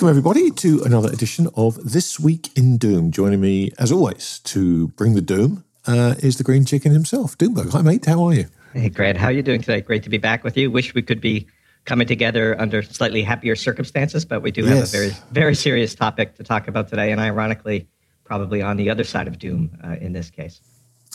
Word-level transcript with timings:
Welcome, 0.00 0.16
everybody, 0.16 0.50
to 0.50 0.82
another 0.82 1.12
edition 1.12 1.46
of 1.56 1.74
This 1.84 2.18
Week 2.18 2.48
in 2.56 2.78
Doom. 2.78 3.10
Joining 3.10 3.38
me, 3.38 3.70
as 3.78 3.92
always, 3.92 4.38
to 4.44 4.88
bring 4.88 5.14
the 5.14 5.20
doom 5.20 5.62
uh, 5.86 6.14
is 6.20 6.38
the 6.38 6.42
green 6.42 6.64
chicken 6.64 6.90
himself, 6.92 7.36
Doomberg. 7.36 7.70
Hi, 7.72 7.82
mate. 7.82 8.06
How 8.06 8.24
are 8.24 8.32
you? 8.32 8.46
Hey, 8.72 8.88
Grant. 8.88 9.18
How 9.18 9.26
are 9.26 9.32
you 9.32 9.42
doing 9.42 9.60
today? 9.60 9.82
Great 9.82 10.02
to 10.04 10.08
be 10.08 10.16
back 10.16 10.42
with 10.42 10.56
you. 10.56 10.70
Wish 10.70 10.94
we 10.94 11.02
could 11.02 11.20
be 11.20 11.46
coming 11.84 12.06
together 12.06 12.58
under 12.58 12.82
slightly 12.82 13.22
happier 13.22 13.54
circumstances, 13.54 14.24
but 14.24 14.40
we 14.40 14.50
do 14.50 14.64
have 14.64 14.78
yes. 14.78 14.94
a 14.94 14.96
very, 14.96 15.12
very 15.32 15.54
serious 15.54 15.94
topic 15.94 16.34
to 16.36 16.44
talk 16.44 16.66
about 16.66 16.88
today, 16.88 17.12
and 17.12 17.20
ironically, 17.20 17.86
probably 18.24 18.62
on 18.62 18.78
the 18.78 18.88
other 18.88 19.04
side 19.04 19.28
of 19.28 19.38
doom 19.38 19.70
uh, 19.84 19.96
in 20.00 20.14
this 20.14 20.30
case. 20.30 20.62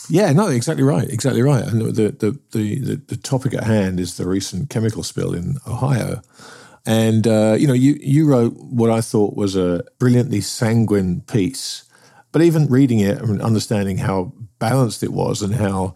Yeah, 0.08 0.30
no, 0.30 0.46
exactly 0.46 0.84
right, 0.84 1.08
exactly 1.08 1.42
right. 1.42 1.64
And 1.64 1.80
the, 1.80 2.12
the 2.12 2.30
the, 2.52 2.76
the 2.84 2.94
the 3.04 3.16
topic 3.16 3.52
at 3.52 3.64
hand 3.64 3.98
is 3.98 4.16
the 4.16 4.28
recent 4.28 4.70
chemical 4.70 5.02
spill 5.02 5.34
in 5.34 5.56
Ohio. 5.66 6.22
And 6.86 7.26
uh, 7.26 7.56
you 7.58 7.66
know, 7.66 7.74
you 7.74 7.98
you 8.00 8.26
wrote 8.26 8.56
what 8.56 8.90
I 8.90 9.00
thought 9.00 9.34
was 9.34 9.56
a 9.56 9.84
brilliantly 9.98 10.40
sanguine 10.40 11.22
piece, 11.22 11.84
but 12.30 12.42
even 12.42 12.68
reading 12.68 13.00
it 13.00 13.20
and 13.20 13.42
understanding 13.42 13.98
how 13.98 14.32
balanced 14.60 15.02
it 15.02 15.12
was 15.12 15.42
and 15.42 15.56
how 15.56 15.94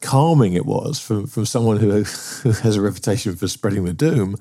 calming 0.00 0.54
it 0.54 0.66
was 0.66 0.98
from 0.98 1.28
from 1.28 1.46
someone 1.46 1.76
who, 1.76 1.90
has 1.90 2.76
a 2.76 2.82
reputation 2.82 3.36
for 3.36 3.46
spreading 3.46 3.84
the 3.84 3.92
doom, 3.92 4.36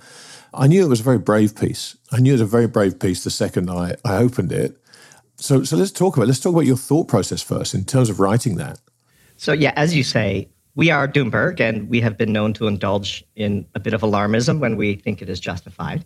I 0.56 0.66
knew 0.66 0.84
it 0.84 0.90
was 0.90 1.02
a 1.02 1.04
very 1.04 1.20
brave 1.20 1.56
piece. 1.56 1.96
I 2.12 2.20
knew 2.20 2.32
it 2.32 2.36
was 2.36 2.42
a 2.42 2.46
very 2.46 2.68
brave 2.68 3.00
piece 3.00 3.24
the 3.24 3.30
second 3.30 3.70
I, 3.70 3.96
I 4.04 4.18
opened 4.18 4.52
it. 4.52 4.78
So 5.36 5.64
so 5.64 5.78
let's 5.78 5.92
talk 5.92 6.18
about 6.18 6.28
let's 6.28 6.40
talk 6.40 6.54
about 6.54 6.66
your 6.66 6.78
thought 6.78 7.08
process 7.08 7.44
first 7.44 7.76
in 7.76 7.86
terms 7.86 8.10
of 8.10 8.20
writing 8.20 8.56
that. 8.56 8.80
So 9.38 9.54
yeah, 9.54 9.74
as 9.76 9.96
you 9.96 10.04
say, 10.04 10.50
we 10.76 10.90
are 10.90 11.08
Doomberg, 11.08 11.60
and 11.60 11.90
we 11.90 12.00
have 12.02 12.18
been 12.18 12.32
known 12.32 12.54
to 12.54 12.68
indulge 12.68 13.24
in 13.36 13.66
a 13.76 13.80
bit 13.80 13.94
of 13.94 14.02
alarmism 14.02 14.60
when 14.60 14.78
we 14.78 14.96
think 14.96 15.22
it 15.22 15.30
is 15.30 15.40
justified. 15.40 16.06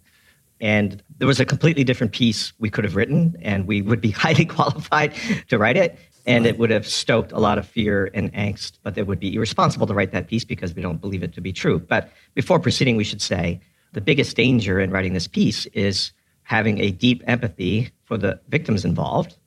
And 0.62 1.04
there 1.18 1.28
was 1.28 1.40
a 1.40 1.46
completely 1.46 1.84
different 1.84 2.14
piece 2.14 2.54
we 2.60 2.70
could 2.70 2.84
have 2.84 2.96
written, 2.96 3.36
and 3.42 3.68
we 3.68 3.82
would 3.82 4.02
be 4.02 4.12
highly 4.24 4.46
qualified 4.46 5.14
to 5.50 5.58
write 5.58 5.78
it. 5.78 6.00
And 6.28 6.48
it 6.48 6.58
would 6.58 6.72
have 6.72 6.88
stoked 6.88 7.32
a 7.34 7.40
lot 7.40 7.60
of 7.60 7.68
fear 7.68 8.10
and 8.16 8.34
angst, 8.34 8.80
but 8.82 8.98
it 8.98 9.06
would 9.06 9.20
be 9.20 9.36
irresponsible 9.36 9.86
to 9.86 9.94
write 9.94 10.12
that 10.12 10.28
piece 10.28 10.44
because 10.44 10.74
we 10.74 10.82
don't 10.82 11.00
believe 11.00 11.22
it 11.22 11.34
to 11.34 11.42
be 11.42 11.54
true. 11.54 11.78
But 11.78 12.12
before 12.34 12.60
proceeding, 12.60 12.96
we 12.98 13.04
should 13.04 13.22
say 13.22 13.60
the 13.94 14.02
biggest 14.02 14.36
danger 14.36 14.80
in 14.80 14.90
writing 14.90 15.14
this 15.14 15.28
piece 15.28 15.68
is 15.68 16.14
having 16.42 16.80
a 16.80 16.90
deep 16.90 17.22
empathy 17.28 17.92
for 18.06 18.18
the 18.18 18.40
victims 18.50 18.86
involved 18.86 19.38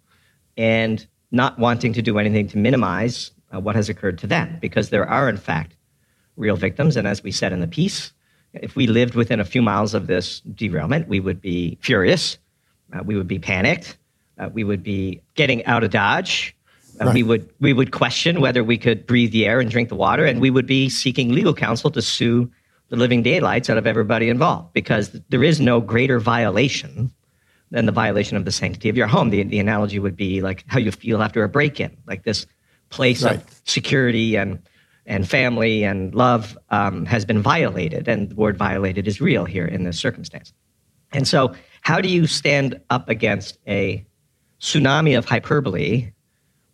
and 0.56 1.04
not 1.32 1.58
wanting 1.58 1.92
to 1.94 2.02
do 2.02 2.16
anything 2.18 2.46
to 2.48 2.58
minimize 2.58 3.32
uh, 3.54 3.60
what 3.60 3.76
has 3.76 3.88
occurred 3.88 4.18
to 4.18 4.26
them, 4.26 4.58
because 4.60 4.90
there 4.90 5.08
are, 5.08 5.28
in 5.28 5.36
fact, 5.36 5.76
real 6.36 6.56
victims. 6.56 6.96
And 6.96 7.06
as 7.06 7.22
we 7.22 7.32
said 7.32 7.52
in 7.52 7.60
the 7.60 7.68
piece, 7.68 8.12
if 8.54 8.76
we 8.76 8.86
lived 8.86 9.14
within 9.14 9.40
a 9.40 9.44
few 9.44 9.62
miles 9.62 9.94
of 9.94 10.06
this 10.06 10.40
derailment, 10.40 11.08
we 11.08 11.20
would 11.20 11.40
be 11.40 11.78
furious, 11.80 12.38
uh, 12.92 13.02
we 13.04 13.16
would 13.16 13.28
be 13.28 13.38
panicked, 13.38 13.98
uh, 14.38 14.48
we 14.52 14.64
would 14.64 14.82
be 14.82 15.20
getting 15.34 15.64
out 15.66 15.84
of 15.84 15.90
Dodge. 15.90 16.54
Uh, 17.00 17.06
right. 17.06 17.14
We 17.14 17.22
would 17.22 17.48
we 17.60 17.72
would 17.72 17.92
question 17.92 18.40
whether 18.40 18.64
we 18.64 18.76
could 18.76 19.06
breathe 19.06 19.30
the 19.30 19.46
air 19.46 19.60
and 19.60 19.70
drink 19.70 19.88
the 19.88 19.94
water, 19.94 20.24
and 20.24 20.40
we 20.40 20.50
would 20.50 20.66
be 20.66 20.88
seeking 20.88 21.32
legal 21.32 21.54
counsel 21.54 21.90
to 21.92 22.02
sue 22.02 22.50
the 22.88 22.96
living 22.96 23.22
daylights 23.22 23.70
out 23.70 23.78
of 23.78 23.86
everybody 23.86 24.28
involved 24.28 24.72
because 24.72 25.10
there 25.28 25.44
is 25.44 25.60
no 25.60 25.80
greater 25.80 26.18
violation 26.18 27.12
than 27.70 27.86
the 27.86 27.92
violation 27.92 28.36
of 28.36 28.44
the 28.44 28.50
sanctity 28.50 28.88
of 28.88 28.96
your 28.96 29.06
home. 29.06 29.30
The, 29.30 29.42
the 29.44 29.58
analogy 29.58 29.98
would 29.98 30.16
be 30.16 30.40
like 30.40 30.64
how 30.66 30.78
you 30.78 30.90
feel 30.90 31.22
after 31.22 31.44
a 31.44 31.48
break 31.48 31.78
in, 31.78 31.96
like 32.06 32.24
this 32.24 32.46
place 32.90 33.22
right. 33.22 33.36
of 33.36 33.60
security 33.64 34.36
and 34.36 34.62
and 35.08 35.26
family 35.26 35.84
and 35.84 36.14
love 36.14 36.56
um, 36.68 37.06
has 37.06 37.24
been 37.24 37.40
violated, 37.40 38.06
and 38.08 38.28
the 38.28 38.34
word 38.34 38.58
violated 38.58 39.08
is 39.08 39.22
real 39.22 39.46
here 39.46 39.64
in 39.64 39.84
this 39.84 39.98
circumstance. 39.98 40.52
And 41.12 41.26
so, 41.26 41.54
how 41.80 42.00
do 42.02 42.08
you 42.08 42.26
stand 42.26 42.78
up 42.90 43.08
against 43.08 43.58
a 43.66 44.04
tsunami 44.60 45.16
of 45.16 45.24
hyperbole 45.24 46.12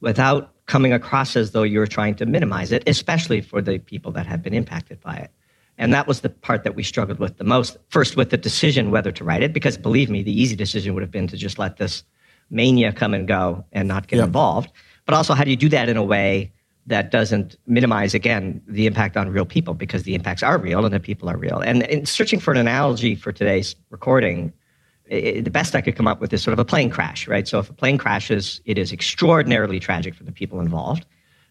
without 0.01 0.53
coming 0.67 0.93
across 0.93 1.37
as 1.37 1.53
though 1.53 1.63
you're 1.63 1.87
trying 1.87 2.17
to 2.17 2.27
minimize 2.27 2.73
it, 2.73 2.83
especially 2.89 3.41
for 3.41 3.63
the 3.63 3.79
people 3.79 4.11
that 4.13 4.27
have 4.27 4.43
been 4.43 4.55
impacted 4.55 5.01
by 5.01 5.15
it? 5.15 5.31
And 5.79 5.93
that 5.95 6.09
was 6.09 6.21
the 6.21 6.31
part 6.31 6.65
that 6.65 6.75
we 6.75 6.83
struggled 6.83 7.21
with 7.21 7.37
the 7.37 7.45
most. 7.45 7.77
First, 7.89 8.17
with 8.17 8.31
the 8.31 8.37
decision 8.37 8.91
whether 8.91 9.13
to 9.13 9.25
write 9.25 9.43
it, 9.43 9.53
because 9.53 9.77
believe 9.77 10.11
me, 10.11 10.23
the 10.23 10.41
easy 10.41 10.57
decision 10.57 10.95
would 10.95 11.03
have 11.03 11.11
been 11.11 11.29
to 11.29 11.37
just 11.37 11.59
let 11.59 11.77
this 11.77 12.03
mania 12.51 12.93
come 12.93 13.15
and 13.15 13.27
go 13.27 13.65
and 13.73 13.87
not 13.89 14.09
get 14.09 14.17
yep. 14.17 14.27
involved. 14.27 14.71
But 15.07 15.15
also, 15.15 15.35
how 15.35 15.45
do 15.45 15.51
you 15.51 15.57
do 15.57 15.69
that 15.69 15.89
in 15.89 15.97
a 15.97 16.03
way 16.03 16.53
that 16.87 17.11
doesn't 17.11 17.57
minimize, 17.67 18.15
again, 18.15 18.63
the 18.67 18.87
impact 18.87 19.17
on 19.17 19.31
real 19.31 19.47
people 19.47 19.75
because 19.75 20.03
the 20.03 20.15
impacts 20.15 20.43
are 20.43 20.59
real 20.59 20.85
and 20.85 20.95
the 20.95 21.01
people 21.01 21.29
are 21.29 21.37
real? 21.37 21.61
And 21.61 21.83
in 21.85 22.07
searching 22.07 22.41
for 22.41 22.53
an 22.53 22.59
analogy 22.59 23.15
for 23.15 23.33
today's 23.33 23.77
recording, 23.91 24.53
it, 25.07 25.45
the 25.45 25.51
best 25.51 25.75
I 25.75 25.81
could 25.81 25.97
come 25.97 26.07
up 26.07 26.21
with 26.21 26.33
is 26.33 26.43
sort 26.43 26.53
of 26.53 26.59
a 26.59 26.65
plane 26.65 26.91
crash, 26.91 27.29
right? 27.29 27.47
So 27.47 27.59
if 27.59 27.69
a 27.69 27.75
plane 27.75 27.99
crashes, 27.99 28.61
it 28.65 28.79
is 28.79 28.93
extraordinarily 28.93 29.79
tragic 29.79 30.15
for 30.15 30.25
the 30.25 30.33
people 30.33 30.61
involved. 30.61 31.05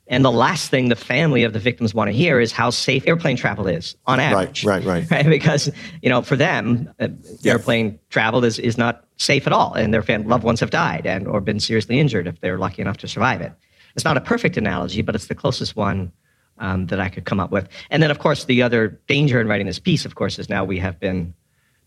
And 0.08 0.26
the 0.26 0.32
last 0.32 0.70
thing 0.70 0.90
the 0.90 0.96
family 0.96 1.44
of 1.44 1.54
the 1.54 1.60
victims 1.60 1.94
want 1.94 2.10
to 2.10 2.12
hear 2.12 2.40
is 2.40 2.52
how 2.52 2.70
safe 2.70 3.08
airplane 3.08 3.38
travel 3.38 3.68
is 3.68 3.96
on 4.06 4.20
average. 4.20 4.66
Right, 4.66 4.84
right, 4.84 5.10
right. 5.10 5.12
right? 5.24 5.26
Because, 5.26 5.72
you 6.02 6.10
know, 6.10 6.22
for 6.22 6.36
them, 6.36 6.94
uh, 7.00 7.08
yeah. 7.40 7.54
airplane 7.54 8.00
travel 8.10 8.44
is, 8.44 8.60
is 8.60 8.78
not 8.78 9.06
safe 9.18 9.48
at 9.48 9.54
all. 9.54 9.74
And 9.74 9.94
their 9.94 10.04
loved 10.20 10.44
ones 10.44 10.60
have 10.60 10.72
died 10.72 11.06
and 11.06 11.26
or 11.28 11.40
been 11.40 11.60
seriously 11.60 12.00
injured 12.00 12.28
if 12.28 12.42
they're 12.42 12.58
lucky 12.58 12.82
enough 12.82 12.98
to 12.98 13.08
survive 13.08 13.42
it. 13.42 13.54
It's 13.96 14.04
not 14.04 14.18
a 14.18 14.22
perfect 14.22 14.58
analogy, 14.58 15.02
but 15.02 15.16
it's 15.16 15.28
the 15.28 15.36
closest 15.36 15.76
one 15.76 16.12
um, 16.58 16.88
that 16.88 17.00
I 17.00 17.10
could 17.10 17.26
come 17.26 17.40
up 17.40 17.52
with. 17.52 17.70
And 17.90 18.04
then, 18.04 18.12
of 18.12 18.20
course, 18.20 18.46
the 18.46 18.62
other 18.62 19.00
danger 19.08 19.40
in 19.40 19.48
writing 19.48 19.68
this 19.68 19.80
piece, 19.80 20.06
of 20.06 20.16
course, 20.16 20.38
is 20.38 20.50
now 20.50 20.66
we 20.66 20.80
have 20.80 21.00
been 21.00 21.34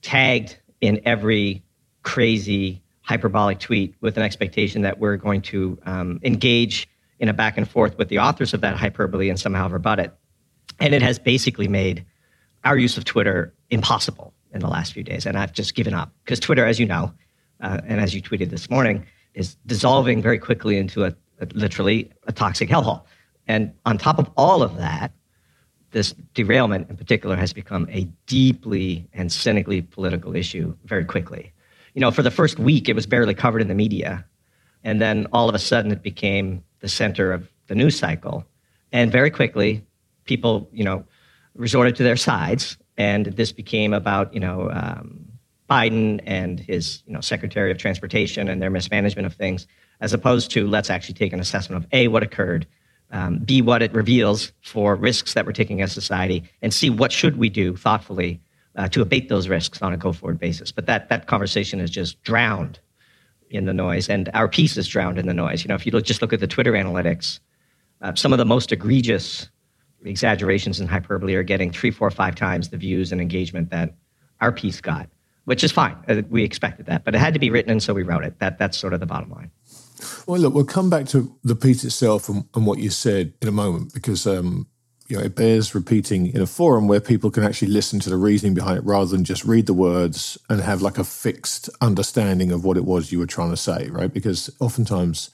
tagged 0.03 0.57
in 0.81 1.01
every 1.05 1.63
crazy 2.03 2.83
hyperbolic 3.03 3.61
tweet 3.61 3.95
with 4.01 4.17
an 4.17 4.23
expectation 4.23 4.83
that 4.83 4.99
we're 4.99 5.17
going 5.17 5.41
to 5.41 5.79
um, 5.85 6.21
engage 6.23 6.89
in 7.19 7.29
a 7.29 7.33
back 7.33 7.57
and 7.57 7.69
forth 7.69 7.97
with 7.99 8.09
the 8.09 8.19
authors 8.19 8.53
of 8.55 8.61
that 8.61 8.77
hyperbole 8.77 9.29
and 9.29 9.39
somehow 9.39 9.69
rebut 9.69 9.99
it. 9.99 10.15
And 10.81 10.95
it 10.95 11.03
has 11.03 11.19
basically 11.19 11.69
made 11.69 12.05
our 12.65 12.77
use 12.77 12.97
of 12.97 13.05
Twitter 13.05 13.55
impossible 13.71 14.35
in 14.53 14.61
the 14.61 14.69
last 14.69 14.93
few 14.93 15.03
days. 15.03 15.27
And 15.27 15.39
I've 15.39 15.53
just 15.53 15.75
given 15.75 15.95
up 15.95 16.13
because 16.25 16.41
Twitter, 16.41 16.67
as 16.67 16.79
you 16.79 16.87
know, 16.87 17.13
uh, 17.61 17.81
and 17.87 18.01
as 18.01 18.15
you 18.15 18.21
tweeted 18.21 18.51
this 18.51 18.69
morning, 18.69 19.07
is 19.35 19.57
dissolving 19.67 20.21
very 20.21 20.39
quickly 20.39 20.77
into 20.77 21.05
a, 21.05 21.15
a, 21.41 21.47
literally 21.55 22.11
a 22.27 22.33
toxic 22.33 22.69
hellhole. 22.69 23.03
And 23.47 23.73
on 23.87 23.99
top 23.99 24.19
of 24.19 24.31
all 24.37 24.63
of 24.63 24.77
that, 24.79 25.13
this 25.93 26.15
derailment 26.35 26.91
in 26.91 26.97
particular 26.97 27.37
has 27.37 27.53
become 27.53 27.89
a 27.91 28.05
deeply 28.27 29.09
and 29.13 29.31
cynically 29.31 29.83
political 29.83 30.35
issue 30.35 30.77
very 30.85 31.05
quickly. 31.05 31.53
You 31.95 32.01
know, 32.01 32.11
for 32.11 32.23
the 32.23 32.31
first 32.31 32.59
week, 32.59 32.89
it 32.89 32.95
was 32.95 33.07
barely 33.07 33.35
covered 33.35 33.63
in 33.63 33.69
the 33.69 33.75
media. 33.75 34.25
And 34.85 35.01
then 35.01 35.27
all 35.33 35.49
of 35.49 35.55
a 35.55 35.59
sudden, 35.59 35.93
it 35.93 36.03
became 36.03 36.63
the 36.81 36.89
center 36.89 37.33
of 37.33 37.49
the 37.67 37.75
news 37.75 37.99
cycle. 37.99 38.45
And 38.93 39.11
very 39.11 39.31
quickly, 39.31 39.85
people, 40.25 40.69
you 40.73 40.85
know, 40.85 41.05
resorted 41.55 41.97
to 41.97 42.03
their 42.03 42.17
sides, 42.17 42.77
and 42.97 43.27
this 43.27 43.53
became 43.53 43.93
about, 43.93 44.33
you 44.33 44.41
know, 44.41 44.71
um, 44.71 45.27
Biden 45.69 46.21
and 46.25 46.61
his, 46.61 47.03
you 47.07 47.13
know, 47.13 47.21
Secretary 47.21 47.71
of 47.71 47.79
Transportation 47.79 48.49
and 48.49 48.63
their 48.63 48.71
mismanagement 48.71 49.27
of 49.27 49.35
things, 49.35 49.67
as 50.01 50.13
opposed 50.13 50.51
to 50.53 50.67
let's 50.67 50.91
actually 50.91 51.15
take 51.15 51.33
an 51.33 51.41
assessment 51.41 51.85
of 51.85 51.89
a 51.93 52.09
what 52.09 52.23
occurred, 52.23 52.67
um, 53.11 53.39
b 53.39 53.63
what 53.63 53.83
it 53.83 53.93
reveals 53.93 54.53
for 54.61 54.95
risks 54.95 55.35
that 55.35 55.47
we're 55.47 55.53
taking 55.53 55.83
as 55.83 55.93
society, 55.93 56.45
and 56.63 56.73
c 56.73 56.91
what 56.91 57.11
should 57.11 57.37
we 57.37 57.49
do 57.49 57.77
thoughtfully 57.77 58.41
uh, 58.77 58.89
to 58.89 59.01
abate 59.01 59.29
those 59.29 59.49
risks 59.49 59.83
on 59.83 59.93
a 59.93 59.97
go-forward 59.97 60.39
basis. 60.39 60.71
But 60.71 60.87
that 60.87 61.09
that 61.09 61.27
conversation 61.27 61.81
is 61.81 61.91
just 61.91 62.23
drowned 62.23 62.79
in 63.51 63.65
the 63.67 63.75
noise, 63.75 64.09
and 64.09 64.31
our 64.35 64.49
piece 64.49 64.77
is 64.77 64.89
drowned 64.89 65.19
in 65.19 65.27
the 65.27 65.35
noise. 65.35 65.65
You 65.65 65.69
know, 65.69 65.75
if 65.75 65.87
you 65.87 65.93
look, 65.93 66.05
just 66.05 66.23
look 66.23 66.33
at 66.33 66.41
the 66.41 66.47
Twitter 66.47 66.73
analytics, 66.73 67.41
uh, 68.03 68.15
some 68.15 68.33
of 68.33 68.39
the 68.39 68.45
most 68.45 68.73
egregious 68.73 69.49
exaggerations 70.05 70.81
and 70.81 70.89
hyperbole 70.89 71.35
are 71.35 71.43
getting 71.43 71.73
three, 71.73 71.91
four, 71.91 72.11
five 72.11 72.35
times 72.35 72.69
the 72.69 72.77
views 72.77 73.13
and 73.13 73.21
engagement 73.21 73.71
that 73.71 73.95
our 74.41 74.53
piece 74.53 74.81
got, 74.81 75.09
which 75.45 75.65
is 75.65 75.73
fine. 75.73 75.97
Uh, 76.09 76.23
we 76.29 76.43
expected 76.43 76.87
that, 76.87 77.05
but 77.05 77.15
it 77.15 77.19
had 77.19 77.35
to 77.35 77.41
be 77.41 77.51
written, 77.51 77.71
and 77.71 77.83
so 77.83 77.95
we 77.95 78.03
wrote 78.03 78.25
it. 78.25 78.39
That 78.39 78.59
that's 78.59 78.77
sort 78.77 78.93
of 78.93 79.01
the 79.01 79.07
bottom 79.07 79.31
line. 79.31 79.51
Well, 80.27 80.41
look, 80.41 80.55
we'll 80.55 80.65
come 80.65 80.91
back 80.91 81.07
to 81.07 81.35
the 81.43 81.57
piece 81.57 81.83
itself 81.85 82.29
and, 82.29 82.45
and 82.55 82.67
what 82.67 82.79
you 82.79 82.91
said 82.91 83.33
in 83.41 83.49
a 83.49 83.53
moment 83.53 83.95
because 83.95 84.27
um, 84.27 84.67
you 85.09 85.17
know 85.17 85.23
it 85.23 85.35
bears 85.35 85.75
repeating 85.75 86.27
in 86.27 86.41
a 86.41 86.47
forum 86.47 86.89
where 86.89 87.01
people 87.01 87.31
can 87.31 87.45
actually 87.45 87.69
listen 87.69 88.01
to 88.01 88.11
the 88.11 88.17
reasoning 88.17 88.55
behind 88.55 88.79
it 88.79 88.85
rather 88.85 89.07
than 89.07 89.25
just 89.25 89.45
read 89.45 89.67
the 89.67 89.75
words 89.75 90.37
and 90.49 90.61
have 90.61 90.83
like 90.83 90.99
a 90.99 91.05
fixed 91.05 91.71
understanding 91.81 92.51
of 92.51 92.65
what 92.65 92.77
it 92.77 92.85
was 92.85 93.13
you 93.13 93.19
were 93.19 93.27
trying 93.27 93.51
to 93.51 93.57
say, 93.57 93.89
right? 93.89 94.13
Because 94.13 94.51
oftentimes 94.61 95.31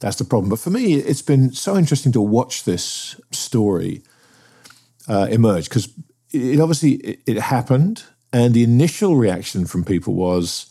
that's 0.00 0.16
the 0.16 0.24
problem. 0.24 0.50
But 0.50 0.60
for 0.60 0.70
me, 0.70 0.94
it's 0.94 1.22
been 1.22 1.52
so 1.52 1.76
interesting 1.76 2.12
to 2.12 2.20
watch 2.20 2.64
this 2.64 3.20
story 3.32 4.02
uh, 5.08 5.26
emerge 5.30 5.68
because 5.68 5.88
it, 6.32 6.60
obviously 6.60 6.92
it, 6.92 7.20
it 7.26 7.36
happened, 7.38 8.04
and 8.32 8.54
the 8.54 8.62
initial 8.62 9.16
reaction 9.16 9.66
from 9.66 9.84
people 9.84 10.14
was 10.14 10.70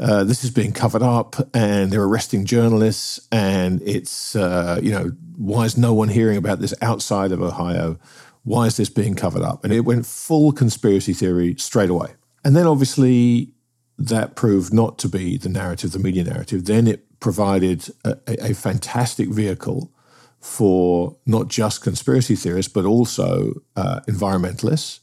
uh, 0.00 0.24
this 0.24 0.44
is 0.44 0.50
being 0.50 0.72
covered 0.72 1.02
up 1.02 1.36
and 1.54 1.90
they're 1.90 2.04
arresting 2.04 2.44
journalists 2.44 3.20
and 3.32 3.82
it's 3.82 4.36
uh, 4.36 4.78
you 4.82 4.92
know 4.92 5.10
why 5.36 5.64
is 5.64 5.76
no 5.76 5.92
one 5.92 6.08
hearing 6.08 6.36
about 6.36 6.60
this 6.60 6.74
outside 6.80 7.32
of 7.32 7.42
ohio? 7.42 7.98
Why 8.44 8.66
is 8.66 8.76
this 8.76 8.90
being 8.90 9.14
covered 9.14 9.42
up? 9.42 9.64
And 9.64 9.72
it 9.72 9.80
went 9.80 10.06
full 10.06 10.52
conspiracy 10.52 11.12
theory 11.12 11.54
straight 11.58 11.90
away. 11.90 12.14
And 12.44 12.56
then 12.56 12.66
obviously 12.66 13.52
that 13.98 14.36
proved 14.36 14.72
not 14.72 14.98
to 14.98 15.08
be 15.08 15.36
the 15.36 15.48
narrative 15.48 15.92
the 15.92 15.98
media 15.98 16.24
narrative. 16.24 16.66
Then 16.66 16.86
it 16.86 17.04
provided 17.20 17.88
a, 18.04 18.50
a 18.50 18.54
fantastic 18.54 19.28
vehicle 19.28 19.92
for 20.40 21.16
not 21.26 21.48
just 21.48 21.82
conspiracy 21.82 22.36
theorists 22.36 22.72
but 22.72 22.84
also 22.84 23.54
uh, 23.74 24.00
environmentalists. 24.06 25.00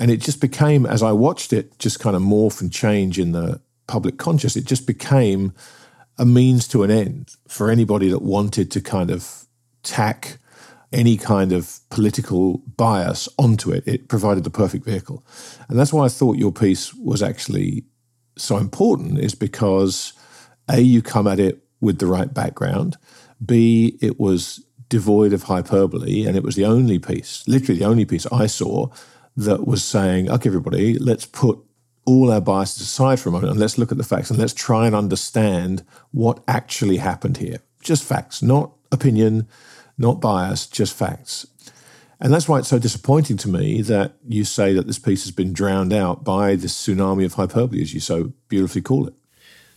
And 0.00 0.12
it 0.12 0.20
just 0.20 0.40
became 0.40 0.86
as 0.86 1.02
i 1.02 1.10
watched 1.10 1.52
it 1.52 1.76
just 1.80 1.98
kind 1.98 2.14
of 2.14 2.22
morph 2.22 2.60
and 2.60 2.72
change 2.72 3.18
in 3.18 3.32
the 3.32 3.60
public 3.88 4.18
conscious. 4.18 4.56
It 4.56 4.64
just 4.64 4.86
became 4.86 5.52
a 6.16 6.24
means 6.24 6.68
to 6.68 6.84
an 6.84 6.90
end 6.90 7.34
for 7.48 7.70
anybody 7.70 8.08
that 8.08 8.22
wanted 8.22 8.70
to 8.70 8.80
kind 8.80 9.10
of 9.10 9.46
tack 9.82 10.38
any 10.92 11.16
kind 11.16 11.52
of 11.52 11.80
political 11.90 12.58
bias 12.76 13.28
onto 13.38 13.70
it. 13.70 13.82
It 13.86 14.08
provided 14.08 14.44
the 14.44 14.50
perfect 14.50 14.84
vehicle. 14.84 15.24
And 15.68 15.78
that's 15.78 15.92
why 15.92 16.06
I 16.06 16.08
thought 16.08 16.38
your 16.38 16.52
piece 16.52 16.94
was 16.94 17.22
actually 17.22 17.84
so 18.36 18.56
important, 18.56 19.18
is 19.18 19.34
because 19.34 20.12
A, 20.68 20.80
you 20.80 21.02
come 21.02 21.26
at 21.26 21.40
it 21.40 21.62
with 21.80 21.98
the 21.98 22.06
right 22.06 22.32
background, 22.32 22.96
B, 23.44 23.98
it 24.00 24.18
was 24.18 24.64
devoid 24.88 25.32
of 25.32 25.44
hyperbole, 25.44 26.24
and 26.24 26.36
it 26.36 26.42
was 26.42 26.56
the 26.56 26.64
only 26.64 26.98
piece, 26.98 27.46
literally 27.46 27.78
the 27.78 27.86
only 27.86 28.04
piece 28.04 28.26
I 28.32 28.46
saw 28.46 28.88
that 29.36 29.66
was 29.66 29.84
saying, 29.84 30.30
okay, 30.30 30.48
everybody, 30.48 30.98
let's 30.98 31.26
put 31.26 31.58
all 32.08 32.32
our 32.32 32.40
biases 32.40 32.80
aside 32.80 33.20
for 33.20 33.28
a 33.28 33.32
moment 33.32 33.50
and 33.50 33.60
let's 33.60 33.76
look 33.76 33.92
at 33.92 33.98
the 33.98 34.04
facts 34.04 34.30
and 34.30 34.38
let's 34.38 34.54
try 34.54 34.86
and 34.86 34.96
understand 34.96 35.84
what 36.10 36.42
actually 36.48 36.96
happened 36.96 37.36
here. 37.36 37.58
Just 37.82 38.02
facts, 38.02 38.42
not 38.42 38.72
opinion, 38.90 39.46
not 39.98 40.18
bias, 40.18 40.66
just 40.66 40.94
facts. 40.94 41.46
And 42.18 42.32
that's 42.32 42.48
why 42.48 42.58
it's 42.58 42.68
so 42.68 42.78
disappointing 42.78 43.36
to 43.38 43.48
me 43.48 43.82
that 43.82 44.14
you 44.26 44.44
say 44.44 44.72
that 44.72 44.86
this 44.86 44.98
piece 44.98 45.24
has 45.24 45.32
been 45.32 45.52
drowned 45.52 45.92
out 45.92 46.24
by 46.24 46.56
this 46.56 46.74
tsunami 46.74 47.26
of 47.26 47.34
hyperbole, 47.34 47.82
as 47.82 47.92
you 47.92 48.00
so 48.00 48.32
beautifully 48.48 48.80
call 48.80 49.06
it. 49.06 49.14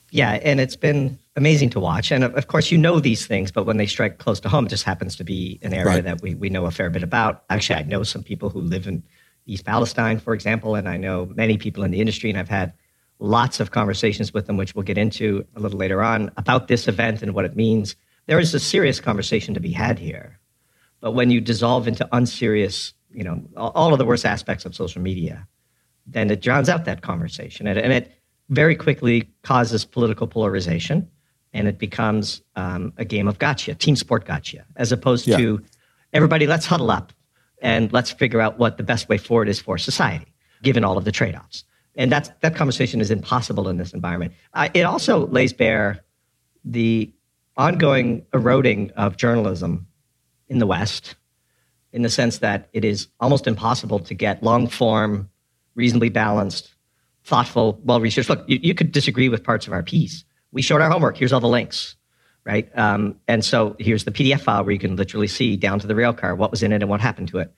Yeah, 0.10 0.40
and 0.42 0.60
it's 0.60 0.78
been 0.78 1.20
amazing 1.36 1.70
to 1.72 1.80
watch. 1.82 2.12
And 2.12 2.24
of 2.24 2.48
course, 2.48 2.72
you 2.72 2.78
know 2.78 3.00
these 3.00 3.28
things, 3.28 3.52
but 3.52 3.66
when 3.66 3.76
they 3.76 3.86
strike 3.86 4.20
close 4.20 4.40
to 4.40 4.50
home, 4.50 4.66
it 4.66 4.70
just 4.70 4.86
happens 4.86 5.18
to 5.18 5.24
be 5.26 5.60
an 5.62 5.74
area 5.74 5.96
right. 5.96 6.04
that 6.04 6.22
we, 6.22 6.34
we 6.36 6.50
know 6.50 6.66
a 6.66 6.72
fair 6.72 6.90
bit 6.90 7.04
about. 7.04 7.44
Actually, 7.50 7.80
I 7.80 7.84
know 7.84 8.04
some 8.04 8.24
people 8.24 8.50
who 8.50 8.62
live 8.62 8.88
in 8.88 9.04
East 9.46 9.66
Palestine, 9.66 10.20
for 10.20 10.34
example, 10.34 10.76
and 10.76 10.88
I 10.88 10.98
know 10.98 11.26
many 11.34 11.58
people 11.58 11.84
in 11.84 11.92
the 11.92 12.00
industry, 12.00 12.30
and 12.30 12.38
I've 12.38 12.50
had 12.50 12.74
lots 13.20 13.60
of 13.60 13.72
conversations 13.72 14.34
with 14.34 14.48
them, 14.48 14.58
which 14.58 14.76
we'll 14.76 14.84
get 14.84 14.98
into 14.98 15.46
a 15.56 15.60
little 15.60 15.78
later 15.78 16.02
on, 16.02 16.32
about 16.38 16.68
this 16.68 16.88
event 16.88 17.22
and 17.22 17.34
what 17.34 17.46
it 17.46 17.56
means. 17.56 17.96
There 18.26 18.40
is 18.40 18.54
a 18.54 18.60
serious 18.60 19.00
conversation 19.00 19.54
to 19.54 19.60
be 19.60 19.72
had 19.72 20.00
here. 20.00 20.40
But 21.00 21.12
when 21.12 21.32
you 21.32 21.42
dissolve 21.42 21.88
into 21.88 22.08
unserious, 22.12 22.94
you 23.12 23.24
know, 23.24 23.44
all 23.58 23.92
of 23.92 24.00
the 24.00 24.06
worst 24.06 24.26
aspects 24.26 24.66
of 24.66 24.76
social 24.76 25.02
media, 25.02 25.48
then 26.06 26.30
it 26.30 26.42
drowns 26.42 26.70
out 26.70 26.86
that 26.86 27.02
conversation. 27.02 27.68
And, 27.68 27.78
and 27.78 27.94
it 27.94 28.12
very 28.50 28.76
quickly 28.76 29.30
causes 29.44 29.86
political 29.86 30.28
polarization 30.28 31.10
and 31.54 31.68
it 31.68 31.78
becomes 31.78 32.42
um, 32.56 32.94
a 32.98 33.06
game 33.06 33.28
of 33.28 33.40
gotcha, 33.40 33.76
team 33.76 33.96
sport 33.96 34.26
gotcha, 34.26 34.66
as 34.78 34.92
opposed 34.92 35.28
yeah. 35.28 35.38
to 35.38 35.62
everybody, 36.14 36.48
let's 36.48 36.66
huddle 36.66 36.92
up 36.92 37.12
and 37.62 37.92
let's 37.94 38.12
figure 38.12 38.42
out 38.42 38.58
what 38.58 38.78
the 38.78 38.84
best 38.84 39.08
way 39.08 39.18
forward 39.18 39.48
is 39.48 39.60
for 39.60 39.78
society, 39.78 40.34
given 40.64 40.84
all 40.84 40.98
of 40.98 41.06
the 41.06 41.12
trade 41.12 41.36
offs. 41.36 41.64
And 41.96 42.12
that's, 42.12 42.30
that 42.42 42.56
conversation 42.56 43.02
is 43.02 43.12
impossible 43.12 43.68
in 43.70 43.78
this 43.78 43.94
environment. 43.94 44.34
Uh, 44.54 44.70
it 44.74 44.84
also 44.84 45.28
lays 45.28 45.54
bare 45.54 46.04
the 46.64 47.12
ongoing 47.58 48.26
eroding 48.34 48.92
of 48.92 49.18
journalism 49.18 49.88
in 50.48 50.60
the 50.60 50.68
West, 50.68 51.16
in 51.92 52.02
the 52.02 52.10
sense 52.10 52.40
that 52.40 52.70
it 52.74 52.86
is 52.86 53.08
almost 53.20 53.48
impossible 53.48 54.00
to 54.00 54.14
get 54.14 54.42
long 54.42 54.68
form, 54.68 55.30
reasonably 55.76 56.10
balanced, 56.10 56.74
thoughtful, 57.24 57.80
well 57.84 58.00
researched. 58.00 58.30
Look, 58.30 58.44
you, 58.48 58.60
you, 58.62 58.74
could 58.74 58.92
disagree 58.92 59.30
with 59.30 59.44
parts 59.44 59.68
of 59.68 59.74
our 59.74 59.84
piece. 59.84 60.24
We 60.52 60.62
showed 60.62 60.82
our 60.82 60.90
homework. 60.90 61.18
Here's 61.18 61.34
all 61.34 61.40
the 61.40 61.48
links 61.48 61.96
right? 62.46 62.70
Um, 62.78 63.18
and 63.28 63.46
so 63.46 63.76
here's 63.80 64.04
the 64.04 64.12
PDF 64.12 64.42
file 64.42 64.64
where 64.64 64.74
you 64.74 64.80
can 64.80 64.96
literally 64.96 65.28
see 65.28 65.56
down 65.56 65.80
to 65.80 65.88
the 65.88 65.96
rail 65.96 66.14
car 66.14 66.36
what 66.36 66.52
was 66.52 66.64
in 66.64 66.72
it 66.72 66.82
and 66.82 66.90
what 66.90 67.02
happened 67.02 67.28
to 67.30 67.40
it. 67.40 67.54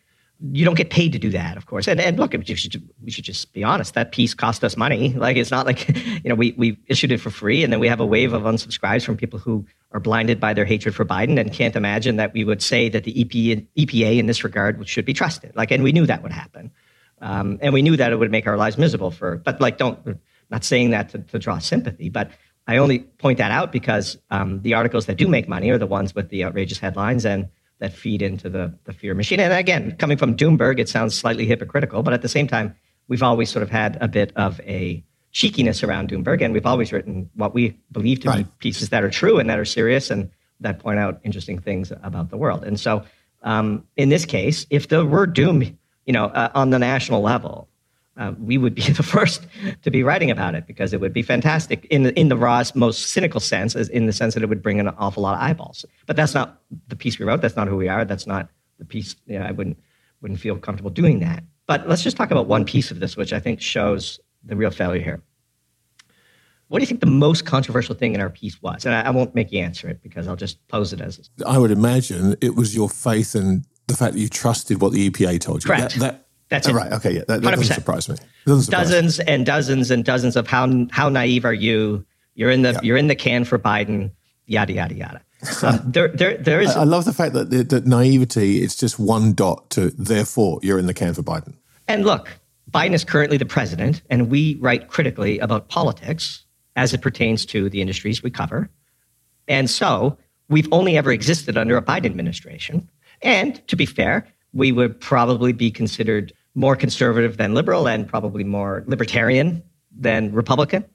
You 0.51 0.65
don't 0.65 0.75
get 0.75 0.89
paid 0.89 1.13
to 1.13 1.19
do 1.19 1.29
that, 1.29 1.55
of 1.55 1.67
course. 1.67 1.87
And, 1.87 2.01
and 2.01 2.19
look, 2.19 2.33
we 2.33 2.43
should, 2.43 2.89
we 3.01 3.11
should 3.11 3.23
just 3.23 3.53
be 3.53 3.63
honest. 3.63 3.93
That 3.93 4.11
piece 4.11 4.33
cost 4.33 4.63
us 4.63 4.75
money. 4.75 5.13
Like 5.17 5.37
it's 5.37 5.51
not 5.51 5.65
like 5.65 5.87
you 6.23 6.29
know 6.29 6.35
we 6.35 6.53
we 6.57 6.77
issued 6.87 7.13
it 7.13 7.19
for 7.19 7.29
free, 7.29 7.63
and 7.63 7.71
then 7.71 7.79
we 7.79 7.87
have 7.87 8.01
a 8.01 8.05
wave 8.05 8.33
of 8.33 8.41
unsubscribes 8.43 9.05
from 9.05 9.15
people 9.15 9.39
who 9.39 9.65
are 9.91 10.01
blinded 10.01 10.39
by 10.39 10.53
their 10.53 10.65
hatred 10.65 10.95
for 10.95 11.05
Biden 11.05 11.39
and 11.39 11.53
can't 11.53 11.75
imagine 11.75 12.17
that 12.17 12.33
we 12.33 12.43
would 12.43 12.61
say 12.61 12.89
that 12.89 13.05
the 13.05 13.13
EPA, 13.13 13.65
EPA 13.77 14.17
in 14.17 14.25
this 14.25 14.43
regard 14.43 14.85
should 14.89 15.05
be 15.05 15.13
trusted. 15.13 15.55
Like, 15.55 15.71
and 15.71 15.83
we 15.83 15.93
knew 15.93 16.05
that 16.07 16.23
would 16.23 16.33
happen, 16.33 16.71
um, 17.21 17.57
and 17.61 17.73
we 17.73 17.81
knew 17.81 17.95
that 17.95 18.11
it 18.11 18.17
would 18.17 18.31
make 18.31 18.47
our 18.47 18.57
lives 18.57 18.77
miserable. 18.77 19.11
For 19.11 19.37
but 19.37 19.61
like, 19.61 19.77
don't 19.77 20.19
not 20.49 20.65
saying 20.65 20.89
that 20.89 21.09
to, 21.09 21.19
to 21.19 21.39
draw 21.39 21.59
sympathy, 21.59 22.09
but 22.09 22.31
I 22.67 22.77
only 22.77 22.99
point 22.99 23.39
that 23.39 23.51
out 23.51 23.71
because 23.71 24.17
um, 24.31 24.61
the 24.61 24.73
articles 24.73 25.05
that 25.07 25.17
do 25.17 25.27
make 25.27 25.49
money 25.49 25.69
are 25.69 25.77
the 25.77 25.87
ones 25.87 26.15
with 26.15 26.29
the 26.29 26.45
outrageous 26.45 26.79
headlines 26.79 27.25
and 27.25 27.49
that 27.79 27.93
feed 27.93 28.21
into 28.21 28.49
the, 28.49 28.73
the 28.85 28.93
fear 28.93 29.13
machine. 29.13 29.39
And 29.39 29.51
again, 29.51 29.95
coming 29.97 30.17
from 30.17 30.37
Doomberg, 30.37 30.79
it 30.79 30.87
sounds 30.87 31.13
slightly 31.15 31.45
hypocritical, 31.45 32.03
but 32.03 32.13
at 32.13 32.21
the 32.21 32.29
same 32.29 32.47
time, 32.47 32.75
we've 33.07 33.23
always 33.23 33.49
sort 33.49 33.63
of 33.63 33.69
had 33.69 33.97
a 33.99 34.07
bit 34.07 34.31
of 34.37 34.61
a 34.61 35.03
cheekiness 35.31 35.83
around 35.83 36.09
Doomberg, 36.09 36.41
and 36.41 36.53
we've 36.53 36.65
always 36.65 36.93
written 36.93 37.29
what 37.35 37.53
we 37.53 37.77
believe 37.91 38.21
to 38.21 38.29
right. 38.29 38.45
be 38.45 38.51
pieces 38.59 38.89
that 38.89 39.03
are 39.03 39.09
true 39.09 39.39
and 39.39 39.49
that 39.49 39.59
are 39.59 39.65
serious 39.65 40.09
and 40.09 40.29
that 40.61 40.79
point 40.79 40.99
out 40.99 41.19
interesting 41.23 41.59
things 41.59 41.91
about 42.03 42.29
the 42.29 42.37
world. 42.37 42.63
And 42.63 42.79
so, 42.79 43.03
um, 43.41 43.85
in 43.97 44.09
this 44.09 44.25
case, 44.25 44.65
if 44.69 44.87
there 44.87 45.03
were 45.03 45.25
doom, 45.25 45.77
you 46.05 46.13
know, 46.13 46.25
uh, 46.25 46.51
on 46.55 46.69
the 46.69 46.79
national 46.79 47.21
level, 47.21 47.67
uh, 48.17 48.33
we 48.39 48.57
would 48.57 48.75
be 48.75 48.81
the 48.91 49.03
first 49.03 49.47
to 49.81 49.91
be 49.91 50.03
writing 50.03 50.29
about 50.29 50.55
it 50.55 50.67
because 50.67 50.93
it 50.93 51.01
would 51.01 51.13
be 51.13 51.21
fantastic 51.21 51.85
in 51.85 52.03
the, 52.03 52.19
in 52.19 52.29
the 52.29 52.37
raw, 52.37 52.63
most 52.75 53.09
cynical 53.09 53.39
sense, 53.39 53.75
as 53.75 53.89
in 53.89 54.05
the 54.05 54.13
sense 54.13 54.33
that 54.33 54.43
it 54.43 54.49
would 54.49 54.61
bring 54.61 54.79
an 54.79 54.89
awful 54.89 55.23
lot 55.23 55.35
of 55.35 55.41
eyeballs. 55.41 55.85
But 56.05 56.15
that's 56.15 56.33
not 56.33 56.61
the 56.87 56.95
piece 56.95 57.19
we 57.19 57.25
wrote. 57.25 57.41
That's 57.41 57.55
not 57.55 57.67
who 57.67 57.77
we 57.77 57.87
are. 57.87 58.05
That's 58.05 58.27
not 58.27 58.49
the 58.79 58.85
piece. 58.85 59.15
You 59.25 59.39
know, 59.39 59.45
I 59.45 59.51
wouldn't 59.51 59.77
wouldn't 60.21 60.39
feel 60.39 60.57
comfortable 60.57 60.91
doing 60.91 61.19
that. 61.19 61.43
But 61.65 61.87
let's 61.87 62.03
just 62.03 62.17
talk 62.17 62.31
about 62.31 62.47
one 62.47 62.65
piece 62.65 62.91
of 62.91 62.99
this, 62.99 63.17
which 63.17 63.33
I 63.33 63.39
think 63.39 63.61
shows 63.61 64.19
the 64.43 64.55
real 64.55 64.71
failure 64.71 65.01
here. 65.01 65.23
What 66.67 66.79
do 66.79 66.83
you 66.83 66.87
think 66.87 67.01
the 67.01 67.07
most 67.07 67.45
controversial 67.45 67.93
thing 67.93 68.15
in 68.15 68.21
our 68.21 68.29
piece 68.29 68.61
was? 68.61 68.85
And 68.85 68.95
I, 68.95 69.01
I 69.01 69.09
won't 69.11 69.35
make 69.35 69.51
you 69.51 69.59
answer 69.59 69.87
it 69.89 70.01
because 70.01 70.27
I'll 70.27 70.35
just 70.35 70.65
pose 70.69 70.91
it 70.91 71.01
as. 71.01 71.29
I 71.45 71.57
would 71.57 71.71
imagine 71.71 72.35
it 72.41 72.55
was 72.55 72.75
your 72.75 72.89
faith 72.89 73.35
and 73.35 73.65
the 73.87 73.95
fact 73.95 74.13
that 74.13 74.19
you 74.19 74.29
trusted 74.29 74.81
what 74.81 74.91
the 74.91 75.09
EPA 75.09 75.39
told 75.39 75.63
you. 75.63 75.67
Correct. 75.67 75.95
That, 75.95 75.99
that, 75.99 76.22
that's 76.53 76.67
it. 76.67 76.73
Right. 76.75 76.91
Okay. 76.93 77.13
Yeah. 77.13 77.23
That, 77.27 77.41
that 77.41 77.55
doesn't 77.55 77.73
surprise 77.73 78.07
me. 78.07 78.15
Doesn't 78.45 78.65
surprise 78.65 78.89
dozens 78.89 79.17
me. 79.17 79.25
and 79.27 79.43
dozens 79.43 79.89
and 79.89 80.05
dozens 80.05 80.35
of 80.35 80.45
how 80.45 80.85
how 80.91 81.09
naive 81.09 81.45
are 81.45 81.53
you? 81.53 82.05
You're 82.35 82.51
in 82.51 82.61
the 82.61 82.73
yeah. 82.73 82.79
you're 82.83 82.97
in 82.97 83.07
the 83.07 83.15
can 83.15 83.43
for 83.43 83.57
Biden. 83.57 84.11
Yada 84.45 84.73
yada 84.73 84.93
yada. 84.93 85.21
Um, 85.63 85.81
there, 85.83 86.07
there, 86.09 86.37
there 86.37 86.61
is. 86.61 86.69
I, 86.69 86.83
love 86.83 87.05
the 87.05 87.11
fact 87.11 87.33
that 87.33 87.49
the, 87.49 87.63
that 87.63 87.85
naivety. 87.87 88.59
It's 88.59 88.75
just 88.75 88.99
one 88.99 89.33
dot 89.33 89.69
to 89.71 89.89
therefore 89.89 90.59
you're 90.61 90.77
in 90.77 90.85
the 90.85 90.93
can 90.93 91.13
for 91.13 91.23
Biden. 91.23 91.55
And 91.87 92.05
look, 92.05 92.29
Biden 92.71 92.93
is 92.93 93.03
currently 93.03 93.37
the 93.37 93.45
president, 93.45 94.03
and 94.09 94.29
we 94.29 94.55
write 94.61 94.89
critically 94.89 95.39
about 95.39 95.69
politics 95.69 96.45
as 96.75 96.93
it 96.93 97.01
pertains 97.01 97.45
to 97.47 97.67
the 97.69 97.81
industries 97.81 98.21
we 98.21 98.29
cover. 98.29 98.69
And 99.47 99.69
so 99.69 100.17
we've 100.49 100.71
only 100.71 100.97
ever 100.97 101.11
existed 101.11 101.57
under 101.57 101.77
a 101.77 101.81
Biden 101.81 102.05
administration. 102.05 102.89
And 103.21 103.65
to 103.67 103.75
be 103.75 103.85
fair, 103.85 104.27
we 104.53 104.71
would 104.71 104.99
probably 105.01 105.51
be 105.51 105.71
considered 105.71 106.31
more 106.55 106.75
conservative 106.75 107.37
than 107.37 107.53
liberal 107.53 107.87
and 107.87 108.07
probably 108.07 108.43
more 108.43 108.83
libertarian 108.87 109.63
than 109.91 110.31
Republican. 110.31 110.85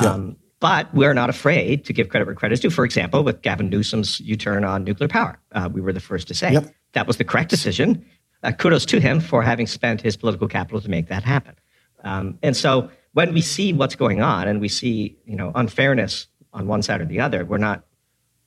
Yeah. 0.00 0.10
Um, 0.10 0.36
but 0.60 0.92
we're 0.94 1.14
not 1.14 1.30
afraid 1.30 1.86
to 1.86 1.92
give 1.92 2.10
credit 2.10 2.26
where 2.26 2.34
credit 2.34 2.54
is 2.54 2.60
due. 2.60 2.70
For 2.70 2.84
example, 2.84 3.24
with 3.24 3.40
Gavin 3.42 3.70
Newsom's 3.70 4.20
U 4.20 4.36
turn 4.36 4.62
on 4.64 4.84
nuclear 4.84 5.08
power, 5.08 5.38
uh, 5.52 5.68
we 5.72 5.80
were 5.80 5.92
the 5.92 6.00
first 6.00 6.28
to 6.28 6.34
say 6.34 6.52
yep. 6.52 6.72
that 6.92 7.06
was 7.06 7.16
the 7.16 7.24
correct 7.24 7.48
decision. 7.50 8.04
Uh, 8.42 8.52
kudos 8.52 8.86
to 8.86 9.00
him 9.00 9.20
for 9.20 9.42
having 9.42 9.66
spent 9.66 10.00
his 10.00 10.16
political 10.16 10.48
capital 10.48 10.80
to 10.80 10.88
make 10.88 11.08
that 11.08 11.24
happen. 11.24 11.54
Um, 12.04 12.38
and 12.42 12.56
so 12.56 12.90
when 13.12 13.34
we 13.34 13.40
see 13.40 13.72
what's 13.72 13.96
going 13.96 14.22
on 14.22 14.48
and 14.48 14.60
we 14.60 14.68
see 14.68 15.18
you 15.24 15.36
know 15.36 15.50
unfairness 15.54 16.26
on 16.52 16.66
one 16.66 16.82
side 16.82 17.00
or 17.00 17.06
the 17.06 17.20
other, 17.20 17.44
we're 17.44 17.58
not 17.58 17.84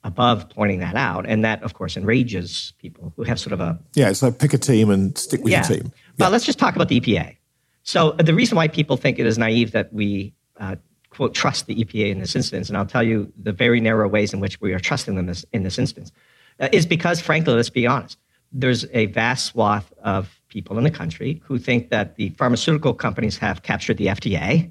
above 0.03 0.50
pointing 0.50 0.79
that 0.79 0.96
out. 0.96 1.25
And 1.27 1.43
that, 1.46 1.63
of 1.63 1.74
course, 1.74 1.96
enrages 1.96 2.74
people 2.79 3.13
who 3.15 3.24
have 3.24 3.39
sort 3.39 3.53
of 3.53 3.62
a. 3.62 3.79
Yeah, 3.96 4.10
it's 4.10 4.22
like 4.22 4.38
pick 4.39 4.53
a 4.53 4.58
team 4.58 4.89
and 4.89 5.17
stick 5.17 5.43
with 5.43 5.51
yeah. 5.51 5.67
your 5.67 5.77
team. 5.77 5.91
Well, 6.20 6.29
let's 6.29 6.46
just 6.46 6.60
talk 6.60 6.75
about 6.75 6.89
the 6.89 7.00
EPA. 7.00 7.38
So 7.84 8.12
the 8.13 8.34
reason 8.34 8.55
why 8.55 8.67
people 8.67 8.98
think 8.98 9.20
it 9.20 9.25
is 9.25 9.38
naive 9.38 9.72
that 9.72 9.91
we, 9.91 10.34
uh, 10.58 10.75
quote, 11.10 11.34
trust 11.34 11.67
the 11.67 11.84
EPA 11.84 12.12
in 12.12 12.20
this 12.20 12.36
instance, 12.36 12.70
and 12.70 12.77
I'll 12.77 12.86
tell 12.86 13.03
you 13.03 13.32
the 13.41 13.51
very 13.51 13.82
narrow 13.82 14.08
ways 14.08 14.34
in 14.34 14.39
which 14.39 14.62
we 14.62 14.74
are 14.74 14.79
trusting 14.79 15.15
them 15.15 15.25
this, 15.25 15.46
in 15.53 15.63
this 15.63 15.77
instance, 15.77 16.12
uh, 16.60 16.70
is 16.72 16.86
because, 16.86 17.20
frankly, 17.20 17.53
let's 17.53 17.70
be 17.70 17.86
honest, 17.88 18.17
there's 18.51 18.86
a 18.93 19.08
vast 19.08 19.48
swath 19.48 19.91
of 20.03 20.39
people 20.48 20.77
in 20.77 20.84
the 20.84 20.91
country 20.91 21.41
who 21.43 21.58
think 21.58 21.89
that 21.89 22.15
the 22.15 22.29
pharmaceutical 22.29 22.93
companies 22.93 23.38
have 23.38 23.63
captured 23.63 23.98
the 23.98 24.05
FDA. 24.08 24.70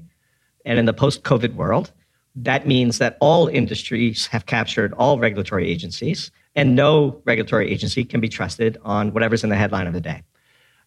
And 0.65 0.79
in 0.79 0.85
the 0.85 0.93
post 0.93 1.25
COVID 1.25 1.55
world, 1.55 1.91
that 2.37 2.67
means 2.69 2.99
that 2.99 3.17
all 3.21 3.49
industries 3.49 4.29
have 4.29 4.47
captured 4.47 4.95
all 4.95 5.19
regulatory 5.19 5.69
agencies, 5.69 6.31
and 6.55 6.77
no 6.77 7.21
regulatory 7.25 7.71
agency 7.71 8.05
can 8.05 8.21
be 8.21 8.29
trusted 8.29 8.79
on 8.85 9.13
whatever's 9.13 9.43
in 9.43 9.51
the 9.51 9.57
headline 9.57 9.89
of 9.89 9.93
the 9.93 10.01
day. 10.01 10.23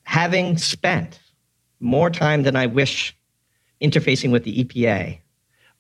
Having 0.05 0.57
spent 0.57 1.19
more 1.79 2.09
time 2.09 2.43
than 2.43 2.55
I 2.55 2.65
wish 2.65 3.15
interfacing 3.81 4.31
with 4.31 4.43
the 4.43 4.63
EPA, 4.63 5.19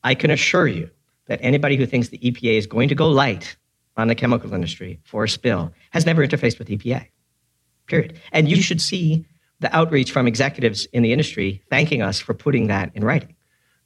I 0.03 0.15
can 0.15 0.29
assure 0.29 0.67
you 0.67 0.89
that 1.27 1.39
anybody 1.41 1.75
who 1.75 1.85
thinks 1.85 2.09
the 2.09 2.19
EPA 2.19 2.57
is 2.57 2.67
going 2.67 2.89
to 2.89 2.95
go 2.95 3.07
light 3.09 3.55
on 3.97 4.07
the 4.07 4.15
chemical 4.15 4.53
industry 4.53 4.99
for 5.03 5.23
a 5.23 5.29
spill 5.29 5.73
has 5.91 6.05
never 6.05 6.25
interfaced 6.25 6.59
with 6.59 6.67
EPA. 6.67 7.07
Period. 7.87 8.19
And 8.31 8.49
you 8.49 8.61
should 8.61 8.81
see 8.81 9.25
the 9.59 9.75
outreach 9.75 10.11
from 10.11 10.27
executives 10.27 10.85
in 10.87 11.03
the 11.03 11.11
industry 11.11 11.63
thanking 11.69 12.01
us 12.01 12.19
for 12.19 12.33
putting 12.33 12.67
that 12.67 12.91
in 12.93 13.03
writing 13.03 13.35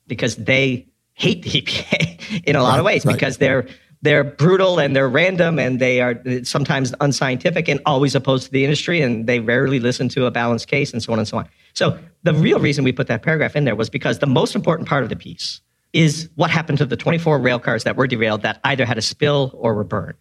because 0.07 0.35
they 0.35 0.87
hate 1.13 1.43
the 1.43 1.61
EPA 1.61 2.43
in 2.45 2.55
a 2.55 2.63
lot 2.63 2.71
right, 2.71 2.79
of 2.79 2.85
ways 2.85 3.05
right. 3.05 3.13
because 3.13 3.37
they're 3.37 3.67
they're 4.01 4.23
brutal 4.23 4.79
and 4.79 4.95
they're 4.95 5.09
random 5.09 5.59
and 5.59 5.79
they 5.79 5.99
are 6.01 6.21
sometimes 6.43 6.93
unscientific 7.01 7.67
and 7.67 7.81
always 7.85 8.15
opposed 8.15 8.45
to 8.45 8.51
the 8.51 8.63
industry 8.63 9.01
and 9.01 9.27
they 9.27 9.39
rarely 9.39 9.79
listen 9.79 10.07
to 10.09 10.25
a 10.25 10.31
balanced 10.31 10.67
case 10.67 10.93
and 10.93 11.03
so 11.03 11.11
on 11.11 11.19
and 11.19 11.27
so 11.27 11.37
on. 11.37 11.49
So 11.73 11.99
the 12.23 12.33
real 12.33 12.59
reason 12.59 12.83
we 12.83 12.91
put 12.91 13.07
that 13.07 13.23
paragraph 13.23 13.55
in 13.55 13.65
there 13.65 13.75
was 13.75 13.89
because 13.89 14.19
the 14.19 14.27
most 14.27 14.55
important 14.55 14.87
part 14.87 15.03
of 15.03 15.09
the 15.09 15.15
piece 15.15 15.61
is 15.91 16.29
what 16.35 16.49
happened 16.49 16.77
to 16.77 16.85
the 16.85 16.95
24 16.95 17.39
rail 17.39 17.59
cars 17.59 17.83
that 17.83 17.95
were 17.95 18.07
derailed 18.07 18.41
that 18.43 18.59
either 18.63 18.85
had 18.85 18.97
a 18.97 19.01
spill 19.01 19.51
or 19.55 19.73
were 19.73 19.83
burned. 19.83 20.15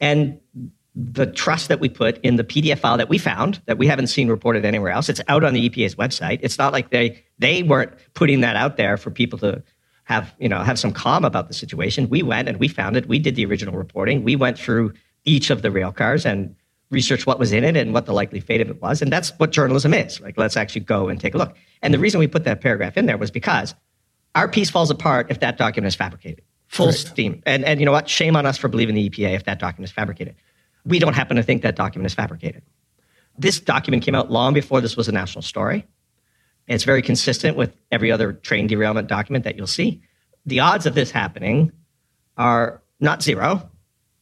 And 0.00 0.40
the 0.94 1.26
trust 1.26 1.68
that 1.68 1.78
we 1.78 1.88
put 1.88 2.18
in 2.18 2.36
the 2.36 2.44
PDF 2.44 2.78
file 2.78 2.96
that 2.96 3.08
we 3.08 3.18
found 3.18 3.60
that 3.66 3.78
we 3.78 3.86
haven't 3.86 4.08
seen 4.08 4.28
reported 4.28 4.64
anywhere 4.64 4.90
else. 4.90 5.08
It's 5.08 5.20
out 5.28 5.44
on 5.44 5.54
the 5.54 5.68
EPA's 5.68 5.94
website. 5.94 6.40
It's 6.42 6.58
not 6.58 6.72
like 6.72 6.90
they 6.90 7.22
they 7.38 7.62
weren't 7.62 7.92
putting 8.14 8.40
that 8.40 8.56
out 8.56 8.76
there 8.76 8.96
for 8.96 9.10
people 9.10 9.38
to 9.40 9.62
have 10.10 10.34
you 10.40 10.48
know 10.48 10.58
have 10.64 10.78
some 10.78 10.92
calm 10.92 11.24
about 11.24 11.46
the 11.46 11.54
situation. 11.54 12.08
We 12.08 12.22
went 12.22 12.48
and 12.48 12.58
we 12.58 12.66
found 12.66 12.96
it. 12.96 13.06
We 13.06 13.20
did 13.20 13.36
the 13.36 13.46
original 13.46 13.76
reporting. 13.76 14.24
We 14.24 14.34
went 14.34 14.58
through 14.58 14.92
each 15.24 15.50
of 15.50 15.62
the 15.62 15.70
rail 15.70 15.92
cars 15.92 16.26
and 16.26 16.54
researched 16.90 17.26
what 17.28 17.38
was 17.38 17.52
in 17.52 17.62
it 17.62 17.76
and 17.76 17.94
what 17.94 18.06
the 18.06 18.12
likely 18.12 18.40
fate 18.40 18.60
of 18.60 18.68
it 18.68 18.82
was. 18.82 19.00
And 19.00 19.12
that's 19.12 19.30
what 19.38 19.52
journalism 19.52 19.94
is. 19.94 20.20
Like 20.20 20.36
let's 20.36 20.56
actually 20.56 20.80
go 20.80 21.08
and 21.08 21.20
take 21.20 21.34
a 21.36 21.38
look. 21.38 21.54
And 21.82 21.94
the 21.94 22.00
reason 22.00 22.18
we 22.18 22.26
put 22.26 22.42
that 22.42 22.60
paragraph 22.60 22.96
in 22.96 23.06
there 23.06 23.16
was 23.16 23.30
because 23.30 23.76
our 24.34 24.48
piece 24.48 24.68
falls 24.68 24.90
apart 24.90 25.28
if 25.30 25.38
that 25.40 25.56
document 25.56 25.86
is 25.86 25.94
fabricated. 25.94 26.42
Full 26.66 26.86
Correct. 26.86 26.98
steam. 26.98 27.42
And 27.46 27.64
and 27.64 27.78
you 27.78 27.86
know 27.86 27.92
what? 27.92 28.08
Shame 28.08 28.34
on 28.34 28.46
us 28.46 28.58
for 28.58 28.66
believing 28.66 28.96
the 28.96 29.08
EPA 29.08 29.36
if 29.36 29.44
that 29.44 29.60
document 29.60 29.88
is 29.88 29.92
fabricated. 29.92 30.34
We 30.84 30.98
don't 30.98 31.14
happen 31.14 31.36
to 31.36 31.42
think 31.44 31.62
that 31.62 31.76
document 31.76 32.06
is 32.06 32.14
fabricated. 32.14 32.62
This 33.38 33.60
document 33.60 34.02
came 34.02 34.16
out 34.16 34.28
long 34.30 34.54
before 34.54 34.80
this 34.80 34.96
was 34.96 35.06
a 35.06 35.12
national 35.12 35.42
story. 35.42 35.86
It's 36.68 36.84
very 36.84 37.02
consistent 37.02 37.56
with 37.56 37.74
every 37.90 38.12
other 38.12 38.32
train 38.32 38.66
derailment 38.66 39.08
document 39.08 39.44
that 39.44 39.56
you'll 39.56 39.66
see. 39.66 40.02
The 40.46 40.60
odds 40.60 40.86
of 40.86 40.94
this 40.94 41.10
happening 41.10 41.72
are 42.36 42.82
not 43.00 43.22
zero. 43.22 43.68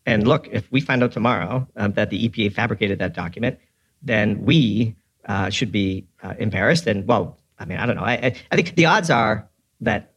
And 0.06 0.26
look, 0.26 0.48
if 0.50 0.70
we 0.72 0.80
find 0.80 1.02
out 1.02 1.12
tomorrow 1.12 1.68
um, 1.76 1.92
that 1.92 2.10
the 2.10 2.28
EPA 2.28 2.54
fabricated 2.54 2.98
that 3.00 3.14
document, 3.14 3.58
then 4.02 4.44
we 4.44 4.96
uh, 5.26 5.50
should 5.50 5.70
be 5.70 6.06
uh, 6.22 6.34
embarrassed. 6.38 6.86
And 6.86 7.06
well, 7.06 7.38
I 7.58 7.66
mean, 7.66 7.78
I 7.78 7.86
don't 7.86 7.96
know. 7.96 8.04
I, 8.04 8.34
I 8.50 8.56
think 8.56 8.74
the 8.74 8.86
odds 8.86 9.10
are 9.10 9.48
that 9.80 10.14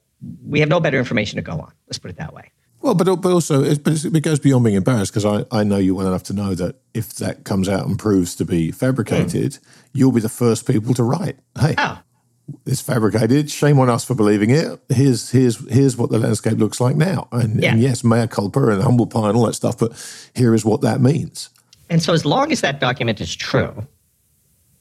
we 0.48 0.60
have 0.60 0.70
no 0.70 0.80
better 0.80 0.98
information 0.98 1.36
to 1.36 1.42
go 1.42 1.54
on. 1.54 1.74
Let's 1.88 2.00
put 2.00 2.12
it 2.12 2.18
that 2.18 2.34
way. 2.34 2.52
Well, 2.82 2.96
but, 2.96 3.16
but 3.18 3.32
also, 3.32 3.64
it, 3.64 3.84
but 3.84 4.04
it 4.04 4.22
goes 4.22 4.40
beyond 4.40 4.64
being 4.64 4.76
embarrassed 4.76 5.14
because 5.14 5.26
I, 5.26 5.46
I 5.52 5.64
know 5.64 5.78
you 5.78 5.94
well 5.94 6.08
enough 6.08 6.24
to 6.24 6.34
know 6.34 6.56
that 6.56 6.78
if 6.94 7.14
that 7.16 7.44
comes 7.44 7.70
out 7.70 7.86
and 7.86 7.98
proves 7.98 8.36
to 8.36 8.46
be 8.46 8.72
fabricated, 8.72 9.52
mm. 9.52 9.60
you'll 9.94 10.12
be 10.12 10.22
the 10.22 10.30
first 10.30 10.66
people 10.66 10.94
to 10.96 11.04
write, 11.04 11.38
hey, 11.60 11.76
oh. 11.78 12.00
It's 12.66 12.82
fabricated. 12.82 13.50
Shame 13.50 13.80
on 13.80 13.90
us 13.90 14.06
for 14.06 14.16
believing 14.16 14.50
it. 14.50 14.80
Here's 14.90 15.32
here's 15.32 15.58
here's 15.70 15.98
what 15.98 16.10
the 16.10 16.20
landscape 16.20 16.58
looks 16.58 16.80
like 16.80 16.96
now. 16.96 17.28
And, 17.32 17.62
yeah. 17.62 17.72
and 17.72 17.82
yes, 17.82 18.04
mea 18.04 18.28
culpa 18.28 18.70
and 18.70 18.82
humble 18.82 19.08
pie 19.08 19.30
and 19.30 19.38
all 19.38 19.46
that 19.46 19.54
stuff, 19.54 19.78
but 19.78 19.92
here 20.36 20.54
is 20.54 20.66
what 20.66 20.82
that 20.82 21.02
means. 21.02 21.50
And 21.90 22.02
so, 22.02 22.14
as 22.14 22.26
long 22.26 22.52
as 22.52 22.62
that 22.62 22.80
document 22.80 23.20
is 23.20 23.36
true, 23.36 23.86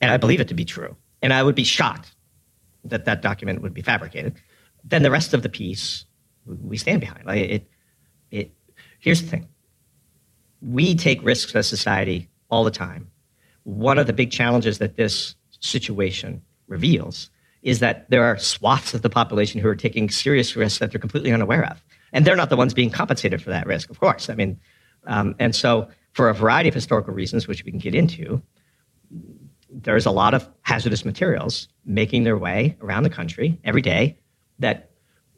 and 0.00 0.10
I 0.10 0.16
believe 0.16 0.40
it 0.40 0.48
to 0.48 0.54
be 0.54 0.64
true, 0.64 0.96
and 1.22 1.32
I 1.32 1.42
would 1.42 1.54
be 1.54 1.64
shocked 1.64 2.14
that 2.84 3.04
that 3.04 3.22
document 3.22 3.62
would 3.62 3.74
be 3.74 3.82
fabricated, 3.82 4.34
then 4.84 5.02
the 5.02 5.10
rest 5.10 5.34
of 5.34 5.42
the 5.42 5.48
piece 5.48 6.04
we 6.46 6.76
stand 6.76 7.00
behind. 7.00 7.26
Like 7.26 7.40
it, 7.40 7.70
it, 8.30 8.52
here's 8.98 9.22
the 9.22 9.28
thing 9.28 9.48
we 10.62 10.94
take 10.94 11.22
risks 11.24 11.54
as 11.54 11.66
a 11.66 11.68
society 11.68 12.28
all 12.50 12.64
the 12.64 12.70
time. 12.70 13.10
One 13.64 13.98
of 13.98 14.06
the 14.06 14.12
big 14.12 14.30
challenges 14.30 14.78
that 14.78 14.96
this 14.96 15.34
situation 15.60 16.42
reveals 16.66 17.30
is 17.62 17.80
that 17.80 18.08
there 18.10 18.24
are 18.24 18.38
swaths 18.38 18.94
of 18.94 19.02
the 19.02 19.10
population 19.10 19.60
who 19.60 19.68
are 19.68 19.76
taking 19.76 20.08
serious 20.08 20.56
risks 20.56 20.78
that 20.78 20.90
they're 20.90 21.00
completely 21.00 21.32
unaware 21.32 21.64
of. 21.66 21.82
And 22.12 22.24
they're 22.24 22.36
not 22.36 22.50
the 22.50 22.56
ones 22.56 22.74
being 22.74 22.90
compensated 22.90 23.42
for 23.42 23.50
that 23.50 23.66
risk, 23.66 23.90
of 23.90 24.00
course. 24.00 24.30
I 24.30 24.34
mean, 24.34 24.58
um, 25.06 25.34
and 25.38 25.54
so 25.54 25.88
for 26.12 26.28
a 26.28 26.34
variety 26.34 26.68
of 26.68 26.74
historical 26.74 27.14
reasons, 27.14 27.46
which 27.46 27.64
we 27.64 27.70
can 27.70 27.78
get 27.78 27.94
into, 27.94 28.42
there's 29.70 30.06
a 30.06 30.10
lot 30.10 30.34
of 30.34 30.48
hazardous 30.62 31.04
materials 31.04 31.68
making 31.84 32.24
their 32.24 32.36
way 32.36 32.76
around 32.80 33.04
the 33.04 33.10
country 33.10 33.58
every 33.64 33.82
day 33.82 34.18
that 34.58 34.90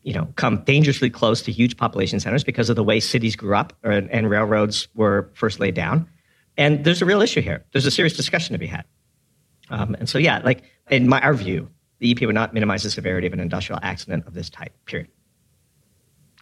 you 0.02 0.12
know, 0.12 0.26
come 0.36 0.62
dangerously 0.64 1.10
close 1.10 1.42
to 1.42 1.52
huge 1.52 1.76
population 1.76 2.18
centers 2.18 2.42
because 2.42 2.68
of 2.68 2.76
the 2.76 2.82
way 2.82 2.98
cities 2.98 3.36
grew 3.36 3.54
up 3.54 3.72
or, 3.84 3.92
and 3.92 4.28
railroads 4.28 4.88
were 4.94 5.30
first 5.34 5.60
laid 5.60 5.74
down. 5.74 6.08
And 6.56 6.84
there's 6.84 7.02
a 7.02 7.04
real 7.04 7.22
issue 7.22 7.40
here. 7.40 7.64
There's 7.72 7.86
a 7.86 7.90
serious 7.90 8.16
discussion 8.16 8.52
to 8.52 8.58
be 8.58 8.66
had. 8.66 8.84
Um, 9.70 9.94
and 9.98 10.08
so, 10.08 10.18
yeah, 10.18 10.40
like 10.44 10.64
in 10.90 11.08
my 11.08 11.20
our 11.20 11.34
view, 11.34 11.70
the 12.02 12.12
EPA 12.12 12.26
would 12.26 12.35
not 12.35 12.52
minimize 12.52 12.82
the 12.82 12.90
severity 12.90 13.28
of 13.28 13.32
an 13.32 13.38
industrial 13.38 13.78
accident 13.80 14.26
of 14.26 14.35
this 14.35 14.50
type. 14.50 14.75
Period. 14.87 15.09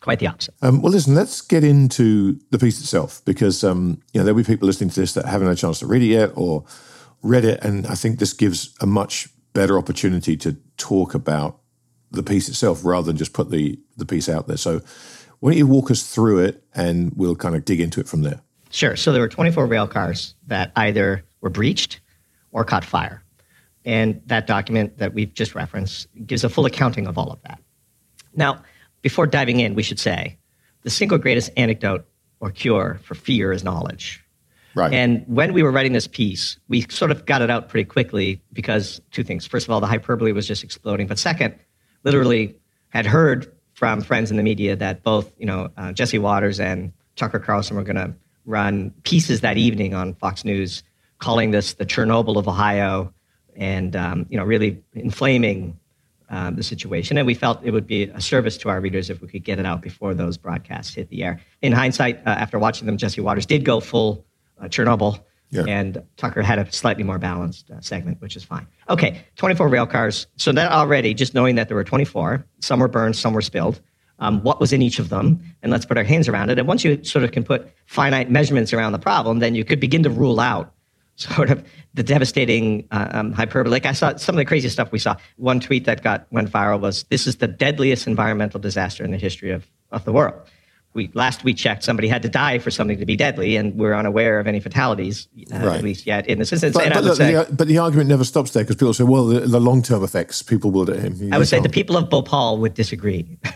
Quite 0.00 0.18
the 0.18 0.26
opposite. 0.26 0.54
Um, 0.62 0.80
well, 0.80 0.90
listen, 0.90 1.14
let's 1.14 1.42
get 1.42 1.62
into 1.62 2.40
the 2.50 2.58
piece 2.58 2.80
itself 2.80 3.20
because 3.26 3.62
um, 3.62 4.00
you 4.14 4.18
know 4.18 4.24
there'll 4.24 4.38
be 4.38 4.44
people 4.44 4.66
listening 4.66 4.88
to 4.88 5.00
this 5.00 5.12
that 5.12 5.26
haven't 5.26 5.46
had 5.46 5.58
a 5.58 5.60
chance 5.60 5.78
to 5.80 5.86
read 5.86 6.00
it 6.00 6.06
yet 6.06 6.30
or 6.34 6.64
read 7.22 7.44
it, 7.44 7.62
and 7.62 7.86
I 7.86 7.94
think 7.94 8.18
this 8.18 8.32
gives 8.32 8.74
a 8.80 8.86
much 8.86 9.28
better 9.52 9.76
opportunity 9.76 10.34
to 10.38 10.56
talk 10.78 11.14
about 11.14 11.58
the 12.10 12.22
piece 12.22 12.48
itself 12.48 12.82
rather 12.82 13.08
than 13.08 13.18
just 13.18 13.34
put 13.34 13.50
the 13.50 13.78
the 13.98 14.06
piece 14.06 14.30
out 14.30 14.48
there. 14.48 14.56
So 14.56 14.80
why 15.40 15.50
don't 15.50 15.58
you 15.58 15.66
walk 15.66 15.90
us 15.90 16.02
through 16.02 16.38
it 16.38 16.64
and 16.74 17.12
we'll 17.14 17.36
kind 17.36 17.54
of 17.54 17.66
dig 17.66 17.80
into 17.80 18.00
it 18.00 18.08
from 18.08 18.22
there. 18.22 18.40
Sure. 18.70 18.96
So 18.96 19.12
there 19.12 19.20
were 19.20 19.28
24 19.28 19.66
rail 19.66 19.86
cars 19.86 20.34
that 20.46 20.72
either 20.76 21.24
were 21.42 21.50
breached 21.50 22.00
or 22.52 22.64
caught 22.64 22.84
fire. 22.84 23.22
And 23.84 24.20
that 24.26 24.46
document 24.46 24.98
that 24.98 25.14
we've 25.14 25.32
just 25.32 25.54
referenced 25.54 26.08
gives 26.26 26.44
a 26.44 26.48
full 26.48 26.66
accounting 26.66 27.06
of 27.06 27.16
all 27.16 27.30
of 27.30 27.40
that. 27.42 27.60
Now, 28.34 28.62
before 29.02 29.26
diving 29.26 29.60
in, 29.60 29.74
we 29.74 29.82
should 29.82 29.98
say 29.98 30.38
the 30.82 30.90
single 30.90 31.18
greatest 31.18 31.50
antidote 31.56 32.06
or 32.40 32.50
cure 32.50 33.00
for 33.02 33.14
fear 33.14 33.52
is 33.52 33.64
knowledge. 33.64 34.24
Right. 34.74 34.92
And 34.92 35.24
when 35.26 35.52
we 35.52 35.62
were 35.62 35.72
writing 35.72 35.92
this 35.92 36.06
piece, 36.06 36.58
we 36.68 36.82
sort 36.82 37.10
of 37.10 37.26
got 37.26 37.42
it 37.42 37.50
out 37.50 37.68
pretty 37.68 37.86
quickly 37.86 38.40
because 38.52 39.00
two 39.10 39.24
things. 39.24 39.46
First 39.46 39.66
of 39.66 39.70
all, 39.70 39.80
the 39.80 39.86
hyperbole 39.86 40.32
was 40.32 40.46
just 40.46 40.62
exploding. 40.62 41.06
But 41.06 41.18
second, 41.18 41.56
literally 42.04 42.56
had 42.90 43.06
heard 43.06 43.52
from 43.74 44.00
friends 44.00 44.30
in 44.30 44.36
the 44.36 44.42
media 44.42 44.76
that 44.76 45.02
both, 45.02 45.32
you 45.38 45.46
know, 45.46 45.70
uh, 45.76 45.92
Jesse 45.92 46.18
Watters 46.18 46.60
and 46.60 46.92
Tucker 47.16 47.38
Carlson 47.38 47.76
were 47.76 47.82
going 47.82 47.96
to 47.96 48.14
run 48.44 48.92
pieces 49.02 49.40
that 49.40 49.56
evening 49.56 49.94
on 49.94 50.14
Fox 50.14 50.44
News, 50.44 50.82
calling 51.18 51.50
this 51.50 51.74
the 51.74 51.86
Chernobyl 51.86 52.36
of 52.36 52.46
Ohio, 52.46 53.12
and 53.60 53.94
um, 53.94 54.26
you 54.28 54.36
know, 54.36 54.44
really 54.44 54.82
inflaming 54.94 55.78
um, 56.30 56.56
the 56.56 56.64
situation. 56.64 57.16
And 57.16 57.26
we 57.26 57.34
felt 57.34 57.60
it 57.62 57.70
would 57.70 57.86
be 57.86 58.04
a 58.04 58.20
service 58.20 58.56
to 58.58 58.68
our 58.68 58.80
readers 58.80 59.10
if 59.10 59.20
we 59.20 59.28
could 59.28 59.44
get 59.44 59.60
it 59.60 59.66
out 59.66 59.82
before 59.82 60.14
those 60.14 60.36
broadcasts 60.36 60.94
hit 60.94 61.08
the 61.10 61.22
air. 61.22 61.40
In 61.62 61.70
hindsight, 61.72 62.18
uh, 62.26 62.30
after 62.30 62.58
watching 62.58 62.86
them, 62.86 62.96
Jesse 62.96 63.20
Watters 63.20 63.46
did 63.46 63.64
go 63.64 63.78
full 63.78 64.24
uh, 64.60 64.64
Chernobyl 64.64 65.20
yeah. 65.50 65.64
And 65.66 66.02
Tucker 66.16 66.42
had 66.42 66.58
a 66.58 66.72
slightly 66.72 67.02
more 67.02 67.18
balanced 67.18 67.70
uh, 67.70 67.80
segment, 67.80 68.20
which 68.20 68.36
is 68.36 68.44
fine. 68.44 68.66
Okay, 68.88 69.20
24 69.36 69.68
rail 69.68 69.86
cars. 69.86 70.28
So 70.36 70.52
that 70.52 70.70
already, 70.70 71.12
just 71.12 71.34
knowing 71.34 71.56
that 71.56 71.68
there 71.68 71.76
were 71.76 71.84
24, 71.84 72.46
some 72.60 72.78
were 72.78 72.88
burned, 72.88 73.16
some 73.16 73.34
were 73.34 73.42
spilled, 73.42 73.80
um, 74.20 74.42
what 74.42 74.60
was 74.60 74.72
in 74.72 74.80
each 74.80 75.00
of 75.00 75.08
them, 75.08 75.40
and 75.62 75.72
let's 75.72 75.84
put 75.84 75.98
our 75.98 76.04
hands 76.04 76.28
around 76.28 76.50
it. 76.50 76.58
And 76.58 76.68
once 76.68 76.84
you 76.84 77.02
sort 77.02 77.24
of 77.24 77.32
can 77.32 77.42
put 77.42 77.68
finite 77.86 78.30
measurements 78.30 78.72
around 78.72 78.92
the 78.92 78.98
problem, 79.00 79.40
then 79.40 79.56
you 79.56 79.64
could 79.64 79.80
begin 79.80 80.04
to 80.04 80.10
rule 80.10 80.38
out 80.38 80.72
sort 81.20 81.50
of 81.50 81.64
the 81.94 82.02
devastating 82.02 82.86
uh, 82.90 83.08
um, 83.12 83.32
hyperbole. 83.32 83.70
Like 83.70 83.86
I 83.86 83.92
saw 83.92 84.16
some 84.16 84.34
of 84.34 84.38
the 84.38 84.44
crazy 84.44 84.68
stuff 84.68 84.92
we 84.92 84.98
saw. 84.98 85.16
One 85.36 85.60
tweet 85.60 85.84
that 85.84 86.02
got 86.02 86.26
went 86.30 86.50
viral 86.50 86.80
was, 86.80 87.04
"This 87.04 87.26
is 87.26 87.36
the 87.36 87.48
deadliest 87.48 88.06
environmental 88.06 88.60
disaster 88.60 89.04
in 89.04 89.10
the 89.10 89.18
history 89.18 89.50
of, 89.50 89.66
of 89.92 90.04
the 90.04 90.12
world." 90.12 90.40
we 90.92 91.10
last 91.14 91.44
we 91.44 91.54
checked, 91.54 91.84
somebody 91.84 92.08
had 92.08 92.22
to 92.22 92.28
die 92.28 92.58
for 92.58 92.70
something 92.70 92.98
to 92.98 93.06
be 93.06 93.16
deadly, 93.16 93.56
and 93.56 93.76
we're 93.76 93.94
unaware 93.94 94.40
of 94.40 94.46
any 94.46 94.58
fatalities, 94.58 95.28
uh, 95.52 95.58
right. 95.58 95.76
at 95.76 95.84
least 95.84 96.06
yet 96.06 96.26
in 96.26 96.38
this 96.38 96.52
instance. 96.52 96.74
But, 96.74 96.92
but, 96.92 97.14
say, 97.14 97.34
the, 97.34 97.46
but, 97.52 97.68
the, 97.68 97.78
argument 97.78 98.08
never 98.08 98.24
stops 98.24 98.50
there 98.52 98.64
because 98.64 98.76
people 98.76 98.94
say, 98.94 99.04
well, 99.04 99.26
the, 99.26 99.40
the 99.40 99.60
long 99.60 99.82
term 99.82 100.02
effects 100.02 100.42
people 100.42 100.70
will. 100.72 100.90
I 101.32 101.38
would 101.38 101.46
say 101.46 101.60
the 101.60 101.68
people 101.68 101.96
of 101.96 102.10
Bhopal 102.10 102.58
would 102.58 102.74
disagree. 102.74 103.38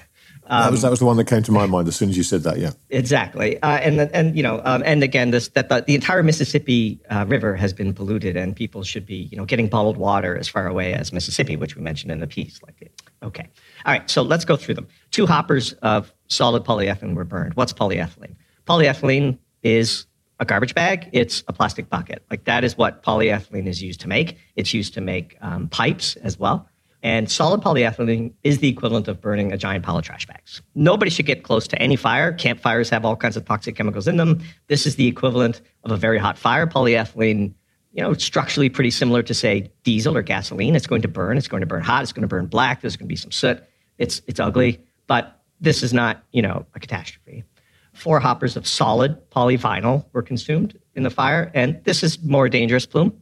Um, 0.47 0.63
that 0.65 0.71
was 0.71 0.83
that 0.83 0.91
was 0.91 0.99
the 0.99 1.07
one 1.07 1.17
that 1.17 1.27
came 1.27 1.43
to 1.43 1.53
my 1.53 1.67
mind 1.67 1.89
as 1.89 1.97
soon 1.97 2.11
as 2.11 2.17
you 2.17 2.23
said 2.23 2.43
that. 2.43 2.59
Yeah, 2.59 2.73
exactly. 2.91 3.61
Uh, 3.63 3.79
and 3.79 4.01
and 4.01 4.37
you 4.37 4.43
know, 4.43 4.61
um, 4.65 4.83
and 4.85 5.03
again, 5.03 5.31
this 5.31 5.49
that 5.49 5.69
the, 5.69 5.83
the 5.87 5.95
entire 5.95 6.23
Mississippi 6.23 7.01
uh, 7.11 7.25
River 7.27 7.57
has 7.57 7.73
been 7.73 7.95
polluted, 7.95 8.37
and 8.37 8.55
people 8.55 8.83
should 8.83 9.07
be 9.07 9.29
you 9.31 9.39
know 9.39 9.45
getting 9.45 9.69
bottled 9.69 9.97
water 9.97 10.37
as 10.37 10.47
far 10.47 10.67
away 10.67 10.93
as 10.93 11.13
Mississippi, 11.13 11.57
which 11.57 11.77
we 11.77 11.83
mentioned 11.83 12.13
in 12.13 12.21
the 12.21 12.27
piece. 12.27 12.61
Like, 12.63 12.93
okay, 13.23 13.49
all 13.87 13.93
right. 13.93 14.09
So 14.11 14.23
let's 14.23 14.45
go 14.45 14.57
through 14.57 14.75
them. 14.75 14.87
Two 15.11 15.27
hoppers 15.27 15.73
of 15.75 16.13
solid 16.29 16.65
polyethylene 16.65 17.15
were 17.15 17.25
burned. 17.25 17.55
What's 17.55 17.73
polyethylene? 17.73 18.35
Polyethylene 18.67 19.39
is 19.63 20.07
a 20.41 20.45
garbage 20.45 20.75
bag. 20.75 21.09
It's 21.13 21.43
a 21.49 21.53
plastic 21.53 21.89
bucket. 21.89 22.23
Like 22.31 22.45
that 22.45 22.65
is 22.65 22.77
what 22.77 23.03
polyethylene 23.03 23.67
is 23.67 23.83
used 23.83 24.01
to 24.01 24.09
make. 24.09 24.37
It's 24.57 24.75
used 24.75 24.95
to 24.95 25.01
make 25.01 25.37
um, 25.41 25.69
pipes 25.69 26.17
as 26.17 26.39
well. 26.39 26.69
And 27.05 27.31
solid 27.31 27.61
polyethylene 27.61 28.33
is 28.45 28.61
the 28.61 28.69
equivalent 28.69 29.09
of 29.09 29.21
burning 29.21 29.53
a 29.53 29.59
giant 29.59 29.85
pile 29.85 29.99
of 29.99 30.05
trash 30.05 30.27
bags. 30.27 30.63
Nobody 30.75 31.11
should 31.11 31.27
get 31.27 31.43
close 31.43 31.69
to 31.69 31.81
any 31.81 31.97
fire. 31.97 32.33
Campfires 32.33 32.89
have 32.89 33.05
all 33.05 33.15
kinds 33.15 33.37
of 33.37 33.45
toxic 33.45 33.77
chemicals 33.77 34.09
in 34.09 34.17
them. 34.17 34.41
This 34.69 34.87
is 34.87 34.97
the 34.97 35.07
equivalent 35.07 35.61
of 35.85 35.91
a 35.91 35.99
very 35.99 36.17
hot 36.17 36.39
fire. 36.39 36.67
Polyethylene, 36.67 37.53
you 37.93 38.03
know, 38.03 38.15
structurally 38.15 38.71
pretty 38.71 38.91
similar 38.91 39.23
to 39.23 39.35
say 39.35 39.71
diesel 39.83 40.17
or 40.17 40.23
gasoline. 40.23 40.75
It's 40.75 40.87
going 40.87 41.03
to 41.03 41.09
burn. 41.09 41.37
It's 41.37 41.47
going 41.47 41.61
to 41.61 41.67
burn 41.67 41.83
hot. 41.83 42.05
It's 42.05 42.13
going 42.13 42.23
to 42.23 42.29
burn 42.29 42.47
black. 42.47 42.81
There's 42.81 42.97
going 42.97 43.07
to 43.07 43.13
be 43.13 43.17
some 43.17 43.31
soot. 43.31 43.63
It's 43.99 44.23
it's 44.27 44.41
ugly, 44.41 44.81
but 45.07 45.43
this 45.61 45.83
is 45.83 45.93
not, 45.93 46.25
you 46.33 46.41
know, 46.41 46.65
a 46.75 46.81
catastrophe. 46.81 47.45
Four 47.93 48.19
hoppers 48.19 48.57
of 48.57 48.67
solid 48.67 49.31
polyvinyl 49.31 50.07
were 50.15 50.23
consumed 50.23 50.81
in 50.95 51.03
the 51.03 51.11
fire, 51.11 51.51
and 51.53 51.85
this 51.85 52.03
is 52.03 52.23
more 52.23 52.49
dangerous 52.49 52.87
plume. 52.87 53.13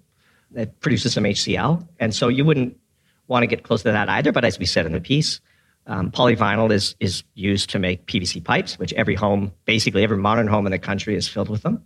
It 0.54 0.78
produces 0.80 1.14
some 1.14 1.24
HCl, 1.24 1.86
and 1.98 2.14
so 2.14 2.28
you 2.28 2.44
wouldn't 2.44 2.76
want 3.28 3.42
to 3.42 3.46
get 3.46 3.62
close 3.62 3.82
to 3.82 3.92
that 3.92 4.08
either. 4.08 4.32
But 4.32 4.44
as 4.44 4.58
we 4.58 4.66
said 4.66 4.86
in 4.86 4.92
the 4.92 5.00
piece, 5.00 5.40
um, 5.86 6.10
polyvinyl 6.10 6.70
is 6.72 6.94
is 7.00 7.24
used 7.34 7.70
to 7.70 7.78
make 7.78 8.06
PVC 8.06 8.42
pipes, 8.42 8.78
which 8.78 8.92
every 8.92 9.14
home, 9.14 9.52
basically 9.64 10.04
every 10.04 10.16
modern 10.16 10.46
home 10.46 10.66
in 10.66 10.72
the 10.72 10.78
country, 10.78 11.16
is 11.16 11.28
filled 11.28 11.48
with 11.48 11.62
them. 11.62 11.82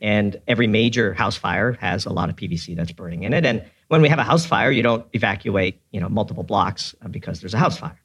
And 0.00 0.40
every 0.46 0.66
major 0.66 1.12
house 1.12 1.36
fire 1.36 1.72
has 1.80 2.06
a 2.06 2.12
lot 2.12 2.30
of 2.30 2.36
PVC 2.36 2.76
that's 2.76 2.92
burning 2.92 3.24
in 3.24 3.32
it. 3.32 3.44
And 3.44 3.64
when 3.88 4.00
we 4.00 4.08
have 4.08 4.18
a 4.18 4.24
house 4.24 4.46
fire, 4.46 4.70
you 4.70 4.82
don't 4.82 5.04
evacuate, 5.12 5.80
you 5.90 6.00
know, 6.00 6.08
multiple 6.08 6.44
blocks 6.44 6.94
uh, 7.04 7.08
because 7.08 7.40
there's 7.40 7.54
a 7.54 7.58
house 7.58 7.78
fire. 7.78 8.00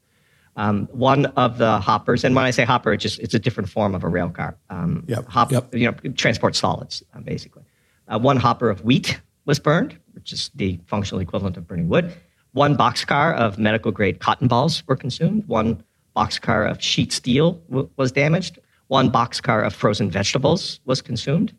Um, 0.55 0.87
one 0.91 1.25
of 1.25 1.57
the 1.57 1.79
hoppers, 1.79 2.23
and 2.23 2.35
when 2.35 2.45
I 2.45 2.51
say 2.51 2.63
hopper, 2.63 2.93
it's 2.93 3.01
just 3.01 3.19
it's 3.19 3.33
a 3.33 3.39
different 3.39 3.69
form 3.69 3.95
of 3.95 4.03
a 4.03 4.07
rail 4.07 4.29
car. 4.29 4.55
Um, 4.69 5.03
yep, 5.07 5.27
hop, 5.27 5.51
yep. 5.51 5.73
you 5.73 5.91
know, 5.91 6.11
transport 6.13 6.55
solids 6.55 7.03
uh, 7.15 7.21
basically. 7.21 7.63
Uh, 8.07 8.19
one 8.19 8.37
hopper 8.37 8.69
of 8.69 8.83
wheat 8.83 9.19
was 9.45 9.59
burned, 9.59 9.97
which 10.13 10.31
is 10.31 10.51
the 10.53 10.79
functional 10.85 11.21
equivalent 11.21 11.57
of 11.57 11.67
burning 11.67 11.89
wood. 11.89 12.13
One 12.53 12.77
boxcar 12.77 13.35
of 13.35 13.57
medical 13.57 13.91
grade 13.91 14.19
cotton 14.19 14.47
balls 14.47 14.83
were 14.87 14.95
consumed. 14.95 15.45
One 15.47 15.83
boxcar 16.15 16.69
of 16.69 16.81
sheet 16.81 17.11
steel 17.11 17.53
w- 17.69 17.89
was 17.97 18.11
damaged. 18.11 18.59
One 18.87 19.11
boxcar 19.11 19.65
of 19.65 19.73
frozen 19.73 20.11
vegetables 20.11 20.79
was 20.85 21.01
consumed. 21.01 21.53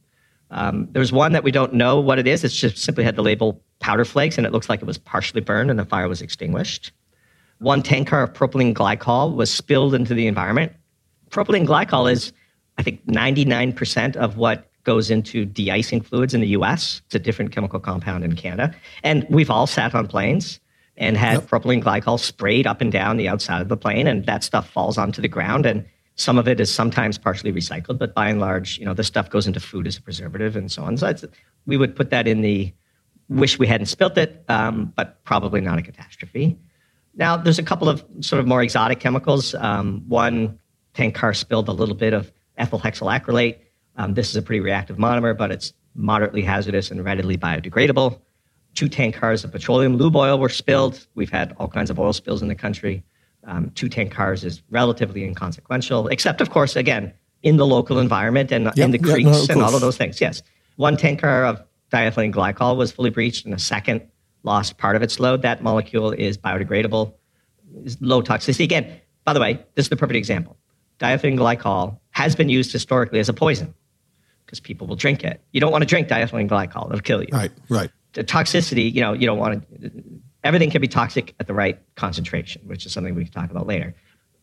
Um, 0.52 0.88
there's 0.92 1.12
one 1.12 1.32
that 1.32 1.42
we 1.42 1.50
don't 1.50 1.74
know 1.74 1.98
what 1.98 2.20
it 2.20 2.28
is. 2.28 2.44
It's 2.44 2.54
just 2.54 2.78
simply 2.78 3.02
had 3.02 3.16
the 3.16 3.22
label 3.22 3.60
powder 3.80 4.04
flakes, 4.04 4.38
and 4.38 4.46
it 4.46 4.52
looks 4.52 4.68
like 4.68 4.80
it 4.80 4.84
was 4.84 4.98
partially 4.98 5.40
burned 5.40 5.68
and 5.68 5.78
the 5.78 5.84
fire 5.84 6.08
was 6.08 6.22
extinguished. 6.22 6.92
One 7.58 7.82
tank 7.82 8.08
car 8.08 8.22
of 8.22 8.32
propylene 8.32 8.72
glycol 8.72 9.34
was 9.34 9.50
spilled 9.50 9.94
into 9.94 10.14
the 10.14 10.28
environment. 10.28 10.72
Propylene 11.30 11.66
glycol 11.66 12.10
is, 12.10 12.32
I 12.78 12.84
think, 12.84 13.04
99% 13.06 14.14
of 14.14 14.36
what 14.36 14.70
goes 14.84 15.10
into 15.10 15.44
de-icing 15.44 16.02
fluids 16.02 16.34
in 16.34 16.40
the 16.40 16.48
US. 16.48 17.02
It's 17.06 17.14
a 17.16 17.18
different 17.18 17.50
chemical 17.50 17.80
compound 17.80 18.22
in 18.22 18.36
Canada. 18.36 18.74
And 19.02 19.26
we've 19.28 19.50
all 19.50 19.66
sat 19.66 19.94
on 19.94 20.06
planes 20.06 20.60
and 20.96 21.16
had 21.16 21.34
yep. 21.34 21.42
propylene 21.44 21.82
glycol 21.82 22.18
sprayed 22.18 22.66
up 22.66 22.80
and 22.80 22.92
down 22.92 23.16
the 23.16 23.28
outside 23.28 23.60
of 23.60 23.68
the 23.68 23.76
plane, 23.76 24.06
and 24.06 24.26
that 24.26 24.44
stuff 24.44 24.68
falls 24.70 24.96
onto 24.96 25.20
the 25.20 25.28
ground. 25.28 25.66
And 25.66 25.84
some 26.16 26.38
of 26.38 26.46
it 26.46 26.60
is 26.60 26.72
sometimes 26.72 27.18
partially 27.18 27.52
recycled, 27.52 27.98
but 27.98 28.14
by 28.14 28.28
and 28.28 28.40
large, 28.40 28.78
you 28.78 28.84
know, 28.84 28.94
the 28.94 29.02
stuff 29.02 29.30
goes 29.30 29.46
into 29.46 29.60
food 29.60 29.86
as 29.86 29.96
a 29.96 30.02
preservative 30.02 30.54
and 30.54 30.70
so 30.70 30.82
on. 30.84 30.96
So 30.96 31.12
we 31.66 31.76
would 31.76 31.96
put 31.96 32.10
that 32.10 32.28
in 32.28 32.40
the 32.42 32.72
wish 33.28 33.58
we 33.58 33.66
hadn't 33.66 33.86
spilt 33.86 34.16
it, 34.18 34.44
um, 34.48 34.92
but 34.96 35.22
probably 35.24 35.60
not 35.60 35.78
a 35.78 35.82
catastrophe. 35.82 36.56
Now, 37.16 37.36
there's 37.36 37.58
a 37.58 37.62
couple 37.62 37.88
of 37.88 38.04
sort 38.20 38.40
of 38.40 38.46
more 38.46 38.62
exotic 38.62 39.00
chemicals. 39.00 39.54
Um, 39.54 40.04
one 40.08 40.58
tank 40.94 41.14
car 41.14 41.34
spilled 41.34 41.68
a 41.68 41.72
little 41.72 41.94
bit 41.94 42.12
of 42.12 42.32
ethyl 42.56 42.78
hexyl 42.78 43.12
acrylate. 43.12 43.58
Um, 43.96 44.14
this 44.14 44.28
is 44.28 44.36
a 44.36 44.42
pretty 44.42 44.60
reactive 44.60 44.96
monomer, 44.96 45.36
but 45.36 45.50
it's 45.50 45.72
moderately 45.94 46.42
hazardous 46.42 46.90
and 46.90 47.04
readily 47.04 47.36
biodegradable 47.36 48.20
two 48.74 48.88
tank 48.88 49.14
cars 49.14 49.44
of 49.44 49.52
petroleum 49.52 49.96
lube 49.96 50.16
oil 50.16 50.38
were 50.38 50.48
spilled. 50.48 51.06
We've 51.14 51.30
had 51.30 51.54
all 51.58 51.68
kinds 51.68 51.90
of 51.90 51.98
oil 51.98 52.12
spills 52.12 52.42
in 52.42 52.48
the 52.48 52.54
country. 52.54 53.04
Um, 53.44 53.70
two 53.74 53.88
tank 53.88 54.12
cars 54.12 54.44
is 54.44 54.62
relatively 54.70 55.24
inconsequential, 55.24 56.08
except, 56.08 56.40
of 56.40 56.50
course, 56.50 56.76
again, 56.76 57.12
in 57.42 57.56
the 57.56 57.66
local 57.66 57.98
environment 57.98 58.50
and 58.50 58.64
yep, 58.74 58.78
in 58.78 58.90
the 58.90 58.98
creeks 58.98 59.40
yep, 59.40 59.48
no, 59.48 59.54
and 59.54 59.62
all 59.62 59.74
of 59.74 59.80
those 59.80 59.96
things. 59.96 60.20
Yes. 60.20 60.42
One 60.76 60.96
tank 60.96 61.20
car 61.20 61.44
of 61.44 61.62
diethylene 61.92 62.32
glycol 62.32 62.76
was 62.76 62.90
fully 62.90 63.10
breached, 63.10 63.44
and 63.44 63.54
a 63.54 63.58
second 63.58 64.02
lost 64.42 64.78
part 64.78 64.96
of 64.96 65.02
its 65.02 65.20
load. 65.20 65.42
That 65.42 65.62
molecule 65.62 66.10
is 66.10 66.38
biodegradable, 66.38 67.12
is 67.84 68.00
low 68.00 68.22
toxicity. 68.22 68.64
Again, 68.64 69.00
by 69.24 69.34
the 69.34 69.40
way, 69.40 69.54
this 69.74 69.86
is 69.86 69.90
the 69.90 69.96
perfect 69.96 70.16
example. 70.16 70.56
Diethylene 70.98 71.38
glycol 71.38 71.98
has 72.10 72.34
been 72.34 72.48
used 72.48 72.72
historically 72.72 73.18
as 73.18 73.28
a 73.28 73.34
poison 73.34 73.74
because 74.46 74.60
people 74.60 74.86
will 74.86 74.96
drink 74.96 75.22
it. 75.22 75.42
You 75.52 75.60
don't 75.60 75.72
want 75.72 75.82
to 75.82 75.86
drink 75.86 76.08
diethylene 76.08 76.48
glycol; 76.48 76.86
it'll 76.86 77.00
kill 77.00 77.22
you. 77.22 77.28
Right, 77.30 77.52
right 77.68 77.90
toxicity, 78.22 78.92
you 78.92 79.00
know, 79.00 79.12
you 79.12 79.26
don't 79.26 79.38
want 79.38 79.68
to. 79.82 79.90
Everything 80.44 80.70
can 80.70 80.80
be 80.80 80.88
toxic 80.88 81.34
at 81.40 81.46
the 81.46 81.54
right 81.54 81.80
concentration, 81.96 82.62
which 82.66 82.86
is 82.86 82.92
something 82.92 83.14
we 83.14 83.24
can 83.24 83.32
talk 83.32 83.50
about 83.50 83.66
later. 83.66 83.94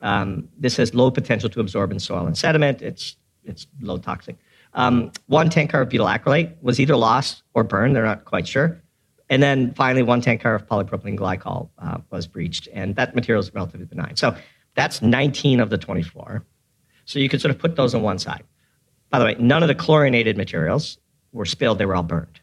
Um, 0.01 0.49
this 0.57 0.77
has 0.77 0.93
low 0.93 1.12
potential 1.12 1.47
to 1.49 1.60
absorb 1.60 1.91
in 1.91 1.99
soil 1.99 2.25
and 2.25 2.38
sediment. 2.38 2.81
It's 2.81 3.15
it's 3.43 3.67
low 3.79 3.97
toxic. 3.97 4.38
Um, 4.73 5.12
one 5.27 5.49
tank 5.49 5.71
car 5.71 5.81
of 5.81 5.89
butyl 5.89 6.07
acrylate 6.07 6.53
was 6.62 6.79
either 6.79 6.95
lost 6.95 7.43
or 7.53 7.63
burned. 7.63 7.95
They're 7.95 8.05
not 8.05 8.25
quite 8.25 8.47
sure. 8.47 8.81
And 9.29 9.41
then 9.41 9.73
finally, 9.73 10.03
one 10.03 10.19
tank 10.19 10.41
car 10.41 10.55
of 10.55 10.67
polypropylene 10.67 11.17
glycol 11.17 11.69
uh, 11.77 11.99
was 12.10 12.27
breached, 12.27 12.67
and 12.73 12.95
that 12.97 13.15
material 13.15 13.41
is 13.41 13.53
relatively 13.53 13.86
benign. 13.86 14.17
So 14.17 14.36
that's 14.75 15.01
19 15.01 15.62
of 15.62 15.69
the 15.69 15.77
24. 15.77 16.45
So 17.05 17.17
you 17.17 17.29
could 17.29 17.39
sort 17.39 17.53
of 17.53 17.57
put 17.57 17.77
those 17.77 17.95
on 17.95 18.01
one 18.01 18.19
side. 18.19 18.43
By 19.10 19.19
the 19.19 19.25
way, 19.25 19.36
none 19.39 19.63
of 19.63 19.67
the 19.67 19.75
chlorinated 19.75 20.36
materials 20.36 20.97
were 21.31 21.45
spilled; 21.45 21.77
they 21.77 21.86
were 21.86 21.95
all 21.95 22.03
burned. 22.03 22.40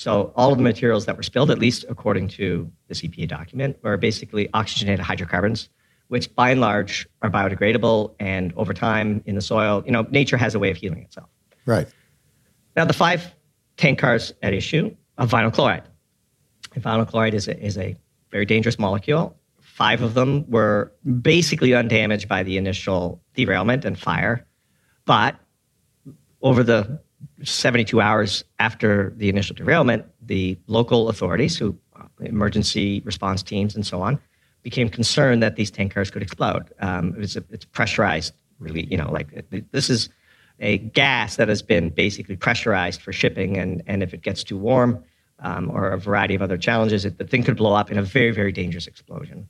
So 0.00 0.32
all 0.34 0.50
of 0.50 0.56
the 0.56 0.64
materials 0.64 1.04
that 1.04 1.18
were 1.18 1.22
spilled, 1.22 1.50
at 1.50 1.58
least 1.58 1.84
according 1.86 2.28
to 2.28 2.72
the 2.88 2.94
EPA 2.94 3.28
document, 3.28 3.76
were 3.82 3.98
basically 3.98 4.48
oxygenated 4.54 5.00
hydrocarbons, 5.00 5.68
which 6.08 6.34
by 6.34 6.52
and 6.52 6.60
large 6.62 7.06
are 7.20 7.28
biodegradable 7.28 8.14
and 8.18 8.54
over 8.56 8.72
time 8.72 9.22
in 9.26 9.34
the 9.34 9.42
soil, 9.42 9.82
you 9.84 9.92
know, 9.92 10.06
nature 10.10 10.38
has 10.38 10.54
a 10.54 10.58
way 10.58 10.70
of 10.70 10.78
healing 10.78 11.02
itself. 11.02 11.28
Right. 11.66 11.86
Now 12.76 12.86
the 12.86 12.94
five 12.94 13.34
tank 13.76 13.98
cars 13.98 14.32
at 14.40 14.54
issue 14.54 14.96
of 15.18 15.30
vinyl 15.30 15.52
chloride. 15.52 15.82
And 16.74 16.82
vinyl 16.82 17.06
chloride 17.06 17.34
is 17.34 17.46
a, 17.46 17.62
is 17.62 17.76
a 17.76 17.94
very 18.30 18.46
dangerous 18.46 18.78
molecule. 18.78 19.36
Five 19.60 20.00
of 20.00 20.14
them 20.14 20.50
were 20.50 20.94
basically 21.20 21.74
undamaged 21.74 22.26
by 22.26 22.42
the 22.42 22.56
initial 22.56 23.20
derailment 23.34 23.84
and 23.84 23.98
fire, 23.98 24.46
but 25.04 25.36
over 26.40 26.62
the 26.62 27.02
72 27.42 28.00
hours 28.00 28.44
after 28.58 29.12
the 29.16 29.28
initial 29.28 29.56
derailment, 29.56 30.04
the 30.22 30.58
local 30.66 31.08
authorities, 31.08 31.56
who 31.56 31.76
uh, 31.96 32.04
emergency 32.20 33.00
response 33.04 33.42
teams 33.42 33.74
and 33.74 33.86
so 33.86 34.02
on, 34.02 34.18
became 34.62 34.88
concerned 34.88 35.42
that 35.42 35.56
these 35.56 35.70
tank 35.70 35.94
cars 35.94 36.10
could 36.10 36.22
explode. 36.22 36.70
Um, 36.80 37.14
it 37.14 37.18
was 37.18 37.36
a, 37.36 37.44
it's 37.50 37.64
pressurized, 37.64 38.34
really. 38.58 38.84
You 38.86 38.96
know, 38.96 39.10
like 39.10 39.50
this 39.72 39.90
is 39.90 40.08
a 40.58 40.78
gas 40.78 41.36
that 41.36 41.48
has 41.48 41.62
been 41.62 41.88
basically 41.90 42.36
pressurized 42.36 43.00
for 43.00 43.12
shipping, 43.12 43.56
and 43.56 43.82
and 43.86 44.02
if 44.02 44.12
it 44.12 44.22
gets 44.22 44.44
too 44.44 44.58
warm 44.58 45.02
um, 45.38 45.70
or 45.70 45.90
a 45.90 45.98
variety 45.98 46.34
of 46.34 46.42
other 46.42 46.58
challenges, 46.58 47.04
it, 47.04 47.18
the 47.18 47.24
thing 47.24 47.42
could 47.42 47.56
blow 47.56 47.74
up 47.74 47.90
in 47.90 47.98
a 47.98 48.02
very 48.02 48.30
very 48.30 48.52
dangerous 48.52 48.86
explosion. 48.86 49.48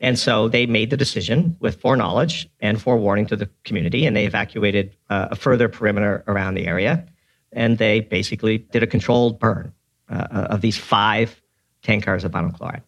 And 0.00 0.18
so 0.18 0.48
they 0.48 0.64
made 0.64 0.88
the 0.88 0.96
decision 0.96 1.56
with 1.60 1.80
foreknowledge 1.80 2.48
and 2.60 2.80
forewarning 2.80 3.26
to 3.26 3.36
the 3.36 3.50
community, 3.64 4.06
and 4.06 4.16
they 4.16 4.24
evacuated 4.24 4.96
uh, 5.10 5.28
a 5.30 5.36
further 5.36 5.68
perimeter 5.68 6.24
around 6.26 6.54
the 6.54 6.66
area. 6.66 7.06
And 7.52 7.76
they 7.76 8.00
basically 8.00 8.58
did 8.58 8.82
a 8.82 8.86
controlled 8.86 9.38
burn 9.38 9.74
uh, 10.08 10.26
uh, 10.30 10.46
of 10.50 10.62
these 10.62 10.78
five 10.78 11.40
tank 11.82 12.04
cars 12.04 12.24
of 12.24 12.32
vinyl 12.32 12.56
chloride. 12.56 12.82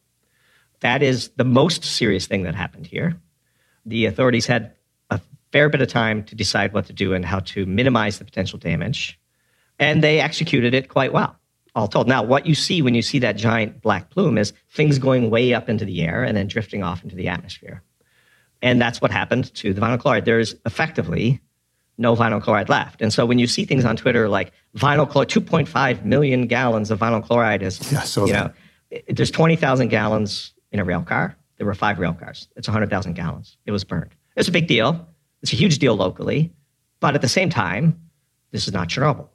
That 0.80 1.02
is 1.02 1.28
the 1.36 1.44
most 1.44 1.84
serious 1.84 2.26
thing 2.26 2.44
that 2.44 2.54
happened 2.54 2.86
here. 2.86 3.20
The 3.84 4.06
authorities 4.06 4.46
had 4.46 4.72
a 5.10 5.20
fair 5.52 5.68
bit 5.68 5.82
of 5.82 5.88
time 5.88 6.24
to 6.24 6.34
decide 6.34 6.72
what 6.72 6.86
to 6.86 6.92
do 6.92 7.12
and 7.12 7.24
how 7.24 7.40
to 7.40 7.66
minimize 7.66 8.18
the 8.18 8.24
potential 8.24 8.58
damage, 8.58 9.20
and 9.78 10.02
they 10.02 10.20
executed 10.20 10.72
it 10.72 10.88
quite 10.88 11.12
well 11.12 11.36
all 11.74 11.88
told. 11.88 12.08
Now, 12.08 12.22
what 12.22 12.46
you 12.46 12.54
see 12.54 12.82
when 12.82 12.94
you 12.94 13.02
see 13.02 13.18
that 13.20 13.36
giant 13.36 13.80
black 13.80 14.10
plume 14.10 14.38
is 14.38 14.52
things 14.70 14.98
going 14.98 15.30
way 15.30 15.54
up 15.54 15.68
into 15.68 15.84
the 15.84 16.02
air 16.02 16.22
and 16.22 16.36
then 16.36 16.46
drifting 16.46 16.82
off 16.82 17.02
into 17.02 17.16
the 17.16 17.28
atmosphere. 17.28 17.82
And 18.60 18.80
that's 18.80 19.00
what 19.00 19.10
happened 19.10 19.52
to 19.56 19.74
the 19.74 19.80
vinyl 19.80 19.98
chloride. 19.98 20.24
There's 20.24 20.54
effectively 20.66 21.40
no 21.98 22.14
vinyl 22.14 22.42
chloride 22.42 22.68
left. 22.68 23.02
And 23.02 23.12
so 23.12 23.26
when 23.26 23.38
you 23.38 23.46
see 23.46 23.64
things 23.64 23.84
on 23.84 23.96
Twitter 23.96 24.28
like 24.28 24.52
vinyl 24.76 25.08
chloride, 25.08 25.28
2.5 25.28 26.04
million 26.04 26.46
gallons 26.46 26.90
of 26.90 27.00
vinyl 27.00 27.24
chloride 27.24 27.62
is, 27.62 27.92
yeah, 27.92 28.00
so 28.02 28.26
you 28.26 28.32
know, 28.32 28.52
it, 28.90 29.16
there's 29.16 29.30
20,000 29.30 29.88
gallons 29.88 30.52
in 30.70 30.78
a 30.78 30.84
rail 30.84 31.02
car. 31.02 31.36
There 31.56 31.66
were 31.66 31.74
five 31.74 31.98
rail 31.98 32.14
cars. 32.14 32.48
It's 32.56 32.68
100,000 32.68 33.14
gallons. 33.14 33.56
It 33.66 33.72
was 33.72 33.84
burned. 33.84 34.14
It's 34.36 34.48
a 34.48 34.52
big 34.52 34.66
deal. 34.66 35.06
It's 35.42 35.52
a 35.52 35.56
huge 35.56 35.78
deal 35.78 35.96
locally. 35.96 36.52
But 37.00 37.14
at 37.14 37.20
the 37.20 37.28
same 37.28 37.50
time, 37.50 38.00
this 38.52 38.68
is 38.68 38.72
not 38.72 38.88
Chernobyl, 38.88 39.28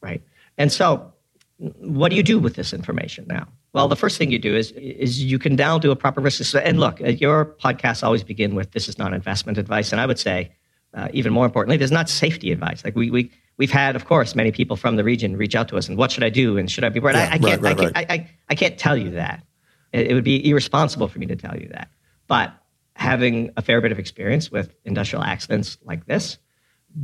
right? 0.00 0.22
And 0.58 0.70
so 0.70 1.13
what 1.58 2.10
do 2.10 2.16
you 2.16 2.22
do 2.22 2.38
with 2.38 2.54
this 2.54 2.72
information 2.72 3.26
now? 3.28 3.46
Well, 3.72 3.88
the 3.88 3.96
first 3.96 4.18
thing 4.18 4.30
you 4.30 4.38
do 4.38 4.54
is 4.56 4.72
is 4.72 5.22
you 5.22 5.38
can 5.38 5.54
now 5.56 5.78
do 5.78 5.90
a 5.90 5.96
proper 5.96 6.20
risk 6.20 6.40
assessment. 6.40 6.66
And 6.66 6.80
look, 6.80 7.00
uh, 7.00 7.08
your 7.08 7.46
podcasts 7.46 8.02
always 8.02 8.22
begin 8.22 8.54
with 8.54 8.72
"This 8.72 8.88
is 8.88 8.98
not 8.98 9.12
investment 9.12 9.58
advice," 9.58 9.92
and 9.92 10.00
I 10.00 10.06
would 10.06 10.18
say, 10.18 10.52
uh, 10.94 11.08
even 11.12 11.32
more 11.32 11.46
importantly, 11.46 11.76
this 11.76 11.86
is 11.86 11.92
not 11.92 12.08
safety 12.08 12.52
advice. 12.52 12.84
Like 12.84 12.96
we 12.96 13.10
we 13.10 13.30
we've 13.56 13.70
had, 13.70 13.96
of 13.96 14.04
course, 14.04 14.34
many 14.34 14.52
people 14.52 14.76
from 14.76 14.96
the 14.96 15.04
region 15.04 15.36
reach 15.36 15.54
out 15.54 15.68
to 15.68 15.76
us 15.76 15.88
and 15.88 15.96
what 15.96 16.10
should 16.10 16.24
I 16.24 16.30
do 16.30 16.56
and 16.58 16.70
should 16.70 16.84
I 16.84 16.88
be 16.88 17.00
worried? 17.00 17.16
Yeah, 17.16 17.28
I, 17.30 17.34
I, 17.34 17.38
can't, 17.38 17.62
right, 17.62 17.78
right, 17.78 17.92
I, 17.94 18.04
can't 18.04 18.10
I, 18.10 18.14
I, 18.14 18.30
I 18.50 18.54
can't 18.54 18.78
tell 18.78 18.96
you 18.96 19.10
that. 19.10 19.44
It, 19.92 20.08
it 20.08 20.14
would 20.14 20.24
be 20.24 20.48
irresponsible 20.48 21.08
for 21.08 21.18
me 21.18 21.26
to 21.26 21.36
tell 21.36 21.56
you 21.56 21.68
that. 21.68 21.88
But 22.26 22.52
having 22.96 23.50
a 23.56 23.62
fair 23.62 23.80
bit 23.80 23.92
of 23.92 23.98
experience 23.98 24.50
with 24.50 24.74
industrial 24.84 25.24
accidents 25.24 25.78
like 25.84 26.06
this, 26.06 26.38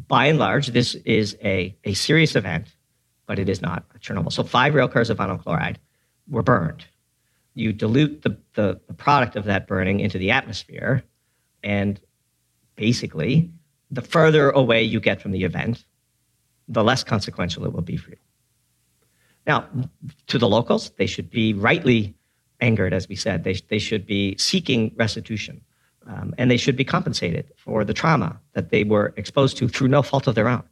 by 0.09 0.27
and 0.27 0.39
large, 0.39 0.69
this 0.69 0.95
is 0.95 1.37
a, 1.43 1.77
a 1.85 1.95
serious 1.95 2.37
event, 2.37 2.75
but 3.31 3.38
it 3.38 3.49
is 3.49 3.62
not 3.62 3.88
Chernobyl. 4.01 4.33
So 4.33 4.43
five 4.43 4.75
rail 4.75 4.88
cars 4.88 5.09
of 5.09 5.19
vinyl 5.19 5.40
chloride 5.40 5.79
were 6.29 6.43
burned. 6.43 6.85
You 7.55 7.73
dilute 7.73 8.23
the, 8.23 8.37
the, 8.55 8.81
the 8.88 8.93
product 8.93 9.37
of 9.37 9.45
that 9.45 9.69
burning 9.69 10.01
into 10.01 10.19
the 10.19 10.33
atmosphere, 10.33 11.05
and 11.62 12.01
basically, 12.75 13.49
the 13.88 14.03
further 14.03 14.51
away 14.51 14.83
you 14.83 14.99
get 14.99 15.23
from 15.23 15.31
the 15.31 15.45
event, 15.45 15.85
the 16.66 16.83
less 16.83 17.05
consequential 17.05 17.64
it 17.64 17.73
will 17.73 17.83
be 17.83 17.97
for 17.97 18.11
you. 18.11 18.16
Now, 19.47 19.69
to 20.27 20.37
the 20.37 20.49
locals, 20.49 20.90
they 20.99 21.07
should 21.07 21.31
be 21.31 21.55
rightly 21.55 22.16
angered, 22.61 22.93
as 22.93 23.09
we 23.09 23.14
said. 23.14 23.45
They, 23.45 23.55
they 23.69 23.79
should 23.79 24.07
be 24.07 24.37
seeking 24.38 24.93
restitution, 24.97 25.61
um, 26.05 26.35
and 26.37 26.51
they 26.51 26.57
should 26.57 26.75
be 26.75 26.85
compensated 26.85 27.53
for 27.57 27.85
the 27.85 27.95
trauma 27.95 28.40
that 28.55 28.71
they 28.71 28.83
were 28.83 29.14
exposed 29.16 29.57
to 29.59 29.69
through 29.69 29.87
no 29.87 30.03
fault 30.03 30.27
of 30.27 30.35
their 30.35 30.49
own. 30.49 30.64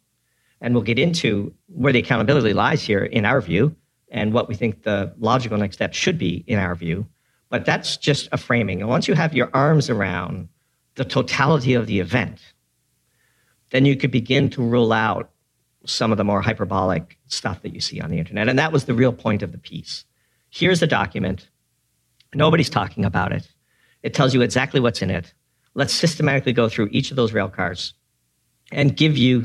And 0.61 0.75
we'll 0.75 0.83
get 0.83 0.99
into 0.99 1.55
where 1.67 1.93
the 1.93 2.01
accountability 2.01 2.53
lies 2.53 2.83
here, 2.83 3.05
in 3.05 3.25
our 3.25 3.41
view, 3.41 3.77
and 4.11 4.33
what 4.33 4.49
we 4.49 4.55
think 4.55 4.83
the 4.83 5.15
logical 5.19 5.59
next 5.59 5.77
step 5.77 5.95
should 5.95 6.19
be 6.19 6.45
in 6.47 6.59
our 6.59 6.75
view. 6.75 7.07
But 7.49 7.65
that's 7.65 7.97
just 7.97 8.29
a 8.33 8.37
framing. 8.37 8.81
And 8.81 8.91
once 8.91 9.09
you 9.09 9.15
have 9.15 9.35
your 9.35 9.51
arms 9.55 9.89
around 9.89 10.49
the 10.97 11.05
totality 11.05 11.75
of 11.75 11.87
the 11.87 12.01
event, 12.01 12.41
then 13.71 13.85
you 13.85 13.97
could 13.97 14.11
begin 14.11 14.51
to 14.51 14.63
rule 14.63 14.93
out 14.93 15.31
some 15.87 16.11
of 16.11 16.19
the 16.19 16.25
more 16.25 16.43
hyperbolic 16.43 17.19
stuff 17.29 17.63
that 17.63 17.75
you 17.75 17.81
see 17.81 18.01
on 18.01 18.11
the 18.11 18.19
internet. 18.19 18.49
And 18.49 18.59
that 18.59 18.73
was 18.73 18.85
the 18.85 18.95
real 18.95 19.13
point 19.13 19.43
of 19.43 19.53
the 19.53 19.59
piece. 19.59 20.05
Here's 20.51 20.83
a 20.83 20.87
document. 20.87 21.49
Nobody's 22.35 22.71
talking 22.71 23.05
about 23.05 23.33
it. 23.33 23.49
It 24.03 24.15
tells 24.15 24.35
you 24.35 24.43
exactly 24.43 24.81
what's 24.81 25.03
in 25.03 25.11
it. 25.11 25.33
Let's 25.75 25.93
systematically 25.93 26.53
go 26.53 26.69
through 26.69 26.89
each 26.91 27.11
of 27.11 27.17
those 27.17 27.33
rail 27.33 27.49
cars 27.49 27.95
and 28.73 28.97
give 28.97 29.17
you 29.17 29.45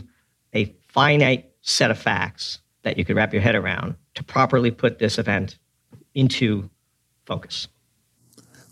finite 0.93 1.51
set 1.61 1.91
of 1.91 1.97
facts 1.97 2.59
that 2.83 2.97
you 2.97 3.05
could 3.05 3.15
wrap 3.15 3.33
your 3.33 3.41
head 3.41 3.55
around 3.55 3.95
to 4.15 4.23
properly 4.23 4.71
put 4.71 4.99
this 4.99 5.17
event 5.17 5.57
into 6.13 6.69
focus. 7.25 7.67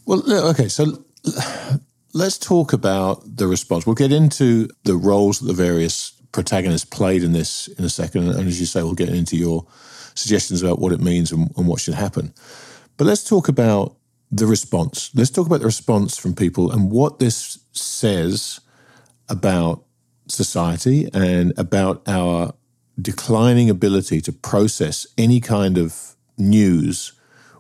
Well, 0.06 0.24
uh, 0.30 0.50
okay, 0.52 0.68
so 0.68 1.04
let's 2.14 2.38
talk 2.38 2.74
about 2.74 3.24
the 3.26 3.48
response. 3.48 3.86
We'll 3.86 3.96
get 3.96 4.12
into 4.12 4.70
the 4.84 4.96
roles 4.96 5.40
that 5.40 5.48
the 5.48 5.54
various 5.54 6.12
protagonists 6.32 6.86
played 6.86 7.24
in 7.24 7.34
this 7.34 7.68
in 7.68 7.86
a 7.86 7.90
second, 7.90 8.30
and 8.30 8.48
as 8.48 8.60
you 8.60 8.66
say, 8.66 8.84
we'll 8.84 8.94
get 8.94 9.10
into 9.10 9.36
your 9.36 9.66
suggestions 10.14 10.62
about 10.62 10.80
what 10.80 10.92
it 10.92 11.00
means 11.00 11.32
and, 11.32 11.52
and 11.58 11.68
what 11.68 11.80
should 11.80 11.94
happen. 11.94 12.34
But 12.98 13.08
let's 13.08 13.24
talk 13.24 13.48
about 13.48 13.96
the 14.32 14.46
response. 14.46 15.12
Let's 15.14 15.30
talk 15.30 15.48
about 15.48 15.60
the 15.60 15.66
response 15.66 16.18
from 16.18 16.36
people 16.36 16.72
and 16.72 16.92
what 16.92 17.20
this 17.20 17.60
says 17.74 18.60
about 19.28 19.84
society 20.32 21.10
and 21.14 21.54
about 21.58 22.02
our 22.08 22.54
declining 23.02 23.70
ability 23.70 24.22
to 24.22 24.32
process 24.32 25.08
any 25.18 25.40
kind 25.40 25.78
of 25.78 26.16
news 26.38 27.14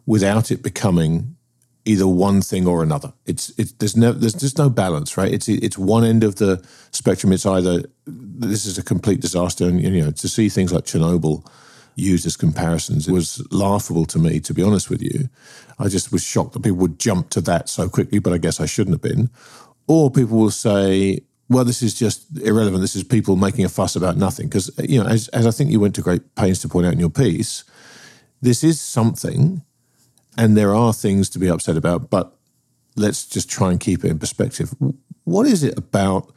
without 0.05 0.51
it 0.51 0.61
becoming 0.63 1.35
either 1.85 2.07
one 2.07 2.41
thing 2.41 2.67
or 2.67 2.83
another. 2.83 3.13
It's 3.25 3.49
it's 3.57 3.71
there's 3.73 3.97
no 3.97 4.11
there's 4.11 4.33
just 4.33 4.57
no 4.57 4.69
balance, 4.69 5.17
right? 5.17 5.33
It's 5.33 5.47
it's 5.47 5.77
one 5.77 6.03
end 6.03 6.23
of 6.23 6.35
the 6.35 6.63
spectrum. 6.91 7.33
It's 7.33 7.45
either 7.45 7.83
this 8.05 8.65
is 8.65 8.77
a 8.77 8.83
complete 8.83 9.21
disaster, 9.21 9.65
and 9.65 9.81
you 9.81 10.03
know 10.03 10.11
to 10.11 10.27
see 10.27 10.49
things 10.49 10.71
like 10.71 10.85
Chernobyl 10.85 11.45
used 11.95 12.25
as 12.25 12.37
comparisons 12.37 13.07
it 13.07 13.11
was 13.11 13.45
laughable 13.51 14.05
to 14.05 14.17
me. 14.19 14.39
To 14.39 14.53
be 14.53 14.63
honest 14.63 14.89
with 14.89 15.01
you, 15.01 15.29
I 15.77 15.87
just 15.87 16.11
was 16.11 16.23
shocked 16.23 16.53
that 16.53 16.63
people 16.63 16.77
would 16.77 16.99
jump 16.99 17.29
to 17.31 17.41
that 17.41 17.69
so 17.69 17.89
quickly. 17.89 18.19
But 18.19 18.33
I 18.33 18.37
guess 18.37 18.59
I 18.59 18.65
shouldn't 18.65 18.95
have 18.95 19.01
been. 19.01 19.29
Or 19.87 20.11
people 20.11 20.37
will 20.37 20.51
say, 20.51 21.19
well, 21.51 21.65
this 21.65 21.83
is 21.83 21.93
just 21.93 22.25
irrelevant. 22.37 22.81
This 22.81 22.95
is 22.95 23.03
people 23.03 23.35
making 23.35 23.65
a 23.65 23.69
fuss 23.69 23.97
about 23.97 24.15
nothing. 24.15 24.47
Because, 24.47 24.71
you 24.79 25.03
know, 25.03 25.09
as, 25.09 25.27
as 25.29 25.45
I 25.45 25.51
think 25.51 25.69
you 25.69 25.81
went 25.81 25.95
to 25.95 26.01
great 26.01 26.35
pains 26.35 26.59
to 26.59 26.69
point 26.69 26.87
out 26.87 26.93
in 26.93 26.99
your 26.99 27.09
piece, 27.09 27.65
this 28.41 28.63
is 28.63 28.79
something 28.79 29.61
and 30.37 30.55
there 30.55 30.73
are 30.73 30.93
things 30.93 31.29
to 31.31 31.39
be 31.39 31.49
upset 31.49 31.75
about, 31.75 32.09
but 32.09 32.33
let's 32.95 33.25
just 33.25 33.49
try 33.49 33.69
and 33.69 33.81
keep 33.81 34.05
it 34.05 34.11
in 34.11 34.17
perspective. 34.17 34.73
What 35.25 35.45
is 35.45 35.61
it 35.61 35.77
about 35.77 36.33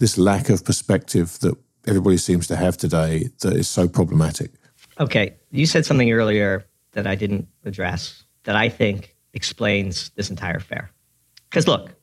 this 0.00 0.18
lack 0.18 0.48
of 0.48 0.64
perspective 0.64 1.38
that 1.38 1.56
everybody 1.86 2.16
seems 2.16 2.48
to 2.48 2.56
have 2.56 2.76
today 2.76 3.28
that 3.42 3.54
is 3.54 3.68
so 3.68 3.86
problematic? 3.86 4.50
Okay. 4.98 5.36
You 5.52 5.66
said 5.66 5.86
something 5.86 6.10
earlier 6.10 6.66
that 6.92 7.06
I 7.06 7.14
didn't 7.14 7.46
address 7.64 8.24
that 8.42 8.56
I 8.56 8.68
think 8.68 9.14
explains 9.34 10.10
this 10.16 10.30
entire 10.30 10.56
affair. 10.56 10.90
Because 11.48 11.68
look, 11.68 11.94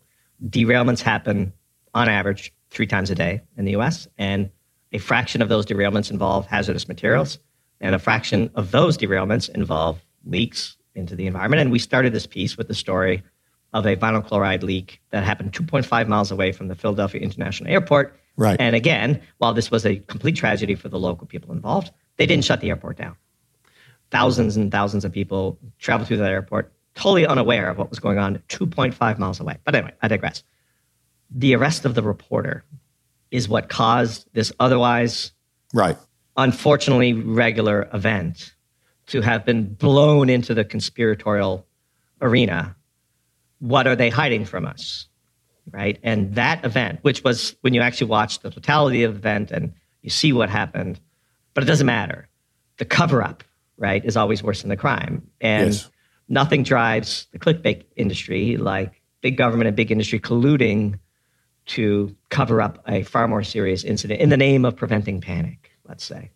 derailments 0.42 1.02
happen 1.02 1.52
on 1.96 2.10
average 2.10 2.54
three 2.70 2.86
times 2.86 3.10
a 3.10 3.16
day 3.16 3.42
in 3.58 3.66
the 3.66 3.72
US, 3.72 4.08
and 4.18 4.50
a 4.92 5.00
fraction 5.00 5.42
of 5.42 5.50
those 5.50 5.66
derailments 5.66 6.12
involve 6.12 6.46
hazardous 6.46 6.88
materials, 6.88 7.40
and 7.82 7.96
a 7.96 8.00
fraction 8.00 8.52
of 8.56 8.72
those 8.72 8.98
derailments 8.98 9.50
involve 9.50 10.00
leaks 10.26 10.78
into 10.94 11.16
the 11.16 11.26
environment. 11.26 11.62
And 11.62 11.72
we 11.72 11.80
started 11.80 12.14
this 12.14 12.28
piece 12.28 12.58
with 12.58 12.68
the 12.68 12.76
story 12.76 13.24
of 13.74 13.86
a 13.86 13.96
vinyl 13.96 14.26
chloride 14.26 14.64
leak 14.64 15.02
that 15.10 15.24
happened 15.24 15.54
2.5 15.54 16.08
miles 16.08 16.32
away 16.32 16.52
from 16.52 16.68
the 16.68 16.76
Philadelphia 16.76 17.22
International 17.22 17.70
Airport. 17.70 18.18
Right. 18.38 18.60
And 18.60 18.76
again, 18.76 19.22
while 19.38 19.54
this 19.54 19.72
was 19.72 19.86
a 19.86 19.98
complete 19.98 20.36
tragedy 20.36 20.76
for 20.76 20.90
the 20.90 21.00
local 21.00 21.28
people 21.28 21.52
involved, 21.52 21.92
they 22.18 22.26
didn't 22.26 22.46
shut 22.46 22.62
the 22.62 22.70
airport 22.70 22.98
down. 22.98 23.16
Thousands 24.12 24.56
and 24.56 24.72
thousands 24.72 25.04
of 25.04 25.12
people 25.12 25.58
traveled 25.80 26.08
through 26.08 26.18
that 26.18 26.32
airport, 26.32 26.72
totally 26.94 27.26
unaware 27.26 27.70
of 27.70 27.78
what 27.78 27.90
was 27.90 28.00
going 28.00 28.18
on 28.18 28.42
2.5 28.50 29.18
miles 29.20 29.40
away. 29.40 29.58
But 29.64 29.76
anyway, 29.76 29.94
I 30.02 30.08
digress 30.08 30.44
the 31.30 31.56
arrest 31.56 31.86
of 31.86 31.96
the 31.96 32.02
reporter 32.02 32.64
is 33.32 33.50
what 33.50 33.70
caused 33.70 34.28
this 34.34 34.52
otherwise 34.60 35.32
right. 35.74 35.98
unfortunately 36.38 37.14
regular 37.14 37.90
event 37.94 38.54
to 39.08 39.22
have 39.22 39.46
been 39.46 39.74
blown 39.74 40.30
into 40.30 40.54
the 40.54 40.64
conspiratorial 40.64 41.66
arena. 42.22 42.76
What 43.60 43.88
are 43.88 43.96
they 43.96 44.10
hiding 44.10 44.46
from 44.46 44.66
us? 44.66 45.08
Right? 45.72 46.00
And 46.04 46.36
that 46.36 46.64
event 46.64 47.00
which 47.02 47.24
was 47.24 47.56
when 47.62 47.74
you 47.74 47.82
actually 47.82 48.08
watch 48.08 48.40
the 48.40 48.52
totality 48.52 49.04
of 49.04 49.14
the 49.14 49.18
event 49.18 49.52
and 49.52 49.74
you 50.02 50.10
see 50.10 50.32
what 50.32 50.50
happened 50.50 51.00
but 51.56 51.64
it 51.64 51.68
doesn't 51.68 51.88
matter. 51.88 52.28
The 52.78 52.86
cover 52.86 53.24
up 53.24 53.44
right 53.78 54.06
is 54.06 54.16
always 54.16 54.44
worse 54.44 54.62
than 54.62 54.70
the 54.70 54.78
crime. 54.78 55.28
And 55.42 55.74
yes. 55.74 55.90
nothing 56.30 56.62
drives 56.64 57.28
the 57.32 57.40
clickbait 57.40 57.86
industry 57.96 58.58
like 58.58 59.02
big 59.22 59.38
government 59.38 59.68
and 59.68 59.76
big 59.76 59.92
industry 59.92 60.20
colluding 60.20 61.00
to 61.68 62.16
cover 62.30 62.62
up 62.62 62.84
a 62.88 63.04
far 63.04 63.28
more 63.28 63.44
serious 63.44 63.84
incident 63.84 64.22
in 64.22 64.30
the 64.30 64.38
name 64.38 64.66
of 64.66 64.76
preventing 64.76 65.22
panic, 65.22 65.72
let's 65.88 66.04
say. 66.04 66.32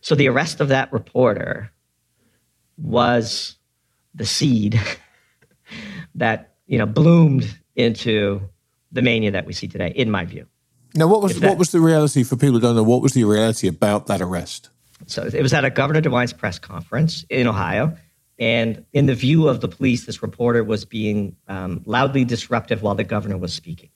So 0.00 0.14
the 0.14 0.28
arrest 0.28 0.60
of 0.60 0.68
that 0.68 0.92
reporter 0.92 1.72
was 2.76 3.56
the 4.14 4.26
seed 4.26 4.80
that 6.14 6.54
you 6.66 6.78
know 6.78 6.86
bloomed 6.86 7.58
into 7.74 8.40
the 8.92 9.02
mania 9.02 9.32
that 9.32 9.46
we 9.46 9.52
see 9.52 9.68
today, 9.68 9.92
in 9.94 10.10
my 10.10 10.24
view. 10.24 10.46
Now, 10.94 11.06
what 11.06 11.22
was 11.22 11.38
that, 11.40 11.48
what 11.48 11.58
was 11.58 11.70
the 11.72 11.80
reality 11.80 12.22
for 12.22 12.36
people 12.36 12.54
who 12.54 12.60
don't 12.60 12.76
know? 12.76 12.82
What 12.82 13.02
was 13.02 13.12
the 13.12 13.24
reality 13.24 13.68
about 13.68 14.06
that 14.06 14.22
arrest? 14.22 14.70
So 15.06 15.24
it 15.24 15.42
was 15.42 15.52
at 15.52 15.64
a 15.64 15.70
Governor 15.70 16.00
DeWine's 16.00 16.32
press 16.32 16.58
conference 16.58 17.24
in 17.28 17.46
Ohio, 17.46 17.96
and 18.38 18.84
in 18.92 19.06
the 19.06 19.14
view 19.14 19.48
of 19.48 19.60
the 19.60 19.68
police, 19.68 20.06
this 20.06 20.22
reporter 20.22 20.64
was 20.64 20.84
being 20.84 21.36
um, 21.48 21.82
loudly 21.84 22.24
disruptive 22.24 22.82
while 22.82 22.94
the 22.94 23.04
governor 23.04 23.36
was 23.36 23.52
speaking. 23.52 23.90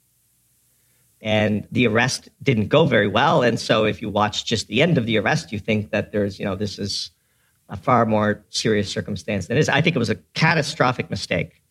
And 1.23 1.67
the 1.71 1.87
arrest 1.87 2.29
didn't 2.43 2.67
go 2.67 2.85
very 2.85 3.07
well. 3.07 3.43
And 3.43 3.59
so 3.61 3.85
if 3.85 4.03
you 4.03 4.11
watch 4.11 4.45
just 4.45 4.67
the 4.67 4.83
end 4.83 4.99
of 4.99 5.07
the 5.07 5.17
arrest, 5.19 5.53
you 5.53 5.61
think 5.61 5.91
that 5.93 6.11
there's, 6.11 6.39
you 6.39 6.45
know, 6.45 6.57
this 6.57 6.79
is 6.81 7.13
a 7.69 7.77
far 7.77 8.05
more 8.05 8.45
serious 8.51 8.91
circumstance 8.91 9.47
than 9.47 9.57
it 9.57 9.61
is. 9.61 9.69
I 9.69 9.81
think 9.81 9.95
it 9.95 10.01
was 10.01 10.11
a 10.11 10.17
catastrophic 10.35 11.11
mistake 11.11 11.63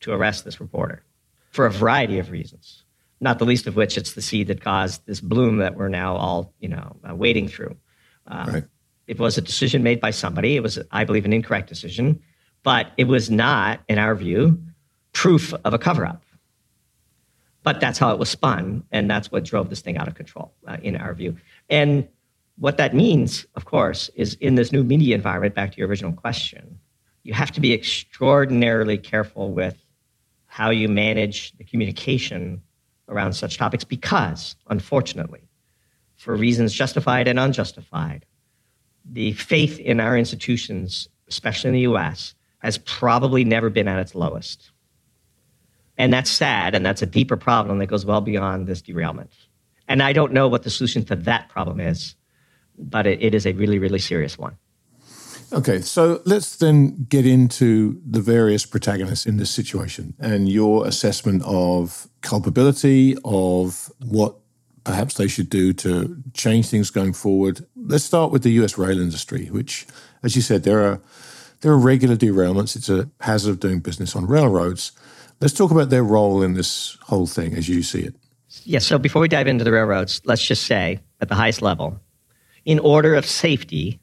to 0.00 0.12
arrest 0.12 0.46
this 0.46 0.58
reporter 0.58 1.04
for 1.50 1.66
a 1.66 1.70
variety 1.70 2.18
of 2.18 2.30
reasons. 2.30 2.82
not 3.20 3.38
the 3.38 3.44
least 3.44 3.66
of 3.66 3.74
which 3.74 3.96
it's 3.96 4.12
the 4.12 4.22
seed 4.22 4.46
that 4.48 4.60
caused 4.60 5.04
this 5.06 5.20
bloom 5.20 5.56
that 5.58 5.76
we're 5.76 5.88
now 5.88 6.14
all, 6.14 6.52
you 6.60 6.68
know, 6.68 6.96
uh, 7.08 7.14
wading 7.14 7.48
through. 7.48 7.76
Um, 8.26 8.48
right. 8.48 8.64
It 9.06 9.18
was 9.18 9.36
a 9.36 9.40
decision 9.40 9.82
made 9.82 10.00
by 10.00 10.10
somebody. 10.10 10.56
It 10.56 10.62
was, 10.62 10.78
I 10.90 11.04
believe, 11.04 11.24
an 11.24 11.32
incorrect 11.32 11.68
decision, 11.68 12.20
but 12.62 12.88
it 12.96 13.04
was 13.04 13.30
not, 13.30 13.80
in 13.88 13.98
our 13.98 14.14
view, 14.14 14.62
proof 15.12 15.52
of 15.64 15.74
a 15.74 15.78
cover 15.78 16.06
up. 16.06 16.22
But 17.64 17.80
that's 17.80 17.98
how 17.98 18.12
it 18.12 18.18
was 18.18 18.28
spun, 18.28 18.84
and 18.92 19.10
that's 19.10 19.32
what 19.32 19.44
drove 19.44 19.70
this 19.70 19.80
thing 19.80 19.96
out 19.96 20.06
of 20.06 20.14
control, 20.14 20.54
uh, 20.68 20.76
in 20.82 20.96
our 20.96 21.14
view. 21.14 21.36
And 21.68 22.06
what 22.56 22.76
that 22.76 22.94
means, 22.94 23.46
of 23.56 23.64
course, 23.64 24.10
is 24.14 24.34
in 24.34 24.54
this 24.54 24.70
new 24.70 24.84
media 24.84 25.16
environment, 25.16 25.56
back 25.56 25.72
to 25.72 25.78
your 25.78 25.88
original 25.88 26.12
question, 26.12 26.78
you 27.24 27.34
have 27.34 27.50
to 27.52 27.60
be 27.60 27.72
extraordinarily 27.72 28.98
careful 28.98 29.52
with 29.52 29.82
how 30.46 30.70
you 30.70 30.88
manage 30.88 31.52
the 31.58 31.64
communication 31.64 32.62
around 33.08 33.32
such 33.32 33.56
topics 33.56 33.82
because, 33.82 34.54
unfortunately, 34.68 35.42
for 36.16 36.36
reasons 36.36 36.72
justified 36.72 37.26
and 37.26 37.40
unjustified, 37.40 38.24
the 39.04 39.32
faith 39.32 39.78
in 39.80 40.00
our 40.00 40.16
institutions, 40.16 41.08
especially 41.28 41.68
in 41.68 41.74
the 41.74 41.92
US, 41.92 42.34
has 42.58 42.78
probably 42.78 43.44
never 43.44 43.68
been 43.68 43.88
at 43.88 43.98
its 43.98 44.14
lowest. 44.14 44.70
And 45.96 46.12
that's 46.12 46.30
sad, 46.30 46.74
and 46.74 46.84
that's 46.84 47.02
a 47.02 47.06
deeper 47.06 47.36
problem 47.36 47.78
that 47.78 47.86
goes 47.86 48.04
well 48.04 48.20
beyond 48.20 48.66
this 48.66 48.82
derailment. 48.82 49.30
And 49.86 50.02
I 50.02 50.12
don't 50.12 50.32
know 50.32 50.48
what 50.48 50.62
the 50.62 50.70
solution 50.70 51.04
to 51.06 51.16
that 51.16 51.48
problem 51.48 51.78
is, 51.78 52.16
but 52.78 53.06
it, 53.06 53.22
it 53.22 53.34
is 53.34 53.46
a 53.46 53.52
really, 53.52 53.78
really 53.78 53.98
serious 53.98 54.36
one. 54.36 54.56
Okay, 55.52 55.80
so 55.80 56.20
let's 56.24 56.56
then 56.56 57.06
get 57.08 57.24
into 57.26 58.00
the 58.04 58.20
various 58.20 58.66
protagonists 58.66 59.24
in 59.24 59.36
this 59.36 59.50
situation 59.50 60.14
and 60.18 60.48
your 60.48 60.84
assessment 60.86 61.42
of 61.44 62.08
culpability, 62.22 63.16
of 63.24 63.92
what 64.04 64.36
perhaps 64.82 65.14
they 65.14 65.28
should 65.28 65.48
do 65.48 65.72
to 65.72 66.16
change 66.32 66.68
things 66.68 66.90
going 66.90 67.12
forward. 67.12 67.66
Let's 67.76 68.04
start 68.04 68.32
with 68.32 68.42
the 68.42 68.50
US 68.62 68.76
rail 68.76 69.00
industry, 69.00 69.46
which, 69.46 69.86
as 70.22 70.34
you 70.34 70.42
said, 70.42 70.64
there 70.64 70.82
are 70.84 71.00
there 71.60 71.72
are 71.72 71.78
regular 71.78 72.16
derailments. 72.16 72.76
It's 72.76 72.90
a 72.90 73.08
hazard 73.20 73.50
of 73.50 73.60
doing 73.60 73.80
business 73.80 74.14
on 74.14 74.26
railroads. 74.26 74.92
Let's 75.44 75.52
talk 75.52 75.70
about 75.70 75.90
their 75.90 76.02
role 76.02 76.42
in 76.42 76.54
this 76.54 76.96
whole 77.02 77.26
thing 77.26 77.52
as 77.54 77.68
you 77.68 77.82
see 77.82 77.98
it. 77.98 78.14
Yes. 78.48 78.62
Yeah, 78.64 78.78
so 78.78 78.98
before 78.98 79.20
we 79.20 79.28
dive 79.28 79.46
into 79.46 79.62
the 79.62 79.72
railroads, 79.72 80.22
let's 80.24 80.42
just 80.42 80.62
say 80.62 81.00
at 81.20 81.28
the 81.28 81.34
highest 81.34 81.60
level, 81.60 82.00
in 82.64 82.78
order 82.78 83.14
of 83.14 83.26
safety, 83.26 84.00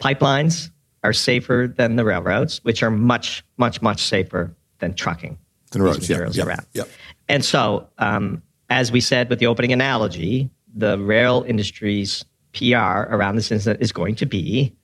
pipelines 0.00 0.70
are 1.04 1.12
safer 1.12 1.72
than 1.76 1.94
the 1.94 2.04
railroads, 2.04 2.58
which 2.64 2.82
are 2.82 2.90
much, 2.90 3.44
much, 3.58 3.80
much 3.80 4.02
safer 4.02 4.56
than 4.80 4.92
trucking. 4.94 5.38
Than 5.70 5.82
roads, 5.82 6.10
yeah, 6.10 6.28
yeah, 6.32 6.56
yeah. 6.72 6.82
And 7.28 7.44
so, 7.44 7.88
um, 7.98 8.42
as 8.68 8.90
we 8.90 9.00
said 9.00 9.30
with 9.30 9.38
the 9.38 9.46
opening 9.46 9.72
analogy, 9.72 10.50
the 10.74 10.98
rail 10.98 11.44
industry's 11.46 12.24
PR 12.54 13.06
around 13.14 13.36
this 13.36 13.52
incident 13.52 13.80
is 13.80 13.92
going 13.92 14.16
to 14.16 14.26
be 14.26 14.74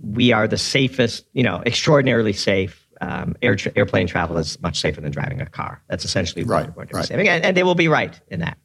we 0.00 0.32
are 0.32 0.46
the 0.46 0.58
safest, 0.58 1.26
you 1.32 1.42
know, 1.42 1.62
extraordinarily 1.66 2.32
safe. 2.32 2.77
Um, 3.00 3.36
air 3.42 3.54
tra- 3.54 3.72
airplane 3.76 4.06
travel 4.06 4.38
is 4.38 4.60
much 4.60 4.80
safer 4.80 5.00
than 5.00 5.12
driving 5.12 5.40
a 5.40 5.46
car. 5.46 5.80
That's 5.88 6.04
essentially 6.04 6.44
what 6.44 6.52
right, 6.52 6.66
we're 6.68 6.84
going 6.84 6.88
to 6.88 6.94
right. 6.94 7.02
be 7.02 7.06
saying. 7.06 7.28
And, 7.28 7.44
and, 7.44 7.56
they 7.56 7.62
will 7.62 7.76
be 7.76 7.86
right 7.86 8.18
in 8.28 8.40
that. 8.40 8.58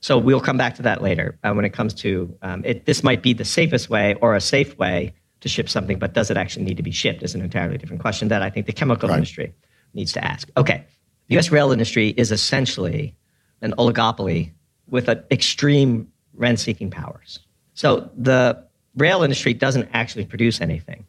So 0.00 0.16
we'll 0.16 0.40
come 0.40 0.56
back 0.56 0.74
to 0.76 0.82
that 0.82 1.02
later 1.02 1.38
uh, 1.42 1.52
when 1.54 1.64
it 1.64 1.72
comes 1.72 1.92
to 1.94 2.36
um, 2.42 2.64
it. 2.64 2.86
This 2.86 3.02
might 3.02 3.22
be 3.22 3.32
the 3.32 3.44
safest 3.44 3.90
way 3.90 4.14
or 4.20 4.36
a 4.36 4.40
safe 4.40 4.76
way 4.78 5.14
to 5.40 5.48
ship 5.48 5.68
something, 5.68 5.98
but 5.98 6.14
does 6.14 6.30
it 6.30 6.36
actually 6.36 6.64
need 6.64 6.76
to 6.76 6.82
be 6.82 6.90
shipped 6.90 7.22
is 7.22 7.34
an 7.34 7.42
entirely 7.42 7.76
different 7.76 8.00
question 8.00 8.28
that 8.28 8.42
I 8.42 8.48
think 8.48 8.66
the 8.66 8.72
chemical 8.72 9.08
right. 9.08 9.16
industry 9.16 9.54
needs 9.92 10.12
to 10.12 10.24
ask. 10.24 10.50
Okay, 10.56 10.84
the 11.28 11.34
U.S. 11.34 11.50
rail 11.50 11.72
industry 11.72 12.10
is 12.16 12.32
essentially 12.32 13.14
an 13.60 13.72
oligopoly 13.78 14.52
with 14.88 15.08
extreme 15.30 16.10
rent-seeking 16.34 16.90
powers. 16.90 17.40
So 17.74 18.10
the 18.16 18.62
rail 18.96 19.22
industry 19.22 19.54
doesn't 19.54 19.88
actually 19.92 20.26
produce 20.26 20.60
anything; 20.60 21.06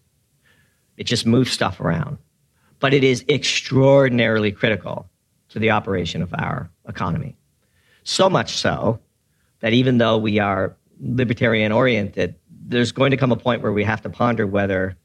it 0.97 1.05
just 1.05 1.25
moves 1.25 1.51
stuff 1.51 1.79
around. 1.79 2.17
But 2.85 2.93
it 2.93 3.03
is 3.03 3.25
extraordinarily 3.27 4.51
critical 4.51 5.09
to 5.49 5.57
the 5.57 5.71
operation 5.71 6.21
of 6.21 6.31
our 6.37 6.69
economy. 6.87 7.35
So 8.03 8.29
much 8.29 8.57
so 8.57 8.99
that 9.61 9.73
even 9.73 9.97
though 9.97 10.19
we 10.19 10.37
are 10.37 10.77
libertarian 10.99 11.71
oriented, 11.71 12.35
there's 12.47 12.91
going 12.91 13.09
to 13.09 13.17
come 13.17 13.31
a 13.31 13.37
point 13.37 13.63
where 13.63 13.71
we 13.71 13.83
have 13.83 14.03
to 14.03 14.09
ponder 14.11 14.45
whether 14.45 14.95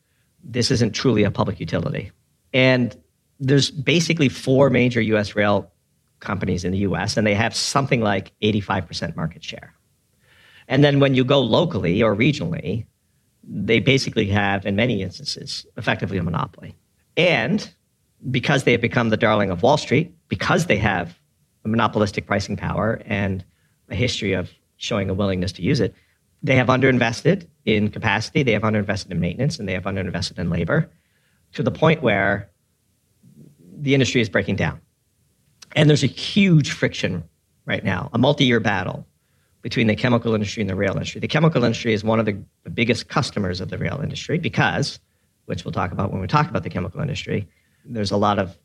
this 0.45 0.71
isn't 0.71 0.93
truly 0.93 1.25
a 1.25 1.31
public 1.31 1.59
utility. 1.59 2.13
And 2.53 2.95
there's 3.39 3.71
basically 3.71 4.29
four 4.29 4.69
major 4.69 5.01
US 5.01 5.35
rail 5.35 5.73
companies 6.19 6.67
in 6.67 6.73
the 6.73 6.81
US, 6.81 7.17
and 7.17 7.27
they 7.27 7.35
have 7.35 7.57
something 7.57 8.03
like 8.03 8.33
85% 8.43 9.17
market 9.17 9.43
share. 9.43 9.73
And 10.69 10.85
then 10.85 11.01
when 11.01 11.15
you 11.15 11.25
go 11.25 11.41
locally 11.41 12.03
or 12.03 12.15
regionally, 12.15 12.85
they 13.43 13.81
basically 13.81 14.27
have, 14.27 14.67
in 14.67 14.77
many 14.77 15.01
instances, 15.01 15.65
effectively 15.79 16.19
a 16.19 16.23
monopoly. 16.23 16.77
And 17.21 17.71
because 18.31 18.65
they 18.65 18.73
have 18.73 18.81
become 18.81 19.11
the 19.11 19.17
darling 19.19 19.51
of 19.51 19.63
Wall 19.63 19.77
Street, 19.77 20.11
because 20.29 20.67
they 20.67 20.79
have 20.79 21.19
monopolistic 21.67 22.27
pricing 22.27 22.57
power 22.57 23.03
and 23.05 23.45
a 23.91 23.95
history 23.95 24.33
of 24.33 24.51
showing 24.79 25.11
a 25.11 25.15
willingness 25.15 25.53
to 25.53 25.63
use 25.63 25.81
it, 25.81 25.95
they 26.43 26.57
have 26.57 26.69
underinvested 26.69 27.47
in 27.67 27.91
capacity, 27.91 28.43
they 28.43 28.53
have 28.53 28.63
underinvested 28.63 29.11
in 29.11 29.21
maintenance, 29.21 29.59
and 29.59 29.69
they 29.69 29.75
have 29.75 29.85
underinvested 29.85 30.39
in 30.39 30.49
labor 30.49 30.91
to 31.53 31.63
the 31.63 31.71
point 31.71 32.01
where 32.01 32.49
the 33.77 33.93
industry 33.93 34.23
is 34.23 34.31
breaking 34.31 34.57
down. 34.57 34.81
And 35.77 35.91
there's 35.91 36.03
a 36.03 36.07
huge 36.07 36.71
friction 36.71 37.23
right 37.67 37.85
now, 37.85 38.09
a 38.15 38.19
multi 38.19 38.47
year 38.47 38.61
battle 38.61 39.07
between 39.61 39.89
the 39.89 39.95
chemical 39.95 40.33
industry 40.33 40.63
and 40.63 40.71
the 40.71 40.75
rail 40.75 40.93
industry. 40.93 41.21
The 41.21 41.29
chemical 41.29 41.65
industry 41.65 41.93
is 41.93 42.03
one 42.03 42.19
of 42.19 42.25
the, 42.25 42.43
the 42.65 42.71
biggest 42.71 43.09
customers 43.09 43.61
of 43.61 43.69
the 43.69 43.77
rail 43.77 44.01
industry 44.03 44.39
because, 44.39 44.99
which 45.47 45.65
we'll 45.65 45.73
talk 45.73 45.93
about 45.93 46.13
when 46.13 46.21
we 46.21 46.27
talk 46.27 46.49
about 46.49 46.63
the 46.63 46.71
chemical 46.71 47.01
industry, 47.01 47.49
there's 47.85 48.11
a 48.11 48.17
lot 48.17 48.39
of 48.39 48.57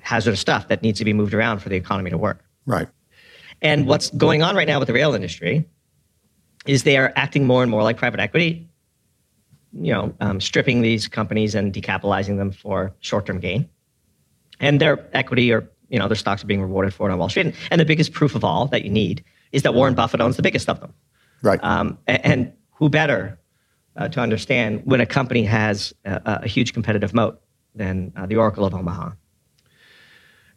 hazardous 0.00 0.40
stuff 0.40 0.68
that 0.68 0.82
needs 0.82 0.98
to 0.98 1.04
be 1.04 1.12
moved 1.12 1.34
around 1.34 1.58
for 1.60 1.68
the 1.68 1.76
economy 1.76 2.10
to 2.10 2.18
work. 2.18 2.44
Right. 2.66 2.88
And 3.62 3.86
what's 3.86 4.10
going 4.10 4.42
on 4.42 4.56
right 4.56 4.66
now 4.66 4.78
with 4.78 4.88
the 4.88 4.94
rail 4.94 5.14
industry 5.14 5.68
is 6.66 6.82
they 6.82 6.96
are 6.96 7.12
acting 7.16 7.46
more 7.46 7.62
and 7.62 7.70
more 7.70 7.82
like 7.82 7.96
private 7.96 8.20
equity, 8.20 8.68
you 9.72 9.92
know, 9.92 10.14
um, 10.20 10.40
stripping 10.40 10.80
these 10.80 11.08
companies 11.08 11.54
and 11.54 11.72
decapitalizing 11.72 12.36
them 12.36 12.52
for 12.52 12.94
short-term 13.00 13.40
gain. 13.40 13.68
And 14.60 14.80
their 14.80 15.08
equity 15.14 15.52
or, 15.52 15.70
you 15.88 15.98
know, 15.98 16.06
their 16.06 16.16
stocks 16.16 16.44
are 16.44 16.46
being 16.46 16.62
rewarded 16.62 16.94
for 16.94 17.08
it 17.08 17.12
on 17.12 17.18
Wall 17.18 17.28
Street. 17.28 17.46
And, 17.46 17.54
and 17.70 17.80
the 17.80 17.84
biggest 17.84 18.12
proof 18.12 18.34
of 18.34 18.44
all 18.44 18.66
that 18.68 18.84
you 18.84 18.90
need 18.90 19.24
is 19.52 19.62
that 19.62 19.74
Warren 19.74 19.94
Buffett 19.94 20.20
owns 20.20 20.36
the 20.36 20.42
biggest 20.42 20.68
of 20.68 20.80
them. 20.80 20.92
Right. 21.42 21.62
Um, 21.62 21.98
and, 22.06 22.24
and, 22.24 22.52
who 22.72 22.88
better 22.88 23.38
uh, 24.00 24.08
to 24.08 24.20
understand 24.20 24.82
when 24.84 25.00
a 25.00 25.06
company 25.06 25.44
has 25.44 25.94
a, 26.04 26.40
a 26.42 26.48
huge 26.48 26.72
competitive 26.72 27.14
moat 27.14 27.40
than 27.74 28.12
uh, 28.16 28.26
the 28.26 28.36
Oracle 28.36 28.64
of 28.64 28.74
Omaha? 28.74 29.10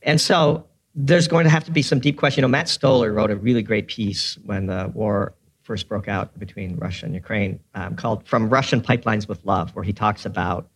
And 0.02 0.20
so 0.20 0.66
there's 0.96 1.28
going 1.28 1.44
to 1.44 1.50
have 1.50 1.64
to 1.66 1.72
be 1.72 1.82
some 1.82 2.00
deep 2.00 2.18
question. 2.18 2.42
You 2.42 2.48
know, 2.48 2.52
Matt 2.52 2.70
Stoller 2.70 3.12
wrote 3.12 3.32
a 3.32 3.36
really 3.36 3.62
great 3.62 3.88
piece 3.88 4.38
when 4.46 4.68
the 4.68 4.92
war 4.94 5.34
first 5.62 5.88
broke 5.88 6.08
out 6.08 6.38
between 6.40 6.76
Russia 6.78 7.06
and 7.06 7.16
Ukraine 7.16 7.60
um, 7.74 7.96
called 7.96 8.28
From 8.28 8.50
Russian 8.50 8.82
Pipelines 8.82 9.28
with 9.28 9.44
Love, 9.46 9.76
where 9.76 9.84
he 9.84 9.94
talks 9.94 10.26
about 10.26 10.70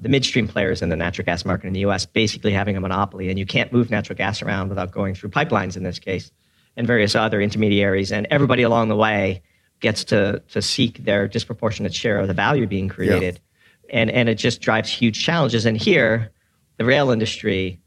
the 0.00 0.08
midstream 0.08 0.48
players 0.48 0.82
in 0.82 0.88
the 0.88 0.96
natural 0.96 1.26
gas 1.26 1.44
market 1.44 1.66
in 1.66 1.72
the 1.74 1.80
US 1.80 2.06
basically 2.06 2.52
having 2.52 2.76
a 2.76 2.80
monopoly. 2.80 3.28
And 3.28 3.38
you 3.38 3.46
can't 3.46 3.72
move 3.72 3.90
natural 3.90 4.16
gas 4.16 4.40
around 4.40 4.68
without 4.68 4.92
going 4.92 5.14
through 5.14 5.30
pipelines 5.30 5.76
in 5.76 5.82
this 5.82 5.98
case 5.98 6.32
and 6.76 6.86
various 6.86 7.14
other 7.14 7.40
intermediaries. 7.40 8.10
And 8.10 8.26
everybody 8.30 8.62
along 8.62 8.88
the 8.88 8.96
way 8.96 9.42
gets 9.80 10.04
to, 10.04 10.42
to 10.50 10.62
seek 10.62 11.04
their 11.04 11.26
disproportionate 11.26 11.94
share 11.94 12.18
of 12.18 12.28
the 12.28 12.34
value 12.34 12.66
being 12.66 12.88
created. 12.88 13.40
Yeah. 13.88 14.00
And, 14.00 14.10
and 14.10 14.28
it 14.28 14.36
just 14.36 14.60
drives 14.60 14.90
huge 14.90 15.22
challenges. 15.22 15.66
And 15.66 15.76
here, 15.76 16.30
the 16.76 16.84
rail 16.84 17.10
industry 17.10 17.80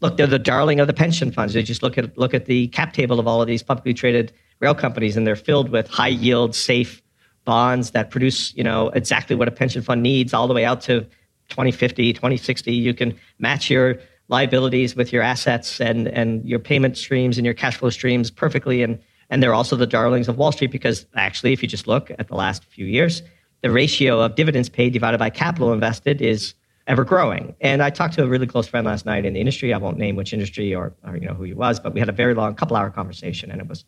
look, 0.00 0.16
they're 0.16 0.26
the 0.26 0.38
darling 0.38 0.80
of 0.80 0.86
the 0.86 0.92
pension 0.92 1.30
funds. 1.30 1.54
They 1.54 1.62
just 1.62 1.82
look 1.82 1.98
at 1.98 2.16
look 2.16 2.34
at 2.34 2.46
the 2.46 2.68
cap 2.68 2.92
table 2.92 3.20
of 3.20 3.26
all 3.26 3.40
of 3.40 3.46
these 3.46 3.62
publicly 3.62 3.94
traded 3.94 4.32
rail 4.60 4.74
companies, 4.74 5.16
and 5.16 5.26
they're 5.26 5.36
filled 5.36 5.70
with 5.70 5.88
high 5.88 6.08
yield, 6.08 6.54
safe 6.54 7.02
bonds 7.44 7.92
that 7.92 8.10
produce, 8.10 8.54
you 8.54 8.64
know, 8.64 8.88
exactly 8.90 9.34
what 9.34 9.48
a 9.48 9.50
pension 9.50 9.82
fund 9.82 10.02
needs, 10.02 10.34
all 10.34 10.46
the 10.46 10.54
way 10.54 10.64
out 10.64 10.80
to 10.82 11.00
2050, 11.48 12.12
2060. 12.12 12.72
You 12.72 12.94
can 12.94 13.18
match 13.38 13.70
your 13.70 13.98
liabilities 14.28 14.94
with 14.94 15.12
your 15.12 15.22
assets 15.22 15.80
and 15.80 16.08
and 16.08 16.44
your 16.48 16.58
payment 16.58 16.96
streams 16.96 17.38
and 17.38 17.44
your 17.44 17.54
cash 17.54 17.76
flow 17.76 17.90
streams 17.90 18.30
perfectly, 18.30 18.82
and 18.82 18.98
and 19.30 19.42
they're 19.42 19.54
also 19.54 19.76
the 19.76 19.86
darlings 19.86 20.28
of 20.28 20.36
Wall 20.36 20.52
Street 20.52 20.70
because 20.70 21.06
actually, 21.14 21.52
if 21.52 21.62
you 21.62 21.68
just 21.68 21.86
look 21.86 22.10
at 22.18 22.28
the 22.28 22.34
last 22.34 22.64
few 22.64 22.84
years, 22.84 23.22
the 23.62 23.70
ratio 23.70 24.20
of 24.20 24.34
dividends 24.34 24.68
paid 24.68 24.92
divided 24.92 25.18
by 25.18 25.30
capital 25.30 25.72
invested 25.72 26.20
is 26.20 26.54
ever 26.86 27.04
growing. 27.04 27.54
And 27.60 27.82
I 27.82 27.90
talked 27.90 28.14
to 28.14 28.24
a 28.24 28.26
really 28.26 28.46
close 28.46 28.66
friend 28.66 28.84
last 28.84 29.06
night 29.06 29.24
in 29.24 29.34
the 29.34 29.40
industry. 29.40 29.72
I 29.72 29.78
won't 29.78 29.96
name 29.96 30.16
which 30.16 30.32
industry 30.32 30.74
or, 30.74 30.92
or 31.06 31.16
you 31.16 31.26
know 31.26 31.34
who 31.34 31.44
he 31.44 31.54
was, 31.54 31.78
but 31.78 31.94
we 31.94 32.00
had 32.00 32.08
a 32.08 32.12
very 32.12 32.34
long 32.34 32.54
couple 32.54 32.76
hour 32.76 32.90
conversation, 32.90 33.50
and 33.50 33.60
it 33.60 33.68
was 33.68 33.84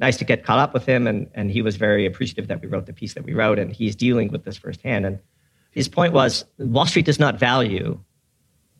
nice 0.00 0.16
to 0.16 0.24
get 0.24 0.44
caught 0.44 0.58
up 0.58 0.74
with 0.74 0.86
him. 0.86 1.06
And 1.06 1.30
and 1.34 1.50
he 1.50 1.62
was 1.62 1.76
very 1.76 2.04
appreciative 2.04 2.48
that 2.48 2.60
we 2.60 2.66
wrote 2.66 2.86
the 2.86 2.92
piece 2.92 3.14
that 3.14 3.24
we 3.24 3.32
wrote, 3.32 3.58
and 3.58 3.72
he's 3.72 3.94
dealing 3.94 4.32
with 4.32 4.44
this 4.44 4.56
firsthand. 4.56 5.06
And 5.06 5.20
his 5.70 5.86
point 5.86 6.12
was 6.12 6.44
Wall 6.58 6.86
Street 6.86 7.06
does 7.06 7.20
not 7.20 7.38
value 7.38 8.00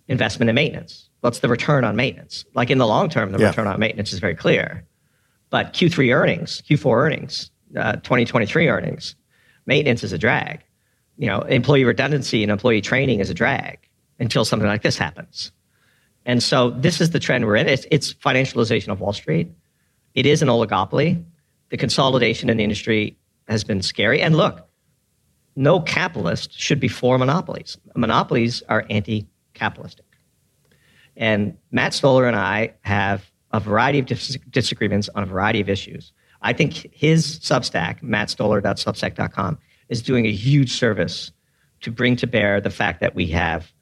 investment 0.09 0.49
and 0.49 0.57
maintenance. 0.57 1.09
What's 1.21 1.39
the 1.39 1.49
return 1.49 1.85
on 1.85 1.95
maintenance? 1.95 2.45
Like 2.55 2.71
in 2.71 2.79
the 2.79 2.87
long 2.87 3.09
term, 3.09 3.31
the 3.31 3.39
yeah. 3.39 3.49
return 3.49 3.69
on 3.69 3.79
maintenance 3.79 4.13
is 4.13 4.19
very 4.19 4.35
clear. 4.35 4.85
But 5.51 5.73
Q3 5.73 6.15
earnings, 6.15 6.63
Q4 6.69 6.97
earnings, 6.97 7.51
uh, 7.77 7.97
2023 7.97 8.69
earnings, 8.69 9.17
maintenance 9.67 10.03
is 10.03 10.13
a 10.13 10.19
drag. 10.19 10.63
You 11.19 11.27
know, 11.27 11.41
employee 11.43 11.85
redundancy 11.85 12.43
and 12.43 12.51
employee 12.51 12.81
training 12.81 13.21
is 13.21 13.29
a 13.29 13.35
drag 13.35 13.79
until 14.19 14.45
something 14.45 14.69
like 14.69 14.83
this 14.83 14.97
happens. 14.97 15.53
And 16.25 16.43
so 16.43 16.71
this 16.71 17.01
is 17.01 17.11
the 17.11 17.19
trend 17.19 17.47
we're 17.47 17.57
in. 17.57 17.67
It's, 17.67 17.87
it's 17.91 18.15
financialization 18.15 18.89
of 18.89 19.01
Wall 19.01 19.13
Street. 19.13 19.51
It 20.15 20.27
is 20.27 20.43
an 20.43 20.49
oligopoly. 20.49 21.23
The 21.71 21.77
consolidation 21.77 22.51
in 22.51 22.57
the 22.57 22.65
industry 22.65 23.17
has 23.49 23.65
been 23.65 23.83
scary. 23.83 24.21
And 24.21 24.37
look, 24.37 24.69
no 25.57 25.81
capitalist 25.81 26.59
should 26.59 26.81
be 26.81 26.89
for 26.89 27.19
monopolies. 27.19 27.77
Monopolies 27.97 28.63
are 28.69 28.87
anti 28.91 29.27
capitalistic. 29.55 30.07
And 31.17 31.57
Matt 31.71 31.93
Stoller 31.93 32.27
and 32.27 32.37
I 32.37 32.75
have 32.83 33.31
a 33.53 33.61
variety 33.61 33.99
of 33.99 34.07
dis- 34.07 34.39
disagreements 34.51 35.09
on 35.15 35.23
a 35.23 35.27
variety 35.27 35.61
of 35.61 35.69
issues. 35.69 36.13
I 36.43 36.53
think 36.53 36.89
his 36.93 37.39
Substack, 37.41 38.03
mattstoller.substack.com, 38.03 39.59
is 39.89 40.03
doing 40.03 40.27
a 40.27 40.33
huge 40.33 40.73
service 40.73 41.33
to 41.81 41.91
bring 41.91 42.17
to 42.17 42.27
bear 42.27 42.61
the 42.61 42.71
fact 42.71 43.01
that 43.01 43.15
we 43.15 43.27
have 43.29 43.73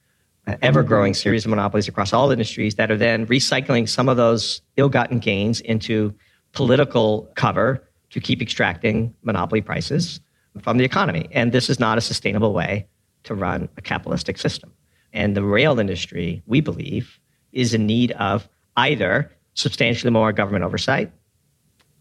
an 0.47 0.59
ever 0.63 0.83
growing 0.83 1.15
series 1.15 1.45
of 1.45 1.51
monopolies 1.51 1.89
across 1.89 2.13
all 2.13 2.31
industries 2.31 2.77
that 2.77 2.91
are 2.91 2.97
then 2.97 3.27
recycling 3.27 3.89
some 3.89 4.09
of 4.09 4.17
those 4.17 4.63
ill 4.77 4.89
gotten 4.89 5.19
gains 5.19 5.61
into 5.61 6.15
political 6.53 7.31
cover 7.35 7.87
to 8.11 8.21
keep 8.21 8.41
extracting 8.41 9.15
monopoly 9.23 9.61
prices 9.61 10.21
from 10.63 10.79
the 10.79 10.85
economy. 10.85 11.29
And 11.33 11.53
this 11.53 11.69
is 11.69 11.79
not 11.79 11.99
a 11.99 12.01
sustainable 12.01 12.55
way 12.55 12.87
to 13.25 13.35
run 13.35 13.69
a 13.77 13.83
capitalistic 13.83 14.39
system. 14.39 14.73
And 15.13 15.37
the 15.37 15.45
rail 15.45 15.79
industry, 15.79 16.43
we 16.47 16.61
believe, 16.61 17.21
is 17.53 17.75
in 17.75 17.87
need 17.87 18.13
of 18.13 18.49
either 18.77 19.31
substantially 19.59 20.11
more 20.11 20.33
government 20.33 20.65
oversight, 20.65 21.11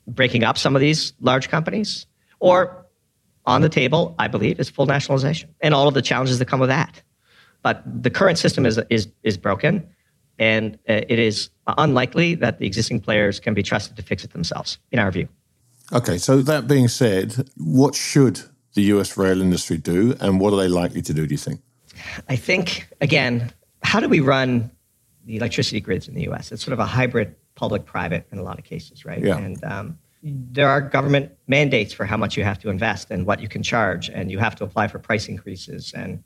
breaking 0.07 0.43
up 0.43 0.57
some 0.57 0.75
of 0.75 0.79
these 0.79 1.13
large 1.19 1.49
companies, 1.49 2.05
or 2.39 2.85
on 3.45 3.61
the 3.61 3.69
table, 3.69 4.13
I 4.19 4.27
believe, 4.27 4.59
is 4.59 4.69
full 4.69 4.85
nationalization 4.85 5.49
and 5.61 5.73
all 5.73 5.87
of 5.87 5.93
the 5.93 6.01
challenges 6.01 6.37
that 6.39 6.45
come 6.45 6.59
with 6.59 6.69
that. 6.69 7.01
But 7.63 7.81
the 8.03 8.11
current 8.11 8.37
system 8.37 8.65
is, 8.65 8.79
is, 8.89 9.07
is 9.23 9.37
broken, 9.37 9.87
and 10.37 10.75
uh, 10.87 11.01
it 11.09 11.17
is 11.17 11.49
unlikely 11.77 12.35
that 12.35 12.59
the 12.59 12.67
existing 12.67 13.01
players 13.01 13.39
can 13.39 13.55
be 13.55 13.63
trusted 13.63 13.95
to 13.97 14.03
fix 14.03 14.23
it 14.23 14.31
themselves, 14.33 14.77
in 14.91 14.99
our 14.99 15.11
view. 15.11 15.27
Okay, 15.91 16.17
so 16.17 16.41
that 16.41 16.67
being 16.67 16.87
said, 16.87 17.49
what 17.57 17.95
should 17.95 18.41
the 18.75 18.83
US 18.83 19.17
rail 19.17 19.41
industry 19.41 19.77
do, 19.77 20.15
and 20.19 20.39
what 20.39 20.53
are 20.53 20.57
they 20.57 20.67
likely 20.67 21.01
to 21.01 21.13
do, 21.13 21.25
do 21.25 21.33
you 21.33 21.39
think? 21.39 21.61
I 22.29 22.35
think, 22.35 22.87
again, 23.01 23.51
how 23.81 23.99
do 23.99 24.07
we 24.07 24.19
run 24.19 24.69
the 25.25 25.37
electricity 25.37 25.81
grids 25.81 26.07
in 26.07 26.13
the 26.13 26.29
US? 26.29 26.51
It's 26.51 26.63
sort 26.63 26.73
of 26.73 26.79
a 26.79 26.85
hybrid 26.85 27.35
public 27.57 27.85
private 27.85 28.25
in 28.31 28.37
a 28.37 28.43
lot 28.43 28.57
of 28.57 28.63
cases, 28.63 29.03
right? 29.03 29.21
Yeah. 29.21 29.37
And 29.37 29.61
um, 29.65 29.97
there 30.23 30.69
are 30.69 30.79
government 30.79 31.31
mandates 31.47 31.91
for 31.91 32.05
how 32.05 32.15
much 32.15 32.37
you 32.37 32.43
have 32.43 32.59
to 32.59 32.69
invest 32.69 33.11
and 33.11 33.25
what 33.25 33.41
you 33.41 33.49
can 33.49 33.63
charge, 33.63 34.09
and 34.09 34.31
you 34.31 34.39
have 34.39 34.55
to 34.55 34.63
apply 34.63 34.87
for 34.87 34.99
price 34.99 35.27
increases. 35.27 35.93
And 35.93 36.23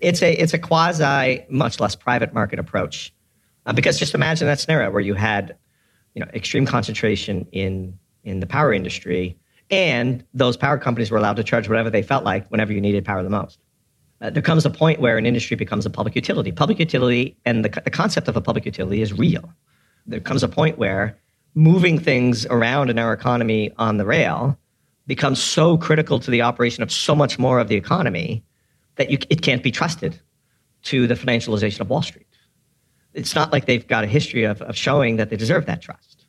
it's 0.00 0.22
a, 0.22 0.32
it's 0.32 0.54
a 0.54 0.58
quasi, 0.58 1.44
much 1.50 1.80
less 1.80 1.94
private 1.94 2.32
market 2.32 2.58
approach. 2.58 3.12
Uh, 3.66 3.74
because 3.74 3.98
just 3.98 4.14
imagine 4.14 4.46
that 4.46 4.58
scenario 4.58 4.90
where 4.90 5.02
you 5.02 5.14
had 5.14 5.56
you 6.14 6.24
know, 6.24 6.30
extreme 6.32 6.64
concentration 6.64 7.46
in 7.52 7.98
in 8.24 8.40
the 8.40 8.46
power 8.46 8.72
industry, 8.72 9.36
and 9.70 10.24
those 10.34 10.56
power 10.56 10.78
companies 10.78 11.10
were 11.10 11.18
allowed 11.18 11.36
to 11.36 11.44
charge 11.44 11.68
whatever 11.68 11.90
they 11.90 12.02
felt 12.02 12.24
like 12.24 12.46
whenever 12.48 12.72
you 12.72 12.80
needed 12.80 13.04
power 13.04 13.22
the 13.22 13.30
most. 13.30 13.58
Uh, 14.20 14.30
there 14.30 14.42
comes 14.42 14.66
a 14.66 14.70
point 14.70 15.00
where 15.00 15.16
an 15.16 15.26
industry 15.26 15.56
becomes 15.56 15.86
a 15.86 15.90
public 15.90 16.14
utility. 16.16 16.50
Public 16.50 16.78
utility 16.78 17.36
and 17.44 17.64
the, 17.64 17.68
the 17.84 17.90
concept 17.90 18.26
of 18.26 18.36
a 18.36 18.40
public 18.40 18.64
utility 18.66 19.00
is 19.00 19.12
real. 19.12 19.52
There 20.08 20.20
comes 20.20 20.42
a 20.42 20.48
point 20.48 20.78
where 20.78 21.16
moving 21.54 21.98
things 21.98 22.46
around 22.46 22.90
in 22.90 22.98
our 22.98 23.12
economy 23.12 23.72
on 23.76 23.98
the 23.98 24.04
rail 24.04 24.58
becomes 25.06 25.42
so 25.42 25.76
critical 25.76 26.18
to 26.20 26.30
the 26.30 26.42
operation 26.42 26.82
of 26.82 26.90
so 26.90 27.14
much 27.14 27.38
more 27.38 27.60
of 27.60 27.68
the 27.68 27.76
economy 27.76 28.42
that 28.96 29.10
you, 29.10 29.18
it 29.30 29.42
can't 29.42 29.62
be 29.62 29.70
trusted 29.70 30.20
to 30.82 31.06
the 31.06 31.14
financialization 31.14 31.80
of 31.80 31.90
Wall 31.90 32.02
Street. 32.02 32.26
It's 33.14 33.34
not 33.34 33.52
like 33.52 33.66
they've 33.66 33.86
got 33.86 34.04
a 34.04 34.06
history 34.06 34.44
of, 34.44 34.62
of 34.62 34.76
showing 34.76 35.16
that 35.16 35.30
they 35.30 35.36
deserve 35.36 35.66
that 35.66 35.82
trust. 35.82 36.26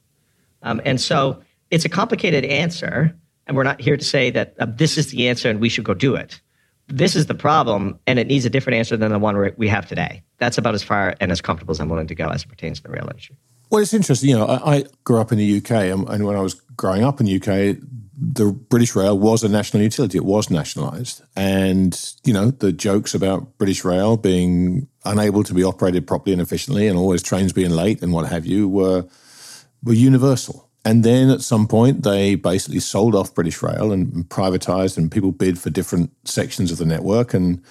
Um, 0.62 0.82
and 0.86 1.00
so 1.00 1.42
it's 1.72 1.86
a 1.86 1.90
complicated 1.90 2.46
answer, 2.46 3.16
and 3.48 3.56
we're 3.56 3.64
not 3.64 3.80
here 3.80 3.98
to 3.98 4.04
say 4.04 4.30
that 4.32 4.56
uh, 4.60 4.66
this 4.68 4.98
is 4.98 5.12
the 5.12 5.28
answer 5.30 5.50
and 5.50 5.60
we 5.60 5.70
should 5.70 5.84
go 5.84 5.94
do 5.94 6.16
it. 6.16 6.42
This 6.88 7.16
is 7.16 7.28
the 7.28 7.36
problem, 7.36 8.00
and 8.08 8.18
it 8.18 8.28
needs 8.28 8.46
a 8.46 8.50
different 8.50 8.78
answer 8.78 8.98
than 8.98 9.12
the 9.12 9.20
one 9.20 9.54
we 9.58 9.68
have 9.68 9.88
today. 9.88 10.24
That's 10.40 10.58
about 10.58 10.74
as 10.74 10.82
far 10.82 11.16
and 11.20 11.32
as 11.32 11.40
comfortable 11.40 11.72
as 11.72 11.80
I'm 11.80 11.88
willing 11.88 12.08
to 12.08 12.16
go 12.16 12.30
as 12.30 12.44
it 12.44 12.50
pertains 12.50 12.80
to 12.80 12.84
the 12.84 12.90
rail 12.90 13.08
industry. 13.08 13.38
Well, 13.70 13.82
it's 13.82 13.94
interesting. 13.94 14.30
You 14.30 14.38
know, 14.38 14.46
I, 14.46 14.78
I 14.78 14.84
grew 15.04 15.20
up 15.20 15.32
in 15.32 15.38
the 15.38 15.58
UK, 15.58 15.72
and, 15.72 16.08
and 16.10 16.26
when 16.26 16.36
I 16.36 16.42
was 16.42 16.56
growing 16.76 17.04
up 17.04 17.20
in 17.20 17.28
the 17.28 17.36
UK, 17.36 17.78
the 18.22 18.52
British 18.52 18.96
Rail 18.96 19.18
was 19.18 19.44
a 19.44 19.50
national 19.50 19.84
utility. 19.84 20.18
It 20.18 20.26
was 20.26 20.50
nationalised, 20.50 21.22
and 21.36 21.98
you 22.24 22.34
know 22.34 22.52
the 22.52 22.72
jokes 22.72 23.14
about 23.14 23.58
British 23.58 23.86
Rail 23.86 24.18
being 24.18 24.88
unable 25.06 25.44
to 25.44 25.54
be 25.54 25.64
operated 25.64 26.08
properly 26.08 26.34
and 26.34 26.42
efficiently, 26.42 26.88
and 26.88 26.98
always 26.98 27.24
trains 27.24 27.54
being 27.54 27.72
late 27.72 28.02
and 28.02 28.12
what 28.12 28.28
have 28.28 28.46
you 28.46 28.68
were 28.68 29.06
were 29.84 29.94
universal. 29.94 30.70
And 30.86 31.04
then 31.04 31.30
at 31.30 31.42
some 31.42 31.68
point, 31.68 32.04
they 32.04 32.36
basically 32.36 32.80
sold 32.80 33.14
off 33.14 33.36
British 33.36 33.62
Rail 33.62 33.92
and 33.92 34.28
privatized, 34.30 34.98
and 34.98 35.12
people 35.12 35.32
bid 35.32 35.60
for 35.60 35.70
different 35.70 36.12
sections 36.26 36.72
of 36.72 36.78
the 36.78 36.86
network. 36.86 37.34
And 37.34 37.62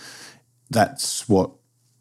that's 0.71 1.29
what 1.29 1.51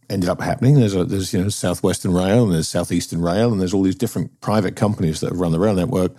ended 0.09 0.29
up 0.29 0.41
happening. 0.41 0.75
There's, 0.75 0.95
a, 0.95 1.05
there's 1.05 1.33
you 1.33 1.41
know 1.41 1.49
Southwestern 1.49 2.13
Rail 2.13 2.43
and 2.43 2.53
there's 2.53 2.67
Southeastern 2.67 3.21
Rail, 3.21 3.51
and 3.51 3.59
there's 3.59 3.73
all 3.73 3.83
these 3.83 3.95
different 3.95 4.39
private 4.41 4.75
companies 4.75 5.19
that 5.19 5.31
have 5.31 5.39
run 5.39 5.51
the 5.51 5.59
rail 5.59 5.75
network. 5.75 6.13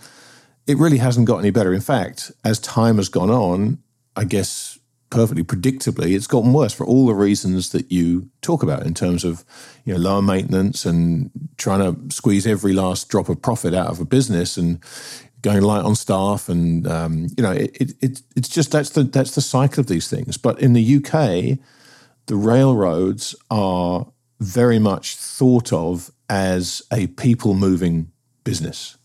It 0.67 0.77
really 0.77 0.97
hasn't 0.97 1.27
got 1.27 1.37
any 1.37 1.49
better. 1.49 1.73
In 1.73 1.81
fact, 1.81 2.31
as 2.43 2.59
time 2.59 2.97
has 2.97 3.09
gone 3.09 3.31
on, 3.31 3.79
I 4.15 4.23
guess 4.23 4.79
perfectly 5.09 5.43
predictably, 5.43 6.15
it's 6.15 6.27
gotten 6.27 6.53
worse 6.53 6.73
for 6.73 6.85
all 6.85 7.07
the 7.07 7.15
reasons 7.15 7.69
that 7.69 7.91
you 7.91 8.29
talk 8.41 8.61
about 8.61 8.85
in 8.85 8.93
terms 8.93 9.23
of 9.23 9.43
you 9.85 9.93
know 9.93 9.99
lower 9.99 10.21
maintenance 10.21 10.85
and 10.85 11.31
trying 11.57 11.79
to 11.79 12.15
squeeze 12.15 12.45
every 12.45 12.73
last 12.73 13.09
drop 13.09 13.29
of 13.29 13.41
profit 13.41 13.73
out 13.73 13.87
of 13.87 13.99
a 13.99 14.05
business 14.05 14.57
and 14.57 14.79
going 15.41 15.61
light 15.61 15.85
on 15.85 15.95
staff 15.95 16.49
and 16.49 16.85
um, 16.85 17.27
you 17.37 17.43
know 17.43 17.51
it, 17.51 17.93
it, 18.01 18.21
it's 18.35 18.49
just 18.49 18.71
that's 18.71 18.91
the 18.91 19.03
that's 19.03 19.35
the 19.35 19.41
cycle 19.41 19.81
of 19.81 19.87
these 19.87 20.09
things. 20.09 20.37
But 20.37 20.59
in 20.59 20.73
the 20.73 20.97
UK, 20.97 21.57
the 22.29 22.35
railroads 22.35 23.35
are 23.49 24.05
very 24.39 24.77
much 24.77 25.15
thought 25.15 25.73
of 25.73 26.11
as 26.29 26.83
a 26.93 27.07
people 27.07 27.55
moving 27.55 28.11
business 28.43 28.97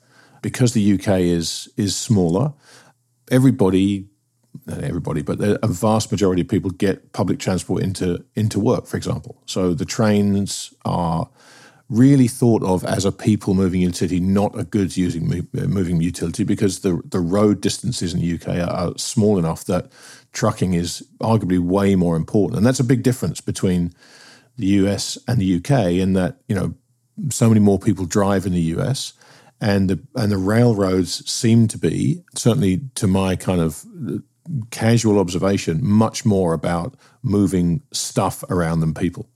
because 0.42 0.74
the 0.74 0.92
UK 0.92 1.20
is 1.20 1.68
is 1.78 1.96
smaller. 1.96 2.52
Everybody 3.30 4.08
not 4.66 4.84
everybody, 4.84 5.22
but 5.22 5.38
a 5.40 5.66
vast 5.66 6.12
majority 6.12 6.42
of 6.42 6.48
people 6.48 6.70
get 6.70 7.12
public 7.12 7.38
transport 7.38 7.82
into 7.82 8.22
into 8.34 8.60
work, 8.60 8.86
for 8.86 8.98
example. 8.98 9.42
So 9.46 9.72
the 9.72 9.86
trains 9.86 10.74
are 10.84 11.30
really 11.88 12.28
thought 12.28 12.62
of 12.62 12.84
as 12.84 13.06
a 13.06 13.12
people 13.12 13.54
moving 13.54 13.80
utility, 13.80 14.20
not 14.20 14.58
a 14.58 14.64
goods 14.64 14.98
using 14.98 15.48
uh, 15.58 15.60
moving 15.66 16.02
utility, 16.02 16.44
because 16.44 16.80
the 16.80 17.00
the 17.06 17.20
road 17.20 17.62
distances 17.62 18.12
in 18.12 18.20
the 18.20 18.34
UK 18.34 18.68
are 18.68 18.92
small 18.98 19.38
enough 19.38 19.64
that 19.64 19.90
trucking 20.34 20.74
is 20.74 21.06
arguably 21.20 21.58
way 21.58 21.94
more 21.96 22.16
important, 22.16 22.58
and 22.58 22.66
that's 22.66 22.80
a 22.80 22.84
big 22.84 23.02
difference 23.02 23.40
between 23.40 23.94
the 24.56 24.66
US 24.66 25.16
and 25.26 25.40
the 25.40 25.56
UK 25.56 25.92
in 25.92 26.12
that 26.12 26.36
you 26.48 26.54
know 26.54 26.74
so 27.30 27.48
many 27.48 27.60
more 27.60 27.78
people 27.78 28.04
drive 28.04 28.44
in 28.44 28.52
the 28.52 28.60
US 28.76 29.14
and 29.60 29.88
the 29.88 30.00
and 30.14 30.30
the 30.30 30.36
railroads 30.36 31.28
seem 31.30 31.68
to 31.68 31.78
be 31.78 32.22
certainly 32.34 32.82
to 32.96 33.06
my 33.06 33.36
kind 33.36 33.60
of 33.60 33.84
casual 34.70 35.18
observation 35.18 35.80
much 35.82 36.24
more 36.24 36.52
about 36.52 36.96
moving 37.22 37.82
stuff 37.92 38.44
around 38.50 38.80
than 38.80 38.92
people. 38.92 39.26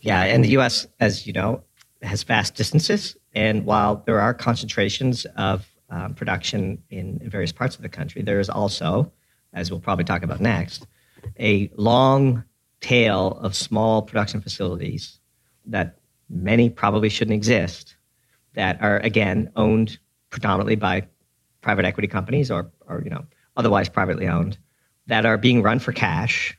Yeah, 0.00 0.22
and 0.24 0.44
the 0.44 0.50
U.S., 0.50 0.86
as 1.00 1.26
you 1.26 1.32
know, 1.32 1.62
has 2.02 2.22
vast 2.24 2.54
distances, 2.54 3.16
and 3.34 3.64
while 3.64 4.02
there 4.04 4.20
are 4.20 4.34
concentrations 4.34 5.24
of 5.36 5.66
um, 5.88 6.14
production 6.14 6.82
in 6.90 7.18
various 7.24 7.52
parts 7.52 7.74
of 7.74 7.80
the 7.80 7.88
country, 7.88 8.20
there 8.20 8.38
is 8.38 8.50
also, 8.50 9.10
as 9.54 9.70
we'll 9.70 9.80
probably 9.80 10.04
talk 10.04 10.22
about 10.22 10.40
next, 10.40 10.86
a 11.40 11.70
long 11.76 12.44
tail 12.80 13.38
of 13.40 13.56
small 13.56 14.02
production 14.02 14.40
facilities 14.40 15.18
that 15.66 15.98
many 16.28 16.68
probably 16.68 17.08
shouldn't 17.08 17.34
exist 17.34 17.96
that 18.54 18.80
are 18.82 18.98
again 18.98 19.50
owned 19.56 19.98
predominantly 20.30 20.76
by 20.76 21.06
private 21.60 21.84
equity 21.84 22.08
companies 22.08 22.50
or, 22.50 22.70
or 22.88 23.02
you 23.02 23.10
know 23.10 23.24
otherwise 23.56 23.88
privately 23.88 24.28
owned, 24.28 24.58
that 25.06 25.24
are 25.24 25.38
being 25.38 25.62
run 25.62 25.78
for 25.78 25.92
cash, 25.92 26.58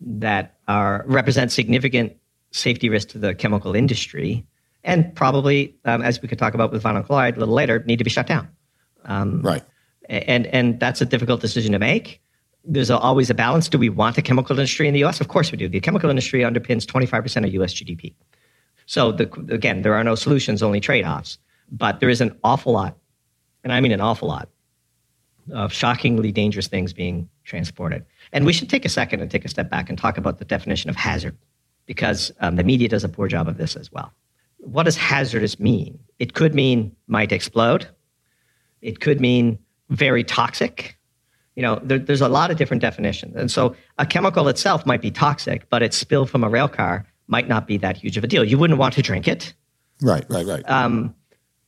that 0.00 0.56
are 0.68 1.04
represent 1.06 1.52
significant 1.52 2.16
safety 2.50 2.88
risk 2.88 3.08
to 3.10 3.18
the 3.18 3.34
chemical 3.34 3.74
industry, 3.74 4.46
and 4.82 5.14
probably, 5.14 5.76
um, 5.84 6.02
as 6.02 6.20
we 6.22 6.28
could 6.28 6.38
talk 6.38 6.54
about 6.54 6.72
with 6.72 6.82
vinyl 6.82 7.04
chloride 7.04 7.36
a 7.36 7.40
little 7.40 7.54
later, 7.54 7.82
need 7.86 7.98
to 7.98 8.04
be 8.04 8.10
shut 8.10 8.26
down. 8.26 8.48
Um, 9.04 9.42
right. 9.42 9.62
And 10.08 10.46
and 10.46 10.80
that's 10.80 11.00
a 11.00 11.06
difficult 11.06 11.40
decision 11.40 11.72
to 11.72 11.78
make. 11.78 12.20
There's 12.64 12.90
always 12.90 13.30
a 13.30 13.34
balance. 13.34 13.68
Do 13.68 13.78
we 13.78 13.88
want 13.88 14.16
the 14.16 14.22
chemical 14.22 14.58
industry 14.58 14.86
in 14.86 14.94
the 14.94 15.00
U.S.? 15.00 15.20
Of 15.20 15.28
course 15.28 15.50
we 15.50 15.58
do. 15.58 15.68
The 15.68 15.80
chemical 15.80 16.10
industry 16.10 16.40
underpins 16.40 16.84
25% 16.84 17.46
of 17.46 17.54
U.S. 17.54 17.74
GDP. 17.74 18.14
So 18.86 19.12
the, 19.12 19.30
again, 19.50 19.82
there 19.82 19.94
are 19.94 20.04
no 20.04 20.14
solutions, 20.14 20.62
only 20.62 20.80
trade-offs. 20.80 21.38
But 21.72 22.00
there 22.00 22.08
is 22.08 22.20
an 22.20 22.38
awful 22.44 22.72
lot 22.72 22.96
and 23.64 23.72
I 23.72 23.80
mean 23.80 23.92
an 23.92 24.00
awful 24.00 24.28
lot, 24.28 24.48
of 25.52 25.72
shockingly 25.72 26.32
dangerous 26.32 26.68
things 26.68 26.92
being 26.92 27.28
transported. 27.44 28.04
And 28.32 28.46
we 28.46 28.52
should 28.52 28.70
take 28.70 28.84
a 28.84 28.88
second 28.88 29.20
and 29.20 29.30
take 29.30 29.44
a 29.44 29.48
step 29.48 29.70
back 29.70 29.88
and 29.88 29.98
talk 29.98 30.16
about 30.16 30.38
the 30.38 30.44
definition 30.44 30.90
of 30.90 30.96
hazard, 30.96 31.36
because 31.86 32.30
um, 32.40 32.56
the 32.56 32.64
media 32.64 32.88
does 32.88 33.04
a 33.04 33.08
poor 33.08 33.28
job 33.28 33.48
of 33.48 33.56
this 33.56 33.76
as 33.76 33.90
well. 33.90 34.12
What 34.58 34.84
does 34.84 34.96
hazardous 34.96 35.58
mean? 35.58 35.98
It 36.18 36.34
could 36.34 36.54
mean 36.54 36.94
might 37.06 37.32
explode. 37.32 37.88
It 38.82 39.00
could 39.00 39.20
mean 39.20 39.58
very 39.88 40.22
toxic. 40.22 40.96
You 41.56 41.62
know, 41.62 41.80
there, 41.82 41.98
there's 41.98 42.20
a 42.20 42.28
lot 42.28 42.50
of 42.50 42.56
different 42.56 42.80
definitions. 42.80 43.36
And 43.36 43.50
so 43.50 43.74
a 43.98 44.06
chemical 44.06 44.48
itself 44.48 44.86
might 44.86 45.02
be 45.02 45.10
toxic, 45.10 45.68
but 45.68 45.82
its 45.82 45.96
spill 45.96 46.26
from 46.26 46.44
a 46.44 46.48
rail 46.48 46.68
car 46.68 47.06
might 47.26 47.48
not 47.48 47.66
be 47.66 47.76
that 47.78 47.96
huge 47.96 48.16
of 48.16 48.24
a 48.24 48.26
deal. 48.26 48.44
You 48.44 48.58
wouldn't 48.58 48.78
want 48.78 48.94
to 48.94 49.02
drink 49.02 49.28
it. 49.28 49.52
Right, 50.02 50.24
right, 50.28 50.46
right. 50.46 50.68
Um, 50.68 51.14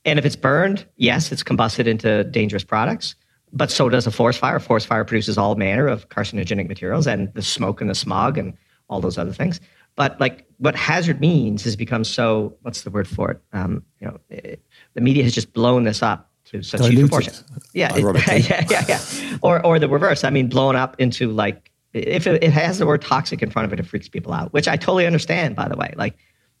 and 0.05 0.19
if 0.19 0.25
it's 0.25 0.35
burned, 0.35 0.85
yes, 0.97 1.31
it's 1.31 1.43
combusted 1.43 1.87
into 1.87 2.23
dangerous 2.25 2.63
products, 2.63 3.15
but 3.51 3.71
so 3.71 3.89
does 3.89 4.07
a 4.07 4.11
forest 4.11 4.39
fire. 4.39 4.57
A 4.57 4.61
forest 4.61 4.87
fire 4.87 5.05
produces 5.05 5.37
all 5.37 5.55
manner 5.55 5.87
of 5.87 6.09
carcinogenic 6.09 6.67
materials 6.67 7.07
and 7.07 7.33
the 7.33 7.41
smoke 7.41 7.79
and 7.79 7.89
the 7.89 7.95
smog 7.95 8.37
and 8.37 8.53
all 8.89 8.99
those 8.99 9.17
other 9.17 9.31
things. 9.31 9.61
But 9.95 10.19
like 10.19 10.45
what 10.57 10.75
hazard 10.75 11.21
means 11.21 11.63
has 11.63 11.75
become 11.75 12.03
so, 12.03 12.57
what's 12.61 12.81
the 12.81 12.89
word 12.89 13.07
for 13.07 13.31
it? 13.31 13.41
Um, 13.53 13.83
you 13.99 14.07
know, 14.07 14.19
it, 14.29 14.63
the 14.95 15.01
media 15.01 15.23
has 15.23 15.33
just 15.33 15.53
blown 15.53 15.83
this 15.83 16.01
up 16.01 16.31
such 16.61 16.87
huge 16.87 16.99
proportions. 17.01 17.43
Yeah, 17.73 17.95
it, 17.95 18.03
eh? 18.29 18.37
yeah, 18.37 18.65
yeah, 18.69 18.85
yeah. 18.87 19.37
Or, 19.41 19.65
or 19.65 19.79
the 19.79 19.89
reverse. 19.89 20.23
I 20.23 20.29
mean, 20.29 20.47
blown 20.47 20.75
up 20.75 20.95
into 20.99 21.31
like, 21.31 21.71
if 21.93 22.27
it, 22.27 22.43
it 22.43 22.51
has 22.51 22.79
the 22.79 22.85
word 22.85 23.01
toxic 23.01 23.41
in 23.41 23.49
front 23.49 23.65
of 23.65 23.73
it, 23.73 23.79
it 23.79 23.85
freaks 23.85 24.09
people 24.09 24.33
out, 24.33 24.53
which 24.53 24.67
I 24.67 24.75
totally 24.75 25.05
understand, 25.05 25.55
by 25.55 25.67
the 25.67 25.75
way. 25.75 25.93
Like 25.95 26.15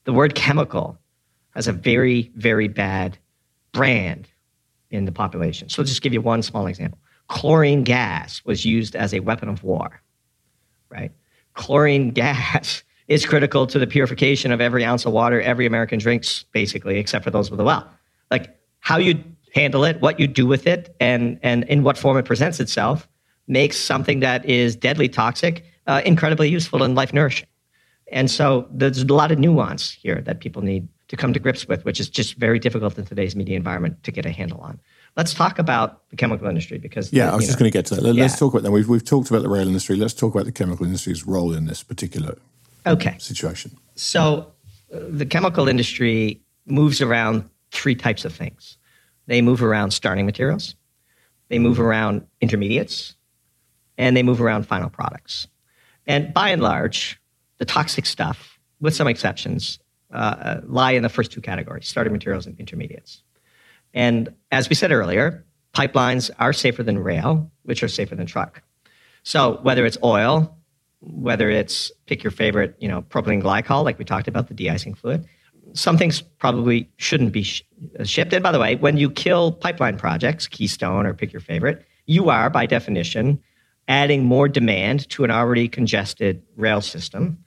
the 0.05 0.13
word 0.13 0.35
chemical 0.35 0.97
has 1.51 1.67
a 1.67 1.73
very, 1.73 2.31
very 2.35 2.67
bad 2.67 3.17
brand 3.71 4.27
in 4.89 5.05
the 5.05 5.11
population. 5.11 5.69
So, 5.69 5.81
I'll 5.81 5.87
just 5.87 6.01
give 6.01 6.13
you 6.13 6.21
one 6.21 6.41
small 6.41 6.67
example. 6.67 6.99
Chlorine 7.27 7.83
gas 7.83 8.43
was 8.45 8.65
used 8.65 8.95
as 8.95 9.13
a 9.13 9.19
weapon 9.21 9.49
of 9.49 9.63
war, 9.63 10.01
right? 10.89 11.11
Chlorine 11.53 12.11
gas 12.11 12.83
is 13.07 13.25
critical 13.25 13.67
to 13.67 13.79
the 13.79 13.87
purification 13.87 14.51
of 14.51 14.61
every 14.61 14.85
ounce 14.85 15.05
of 15.05 15.13
water 15.13 15.41
every 15.41 15.65
American 15.65 15.99
drinks, 15.99 16.45
basically, 16.51 16.97
except 16.97 17.23
for 17.23 17.31
those 17.31 17.49
with 17.49 17.59
a 17.59 17.63
well. 17.63 17.89
Like 18.29 18.55
how 18.79 18.97
you 18.97 19.23
handle 19.53 19.83
it, 19.83 20.01
what 20.01 20.19
you 20.19 20.27
do 20.27 20.45
with 20.45 20.67
it, 20.67 20.95
and 20.99 21.39
and 21.43 21.63
in 21.65 21.83
what 21.83 21.97
form 21.97 22.17
it 22.17 22.25
presents 22.25 22.59
itself 22.59 23.07
makes 23.47 23.77
something 23.77 24.19
that 24.21 24.45
is 24.45 24.75
deadly 24.75 25.09
toxic 25.09 25.65
uh, 25.87 26.01
incredibly 26.05 26.49
useful 26.49 26.83
and 26.83 26.95
life 26.95 27.13
nourishing. 27.13 27.47
And 28.11 28.29
so 28.29 28.67
there's 28.71 29.01
a 29.01 29.05
lot 29.05 29.31
of 29.31 29.39
nuance 29.39 29.91
here 29.91 30.21
that 30.21 30.39
people 30.39 30.61
need 30.61 30.87
to 31.07 31.17
come 31.17 31.33
to 31.33 31.39
grips 31.39 31.67
with, 31.67 31.83
which 31.85 31.99
is 31.99 32.09
just 32.09 32.35
very 32.35 32.59
difficult 32.59 32.97
in 32.97 33.05
today's 33.05 33.35
media 33.35 33.55
environment 33.57 34.03
to 34.03 34.11
get 34.11 34.25
a 34.25 34.31
handle 34.31 34.59
on. 34.61 34.79
Let's 35.15 35.33
talk 35.33 35.59
about 35.59 36.09
the 36.09 36.15
chemical 36.15 36.47
industry 36.47 36.79
because 36.79 37.13
yeah, 37.13 37.27
the, 37.27 37.33
I 37.33 37.35
was 37.35 37.45
just 37.45 37.59
going 37.59 37.69
to 37.71 37.77
get 37.77 37.85
to 37.87 37.95
that. 37.95 38.01
Let's 38.01 38.17
yeah. 38.17 38.37
talk 38.37 38.53
about 38.53 38.63
that. 38.63 38.71
We've 38.71 38.89
we've 38.89 39.05
talked 39.05 39.29
about 39.29 39.43
the 39.43 39.49
rail 39.49 39.67
industry. 39.67 39.95
Let's 39.95 40.13
talk 40.13 40.33
about 40.33 40.45
the 40.45 40.51
chemical 40.51 40.85
industry's 40.85 41.25
role 41.25 41.53
in 41.53 41.65
this 41.65 41.83
particular 41.83 42.37
okay 42.87 43.15
situation. 43.19 43.77
So 43.95 44.51
uh, 44.93 44.99
the 45.09 45.25
chemical 45.25 45.67
industry 45.67 46.41
moves 46.65 47.01
around 47.01 47.47
three 47.71 47.95
types 47.95 48.25
of 48.25 48.33
things. 48.33 48.77
They 49.27 49.41
move 49.41 49.63
around 49.63 49.91
starting 49.91 50.25
materials, 50.25 50.75
they 51.49 51.59
move 51.59 51.79
around 51.79 52.25
intermediates, 52.41 53.15
and 53.97 54.17
they 54.17 54.23
move 54.23 54.41
around 54.41 54.67
final 54.67 54.89
products. 54.89 55.47
And 56.05 56.33
by 56.33 56.49
and 56.49 56.61
large, 56.61 57.19
the 57.57 57.65
toxic 57.65 58.05
stuff, 58.05 58.59
with 58.81 58.93
some 58.93 59.07
exceptions, 59.07 59.79
uh, 60.11 60.61
lie 60.65 60.91
in 60.91 61.03
the 61.03 61.09
first 61.09 61.31
two 61.31 61.41
categories 61.41 61.87
starting 61.87 62.13
materials 62.13 62.45
and 62.45 62.59
intermediates. 62.59 63.23
And 63.93 64.33
as 64.51 64.69
we 64.69 64.75
said 64.75 64.91
earlier, 64.91 65.45
pipelines 65.73 66.29
are 66.39 66.53
safer 66.53 66.83
than 66.83 66.99
rail, 66.99 67.51
which 67.63 67.83
are 67.83 67.87
safer 67.87 68.15
than 68.15 68.25
truck. 68.25 68.61
So 69.23 69.59
whether 69.63 69.85
it's 69.85 69.97
oil, 70.03 70.57
whether 70.99 71.49
it's 71.49 71.91
pick 72.05 72.23
your 72.23 72.31
favorite, 72.31 72.75
you 72.79 72.87
know, 72.87 73.01
propylene 73.01 73.41
glycol, 73.41 73.83
like 73.83 73.97
we 73.97 74.05
talked 74.05 74.27
about, 74.27 74.47
the 74.47 74.53
de-icing 74.53 74.93
fluid, 74.93 75.25
some 75.73 75.97
things 75.97 76.21
probably 76.21 76.89
shouldn't 76.97 77.31
be 77.31 77.43
sh- 77.43 77.63
uh, 77.99 78.03
shipped. 78.03 78.33
And 78.33 78.43
by 78.43 78.51
the 78.51 78.59
way, 78.59 78.75
when 78.75 78.97
you 78.97 79.09
kill 79.09 79.51
pipeline 79.51 79.97
projects, 79.97 80.47
Keystone 80.47 81.05
or 81.05 81.13
pick 81.13 81.33
your 81.33 81.41
favorite, 81.41 81.85
you 82.05 82.29
are 82.29 82.49
by 82.49 82.65
definition 82.65 83.41
adding 83.87 84.23
more 84.23 84.47
demand 84.47 85.09
to 85.09 85.23
an 85.23 85.31
already 85.31 85.67
congested 85.67 86.41
rail 86.55 86.79
system 86.81 87.43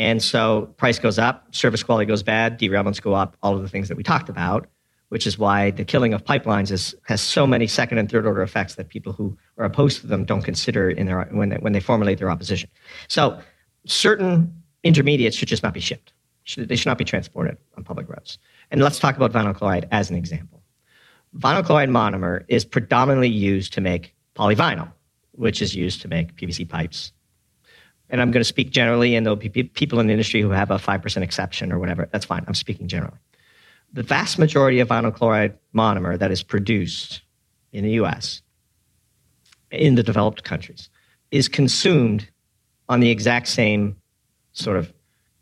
and 0.00 0.22
so 0.22 0.72
price 0.78 0.98
goes 0.98 1.18
up, 1.18 1.54
service 1.54 1.82
quality 1.82 2.06
goes 2.06 2.22
bad, 2.22 2.58
derailments 2.58 3.02
go 3.02 3.12
up, 3.12 3.36
all 3.42 3.54
of 3.54 3.60
the 3.60 3.68
things 3.68 3.88
that 3.88 3.98
we 3.98 4.02
talked 4.02 4.30
about, 4.30 4.66
which 5.10 5.26
is 5.26 5.38
why 5.38 5.72
the 5.72 5.84
killing 5.84 6.14
of 6.14 6.24
pipelines 6.24 6.70
is, 6.70 6.94
has 7.02 7.20
so 7.20 7.46
many 7.46 7.66
second 7.66 7.98
and 7.98 8.10
third 8.10 8.24
order 8.24 8.40
effects 8.40 8.76
that 8.76 8.88
people 8.88 9.12
who 9.12 9.36
are 9.58 9.66
opposed 9.66 10.00
to 10.00 10.06
them 10.06 10.24
don't 10.24 10.40
consider 10.40 10.88
in 10.88 11.06
their, 11.06 11.24
when, 11.32 11.50
they, 11.50 11.56
when 11.56 11.74
they 11.74 11.80
formulate 11.80 12.18
their 12.18 12.30
opposition. 12.30 12.70
So 13.08 13.38
certain 13.84 14.62
intermediates 14.84 15.36
should 15.36 15.48
just 15.48 15.62
not 15.62 15.74
be 15.74 15.80
shipped. 15.80 16.14
Should, 16.50 16.68
they 16.68 16.76
should 16.76 16.86
not 16.88 16.98
be 16.98 17.04
transported 17.04 17.58
on 17.76 17.84
public 17.84 18.08
roads. 18.08 18.38
And 18.70 18.82
let's 18.82 18.98
talk 18.98 19.16
about 19.16 19.32
vinyl 19.32 19.54
chloride 19.54 19.88
as 19.90 20.10
an 20.10 20.16
example. 20.16 20.62
Vinyl 21.36 21.64
chloride 21.64 21.88
monomer 21.88 22.44
is 22.48 22.64
predominantly 22.64 23.28
used 23.28 23.72
to 23.74 23.80
make 23.80 24.14
polyvinyl, 24.34 24.92
which 25.32 25.62
is 25.62 25.74
used 25.74 26.00
to 26.02 26.08
make 26.08 26.34
PVC 26.36 26.68
pipes 26.68 27.12
and 28.10 28.20
I'm 28.20 28.30
going 28.30 28.40
to 28.40 28.48
speak 28.48 28.70
generally, 28.70 29.14
and 29.14 29.24
there'll 29.24 29.36
be 29.36 29.48
people 29.48 30.00
in 30.00 30.08
the 30.08 30.12
industry 30.12 30.40
who 30.40 30.50
have 30.50 30.70
a 30.70 30.76
5% 30.76 31.22
exception 31.22 31.72
or 31.72 31.78
whatever. 31.78 32.08
That's 32.10 32.24
fine. 32.24 32.44
I'm 32.46 32.54
speaking 32.54 32.88
generally. 32.88 33.16
The 33.92 34.02
vast 34.02 34.38
majority 34.38 34.80
of 34.80 34.88
vinyl 34.88 35.14
chloride 35.14 35.56
monomer 35.74 36.18
that 36.18 36.30
is 36.30 36.42
produced 36.42 37.22
in 37.72 37.84
the 37.84 37.92
US, 37.92 38.42
in 39.70 39.94
the 39.94 40.02
developed 40.02 40.42
countries, 40.42 40.90
is 41.30 41.48
consumed 41.48 42.28
on 42.88 43.00
the 43.00 43.10
exact 43.10 43.46
same 43.46 43.96
sort 44.52 44.76
of 44.76 44.92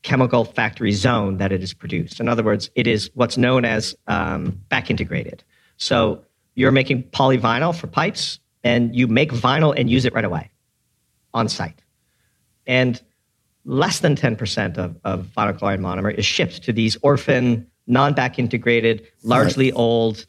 chemical 0.09 0.47
factory 0.47 0.93
zone 0.93 1.37
that 1.37 1.53
it 1.53 1.63
is 1.63 1.75
produced. 1.75 2.19
In 2.19 2.31
other 2.31 2.43
words, 2.43 2.71
it 2.75 2.87
is 2.87 3.11
what's 3.13 3.37
known 3.37 3.67
as 3.67 3.95
um, 4.07 4.59
back 4.71 4.91
integrated. 4.91 5.45
So 5.77 6.25
you're 6.55 6.73
making 6.73 7.03
polyvinyl 7.11 7.75
for 7.77 7.89
pipes, 7.89 8.41
and 8.65 8.97
you 8.97 9.07
make 9.07 9.31
vinyl 9.33 9.75
and 9.79 9.91
use 9.91 10.07
it 10.07 10.15
right 10.15 10.25
away 10.25 10.51
on 11.35 11.47
site. 11.47 11.83
And 12.67 13.01
less 13.67 14.01
than 14.01 14.17
10% 14.17 14.79
of, 14.79 14.97
of 15.05 15.27
vinyl 15.37 15.59
chloride 15.59 15.81
monomer 15.81 16.15
is 16.15 16.25
shipped 16.25 16.63
to 16.63 16.73
these 16.73 16.97
orphan, 17.03 17.67
non 17.87 18.15
back 18.15 18.39
integrated, 18.39 19.07
largely 19.23 19.67
right. 19.67 19.79
old 19.79 20.25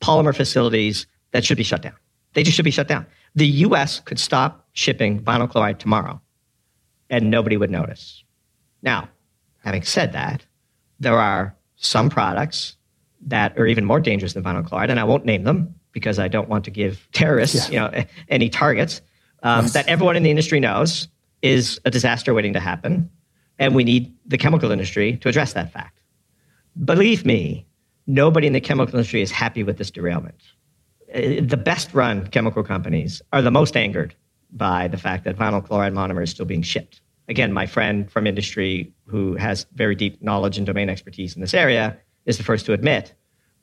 polymer 0.00 0.34
facilities 0.34 1.08
that 1.32 1.44
should 1.44 1.58
be 1.58 1.64
shut 1.64 1.82
down. 1.82 1.96
They 2.34 2.44
just 2.44 2.54
should 2.54 2.64
be 2.64 2.70
shut 2.70 2.86
down. 2.86 3.04
The 3.34 3.48
US 3.66 3.98
could 3.98 4.20
stop 4.20 4.68
shipping 4.74 5.20
vinyl 5.20 5.50
chloride 5.50 5.80
tomorrow 5.80 6.20
and 7.10 7.30
nobody 7.32 7.56
would 7.56 7.70
notice. 7.70 8.22
Now, 8.80 9.08
having 9.64 9.82
said 9.82 10.12
that, 10.12 10.44
there 11.00 11.18
are 11.18 11.56
some 11.76 12.10
products 12.10 12.76
that 13.26 13.58
are 13.58 13.66
even 13.66 13.84
more 13.84 14.00
dangerous 14.00 14.34
than 14.34 14.44
vinyl 14.44 14.64
chloride, 14.64 14.90
and 14.90 15.00
I 15.00 15.04
won't 15.04 15.24
name 15.24 15.44
them 15.44 15.74
because 15.92 16.18
I 16.18 16.28
don't 16.28 16.48
want 16.48 16.64
to 16.66 16.70
give 16.70 17.08
terrorists, 17.12 17.70
yeah. 17.70 17.90
you 17.92 17.98
know, 17.98 18.04
any 18.28 18.48
targets. 18.50 19.00
Um, 19.42 19.64
yes. 19.64 19.72
That 19.72 19.88
everyone 19.88 20.16
in 20.16 20.22
the 20.22 20.30
industry 20.30 20.60
knows 20.60 21.08
is 21.42 21.80
a 21.84 21.90
disaster 21.90 22.34
waiting 22.34 22.52
to 22.52 22.60
happen, 22.60 23.10
and 23.58 23.74
we 23.74 23.84
need 23.84 24.14
the 24.26 24.38
chemical 24.38 24.70
industry 24.70 25.16
to 25.18 25.28
address 25.28 25.52
that 25.54 25.72
fact. 25.72 26.00
Believe 26.84 27.24
me, 27.24 27.66
nobody 28.06 28.46
in 28.46 28.52
the 28.52 28.60
chemical 28.60 28.94
industry 28.94 29.22
is 29.22 29.30
happy 29.30 29.62
with 29.62 29.78
this 29.78 29.90
derailment. 29.90 30.40
Uh, 31.14 31.40
the 31.40 31.56
best 31.62 31.92
run 31.94 32.26
chemical 32.28 32.62
companies 32.62 33.22
are 33.32 33.42
the 33.42 33.50
most 33.50 33.76
angered 33.76 34.14
by 34.50 34.88
the 34.88 34.96
fact 34.96 35.24
that 35.24 35.36
vinyl 35.36 35.64
chloride 35.64 35.92
monomer 35.92 36.22
is 36.22 36.30
still 36.30 36.46
being 36.46 36.62
shipped. 36.62 37.00
Again, 37.28 37.52
my 37.52 37.66
friend 37.66 38.10
from 38.10 38.26
industry 38.26 38.92
who 39.06 39.34
has 39.36 39.66
very 39.74 39.94
deep 39.94 40.22
knowledge 40.22 40.58
and 40.58 40.66
domain 40.66 40.90
expertise 40.90 41.34
in 41.34 41.40
this 41.40 41.54
area 41.54 41.96
is 42.26 42.36
the 42.36 42.44
first 42.44 42.66
to 42.66 42.72
admit 42.72 43.14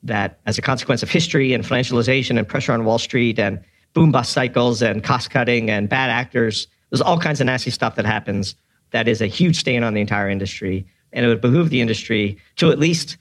that 0.02 0.40
as 0.46 0.58
a 0.58 0.62
consequence 0.62 1.02
of 1.02 1.10
history 1.10 1.52
and 1.52 1.64
financialization 1.64 2.38
and 2.38 2.48
pressure 2.48 2.72
on 2.72 2.84
Wall 2.84 2.98
Street 2.98 3.38
and 3.38 3.60
boom 3.92 4.10
bust 4.10 4.32
cycles 4.32 4.82
and 4.82 5.04
cost 5.04 5.30
cutting 5.30 5.70
and 5.70 5.88
bad 5.88 6.10
actors, 6.10 6.66
there's 6.90 7.00
all 7.00 7.18
kinds 7.18 7.40
of 7.40 7.46
nasty 7.46 7.70
stuff 7.70 7.94
that 7.94 8.04
happens 8.04 8.56
that 8.90 9.06
is 9.06 9.20
a 9.20 9.26
huge 9.26 9.60
stain 9.60 9.84
on 9.84 9.94
the 9.94 10.00
entire 10.00 10.28
industry. 10.28 10.84
And 11.12 11.24
it 11.24 11.28
would 11.28 11.40
behoove 11.40 11.70
the 11.70 11.80
industry 11.80 12.38
to 12.56 12.70
at 12.70 12.78
least 12.78 13.16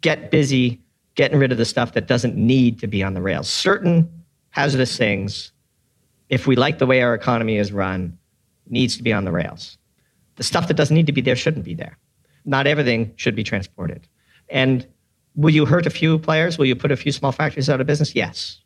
get 0.00 0.30
busy 0.30 0.80
getting 1.14 1.38
rid 1.38 1.52
of 1.52 1.58
the 1.58 1.64
stuff 1.64 1.92
that 1.92 2.06
doesn't 2.06 2.36
need 2.36 2.78
to 2.80 2.86
be 2.86 3.02
on 3.02 3.14
the 3.14 3.20
rails. 3.20 3.48
Certain 3.48 4.10
hazardous 4.50 4.96
things, 4.96 5.52
if 6.28 6.46
we 6.46 6.56
like 6.56 6.78
the 6.78 6.86
way 6.86 7.02
our 7.02 7.14
economy 7.14 7.58
is 7.58 7.72
run, 7.72 8.16
needs 8.68 8.96
to 8.96 9.02
be 9.02 9.12
on 9.12 9.24
the 9.24 9.32
rails. 9.32 9.76
The 10.36 10.42
stuff 10.42 10.68
that 10.68 10.74
doesn't 10.74 10.94
need 10.94 11.06
to 11.06 11.12
be 11.12 11.20
there 11.20 11.36
shouldn't 11.36 11.64
be 11.64 11.74
there. 11.74 11.98
Not 12.44 12.66
everything 12.66 13.12
should 13.16 13.34
be 13.34 13.44
transported. 13.44 14.06
And 14.48 14.86
will 15.34 15.50
you 15.50 15.64
hurt 15.66 15.86
a 15.86 15.90
few 15.90 16.18
players? 16.18 16.58
Will 16.58 16.66
you 16.66 16.76
put 16.76 16.90
a 16.90 16.96
few 16.96 17.12
small 17.12 17.32
factories 17.32 17.70
out 17.70 17.80
of 17.80 17.86
business? 17.86 18.14
Yes. 18.14 18.60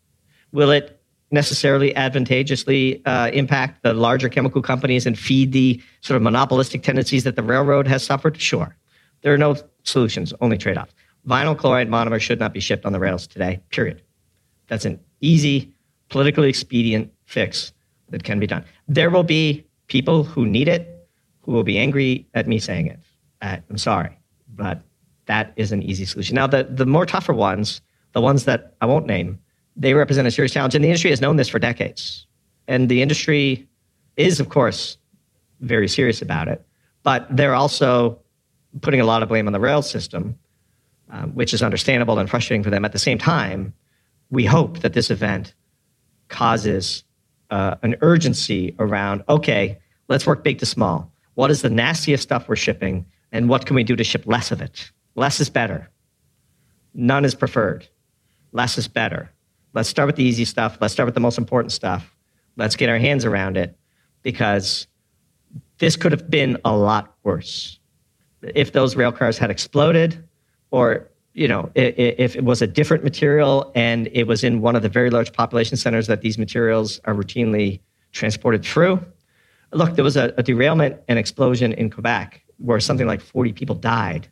Will 0.53 0.71
it 0.71 1.01
necessarily 1.31 1.95
advantageously 1.97 3.05
uh, 3.05 3.31
impact 3.33 3.83
the 3.83 3.93
larger 3.93 4.29
chemical 4.29 4.63
companies 4.63 5.07
and 5.07 5.19
feed 5.19 5.53
the 5.53 5.83
sort 6.01 6.17
of 6.17 6.23
monopolistic 6.23 6.83
tendencies 6.83 7.25
that 7.25 7.37
the 7.37 7.43
railroad 7.43 7.87
has 7.87 8.03
suffered? 8.03 8.41
Sure. 8.41 8.77
There 9.23 9.35
are 9.35 9.39
no 9.39 9.57
solutions, 9.83 10.33
only 10.41 10.57
trade 10.57 10.79
offs. 10.79 10.95
Vinyl 11.27 11.59
chloride 11.59 11.89
monomer 11.89 12.21
should 12.21 12.39
not 12.39 12.53
be 12.53 12.61
shipped 12.61 12.87
on 12.87 12.93
the 12.93 13.01
rails 13.01 13.27
today, 13.27 13.61
period. 13.71 14.03
That's 14.69 14.85
an 14.85 15.01
easy, 15.21 15.75
politically 16.09 16.49
expedient 16.49 17.13
fix 17.25 17.73
that 18.11 18.23
can 18.23 18.39
be 18.39 18.47
done. 18.47 18.65
There 18.87 19.11
will 19.11 19.25
be 19.25 19.67
people 19.89 20.23
who 20.23 20.47
need 20.47 20.69
it 20.69 20.96
who 21.47 21.53
will 21.53 21.65
be 21.65 21.79
angry 21.79 22.27
at 22.35 22.47
me 22.47 22.59
saying 22.59 22.89
it. 22.89 22.99
Uh, 23.41 23.57
I'm 23.71 23.79
sorry, 23.79 24.19
but 24.55 24.83
that 25.27 25.53
is 25.57 25.73
an 25.73 25.83
easy 25.83 26.05
solution. 26.05 26.35
Now, 26.35 26.47
the, 26.47 26.65
the 26.65 26.87
more 26.87 27.07
tougher 27.07 27.33
ones, 27.33 27.81
the 28.13 28.21
ones 28.21 28.45
that 28.45 28.75
I 28.81 28.87
won't 28.87 29.07
name, 29.07 29.39
they 29.77 29.95
represent 29.95 30.27
a 30.27 30.31
serious 30.31 30.53
challenge. 30.53 30.75
And 30.75 30.83
the 30.83 30.89
industry 30.89 31.11
has 31.11 31.21
known 31.21 31.37
this 31.37 31.49
for 31.49 31.59
decades. 31.59 32.27
And 32.67 32.89
the 32.89 33.01
industry 33.03 33.69
is, 34.17 34.41
of 34.41 34.49
course, 34.49 34.99
very 35.61 35.89
serious 35.89 36.21
about 36.21 36.49
it. 36.49 36.65
But 37.03 37.27
they're 37.31 37.55
also 37.55 38.19
putting 38.81 39.01
a 39.01 39.05
lot 39.05 39.23
of 39.23 39.29
blame 39.29 39.47
on 39.47 39.53
the 39.53 39.61
rail 39.61 39.83
system, 39.83 40.39
um, 41.11 41.31
which 41.33 41.55
is 41.55 41.63
understandable 41.63 42.19
and 42.19 42.29
frustrating 42.29 42.63
for 42.63 42.71
them. 42.71 42.85
At 42.85 42.93
the 42.93 42.99
same 42.99 43.19
time, 43.19 43.73
we 44.31 44.45
hope 44.45 44.81
that 44.81 44.93
this 44.93 45.11
event 45.11 45.55
causes 46.29 47.05
uh, 47.51 47.77
an 47.83 47.95
urgency 48.01 48.75
around 48.79 49.23
okay, 49.29 49.79
let's 50.09 50.27
work 50.27 50.43
big 50.43 50.59
to 50.59 50.67
small. 50.67 51.13
What 51.37 51.51
is 51.51 51.61
the 51.61 51.71
nastiest 51.71 52.23
stuff 52.23 52.49
we're 52.49 52.57
shipping, 52.57 53.05
and 53.31 53.49
what 53.51 53.67
can 53.67 53.77
we 53.77 53.85
do 53.85 53.95
to 53.95 54.03
ship 54.03 54.25
less 54.27 54.51
of 54.51 54.63
it? 54.63 54.91
Less 55.17 55.39
is 55.39 55.51
better. 55.51 55.91
None 56.95 57.27
is 57.27 57.35
preferred. 57.35 57.87
Less 58.53 58.79
is 58.79 58.89
better. 58.89 59.31
Let's 59.75 59.91
start 59.91 60.07
with 60.07 60.17
the 60.17 60.25
easy 60.25 60.47
stuff. 60.47 60.79
Let's 60.81 60.95
start 60.95 61.07
with 61.07 61.15
the 61.15 61.21
most 61.21 61.37
important 61.37 61.73
stuff. 61.73 62.17
Let's 62.57 62.75
get 62.75 62.89
our 62.89 62.97
hands 62.97 63.27
around 63.27 63.59
it 63.59 63.77
because 64.23 64.87
this 65.77 65.95
could 65.95 66.13
have 66.13 66.31
been 66.31 66.57
a 66.65 66.75
lot 66.75 67.15
worse. 67.23 67.79
If 68.55 68.73
those 68.73 68.97
rail 68.97 69.13
cars 69.13 69.37
had 69.37 69.51
exploded, 69.51 70.27
or 70.71 71.11
you 71.35 71.49
know, 71.49 71.71
if 71.75 72.35
it 72.35 72.45
was 72.45 72.63
a 72.63 72.67
different 72.67 73.05
material 73.05 73.71
and 73.75 74.09
it 74.13 74.27
was 74.27 74.43
in 74.43 74.63
one 74.63 74.75
of 74.75 74.81
the 74.81 74.89
very 74.89 75.11
large 75.11 75.35
population 75.35 75.77
centers 75.77 76.07
that 76.07 76.23
these 76.23 76.39
materials 76.39 76.99
are 77.05 77.15
routinely 77.15 77.81
transported 78.13 78.65
through. 78.65 79.05
Look, 79.73 79.95
there 79.95 80.05
was 80.05 80.17
a, 80.17 80.33
a 80.37 80.43
derailment 80.43 81.01
and 81.09 81.19
explosion 81.19 81.73
in 81.73 81.91
Quebec 81.91 82.43
where 82.59 82.81
something 82.81 83.07
like 83.07 83.21
40 83.21 83.53
people 83.53 83.75
died 83.75 84.29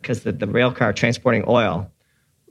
because 0.00 0.22
the, 0.22 0.32
the 0.32 0.46
rail 0.46 0.72
car 0.72 0.92
transporting 0.92 1.44
oil 1.46 1.90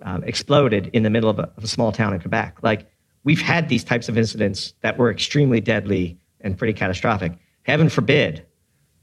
um, 0.01 0.23
exploded 0.23 0.89
in 0.93 1.03
the 1.03 1.09
middle 1.09 1.29
of 1.29 1.39
a, 1.39 1.51
of 1.57 1.63
a 1.63 1.67
small 1.67 1.91
town 1.91 2.13
in 2.13 2.19
Quebec. 2.19 2.57
Like, 2.61 2.87
we've 3.23 3.41
had 3.41 3.69
these 3.69 3.83
types 3.83 4.09
of 4.09 4.17
incidents 4.17 4.73
that 4.81 4.97
were 4.97 5.11
extremely 5.11 5.59
deadly 5.59 6.17
and 6.41 6.57
pretty 6.57 6.73
catastrophic. 6.73 7.33
Heaven 7.63 7.89
forbid 7.89 8.45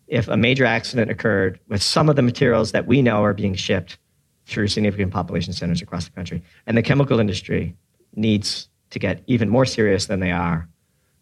if 0.06 0.28
a 0.28 0.36
major 0.36 0.64
accident 0.64 1.10
occurred 1.10 1.58
with 1.68 1.82
some 1.82 2.08
of 2.08 2.16
the 2.16 2.22
materials 2.22 2.72
that 2.72 2.86
we 2.86 3.02
know 3.02 3.22
are 3.24 3.34
being 3.34 3.54
shipped 3.54 3.98
through 4.46 4.68
significant 4.68 5.12
population 5.12 5.52
centers 5.52 5.82
across 5.82 6.04
the 6.04 6.10
country. 6.12 6.42
And 6.66 6.76
the 6.76 6.82
chemical 6.82 7.18
industry 7.18 7.76
needs 8.14 8.68
to 8.90 8.98
get 8.98 9.22
even 9.26 9.48
more 9.48 9.64
serious 9.64 10.06
than 10.06 10.20
they 10.20 10.30
are, 10.30 10.68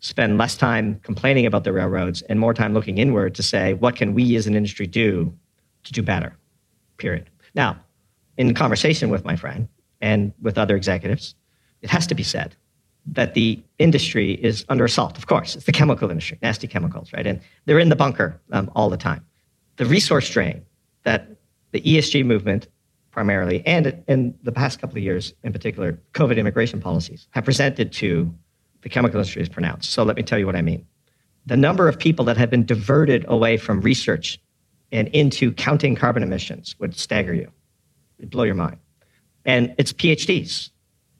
spend 0.02 0.36
less 0.36 0.56
time 0.56 0.98
complaining 1.04 1.46
about 1.46 1.62
the 1.62 1.72
railroads 1.72 2.22
and 2.22 2.38
more 2.38 2.52
time 2.52 2.74
looking 2.74 2.98
inward 2.98 3.36
to 3.36 3.42
say, 3.42 3.72
what 3.74 3.94
can 3.94 4.14
we 4.14 4.34
as 4.34 4.48
an 4.48 4.54
industry 4.54 4.86
do 4.86 5.32
to 5.84 5.92
do 5.92 6.02
better? 6.02 6.36
Period. 6.98 7.30
Now, 7.54 7.78
in 8.36 8.52
conversation 8.52 9.10
with 9.10 9.24
my 9.24 9.36
friend 9.36 9.68
and 10.00 10.32
with 10.42 10.58
other 10.58 10.74
executives, 10.74 11.36
it 11.82 11.90
has 11.90 12.06
to 12.08 12.16
be 12.16 12.24
said 12.24 12.56
that 13.06 13.34
the 13.34 13.62
industry 13.78 14.32
is 14.32 14.64
under 14.68 14.84
assault. 14.84 15.16
Of 15.16 15.28
course, 15.28 15.54
it's 15.54 15.66
the 15.66 15.72
chemical 15.72 16.10
industry, 16.10 16.36
nasty 16.42 16.66
chemicals, 16.66 17.12
right? 17.12 17.26
And 17.26 17.40
they're 17.66 17.78
in 17.78 17.88
the 17.88 17.96
bunker 17.96 18.40
um, 18.50 18.70
all 18.74 18.90
the 18.90 18.96
time. 18.96 19.24
The 19.76 19.86
resource 19.86 20.28
drain 20.28 20.62
that 21.04 21.28
the 21.70 21.80
ESG 21.80 22.26
movement 22.26 22.66
primarily, 23.12 23.64
and 23.66 24.02
in 24.08 24.34
the 24.42 24.52
past 24.52 24.80
couple 24.80 24.96
of 24.96 25.04
years 25.04 25.34
in 25.44 25.52
particular, 25.52 26.00
COVID 26.14 26.38
immigration 26.38 26.80
policies 26.80 27.28
have 27.30 27.44
presented 27.44 27.92
to 27.92 28.34
the 28.82 28.88
chemical 28.88 29.18
industry 29.18 29.42
is 29.42 29.48
pronounced. 29.48 29.90
So 29.90 30.02
let 30.02 30.16
me 30.16 30.22
tell 30.22 30.38
you 30.38 30.46
what 30.46 30.56
I 30.56 30.62
mean. 30.62 30.86
The 31.46 31.56
number 31.56 31.88
of 31.88 31.98
people 31.98 32.24
that 32.26 32.36
have 32.36 32.50
been 32.50 32.64
diverted 32.64 33.24
away 33.28 33.56
from 33.56 33.80
research 33.80 34.40
and 34.92 35.08
into 35.08 35.52
counting 35.52 35.94
carbon 35.96 36.22
emissions 36.22 36.76
would 36.78 36.94
stagger 36.94 37.34
you. 37.34 37.50
It'd 38.18 38.30
blow 38.30 38.44
your 38.44 38.54
mind. 38.54 38.78
And 39.44 39.74
it's 39.78 39.92
PhDs. 39.92 40.70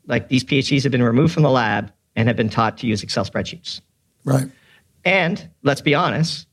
Like 0.06 0.28
these 0.28 0.44
PhDs 0.44 0.82
have 0.82 0.92
been 0.92 1.02
removed 1.02 1.32
from 1.32 1.42
the 1.42 1.50
lab 1.50 1.92
and 2.14 2.28
have 2.28 2.36
been 2.36 2.50
taught 2.50 2.78
to 2.78 2.86
use 2.86 3.02
Excel 3.02 3.24
spreadsheets. 3.24 3.80
Right. 4.24 4.46
And 5.04 5.48
let's 5.62 5.80
be 5.80 5.94
honest, 5.94 6.46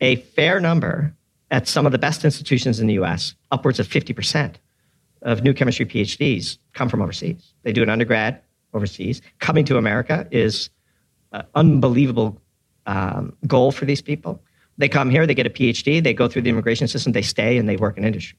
a 0.00 0.16
fair 0.16 0.60
number 0.60 1.14
at 1.50 1.68
some 1.68 1.84
of 1.84 1.92
the 1.92 1.98
best 1.98 2.24
institutions 2.24 2.80
in 2.80 2.86
the 2.86 2.94
US, 2.94 3.34
upwards 3.50 3.80
of 3.80 3.88
50%, 3.88 4.54
of 5.22 5.42
new 5.42 5.52
chemistry 5.52 5.84
PhDs 5.84 6.58
come 6.72 6.88
from 6.88 7.02
overseas. 7.02 7.52
They 7.62 7.72
do 7.72 7.82
an 7.82 7.90
undergrad 7.90 8.40
overseas. 8.74 9.20
Coming 9.38 9.64
to 9.66 9.76
America 9.76 10.26
is 10.30 10.70
an 11.32 11.44
unbelievable 11.54 12.40
um, 12.86 13.36
goal 13.46 13.72
for 13.72 13.84
these 13.84 14.02
people. 14.02 14.42
They 14.78 14.88
come 14.88 15.10
here, 15.10 15.26
they 15.26 15.34
get 15.34 15.46
a 15.46 15.50
PhD, 15.50 16.02
they 16.02 16.14
go 16.14 16.28
through 16.28 16.42
the 16.42 16.50
immigration 16.50 16.88
system, 16.88 17.12
they 17.12 17.22
stay, 17.22 17.58
and 17.58 17.68
they 17.68 17.76
work 17.76 17.98
in 17.98 18.04
industry. 18.04 18.38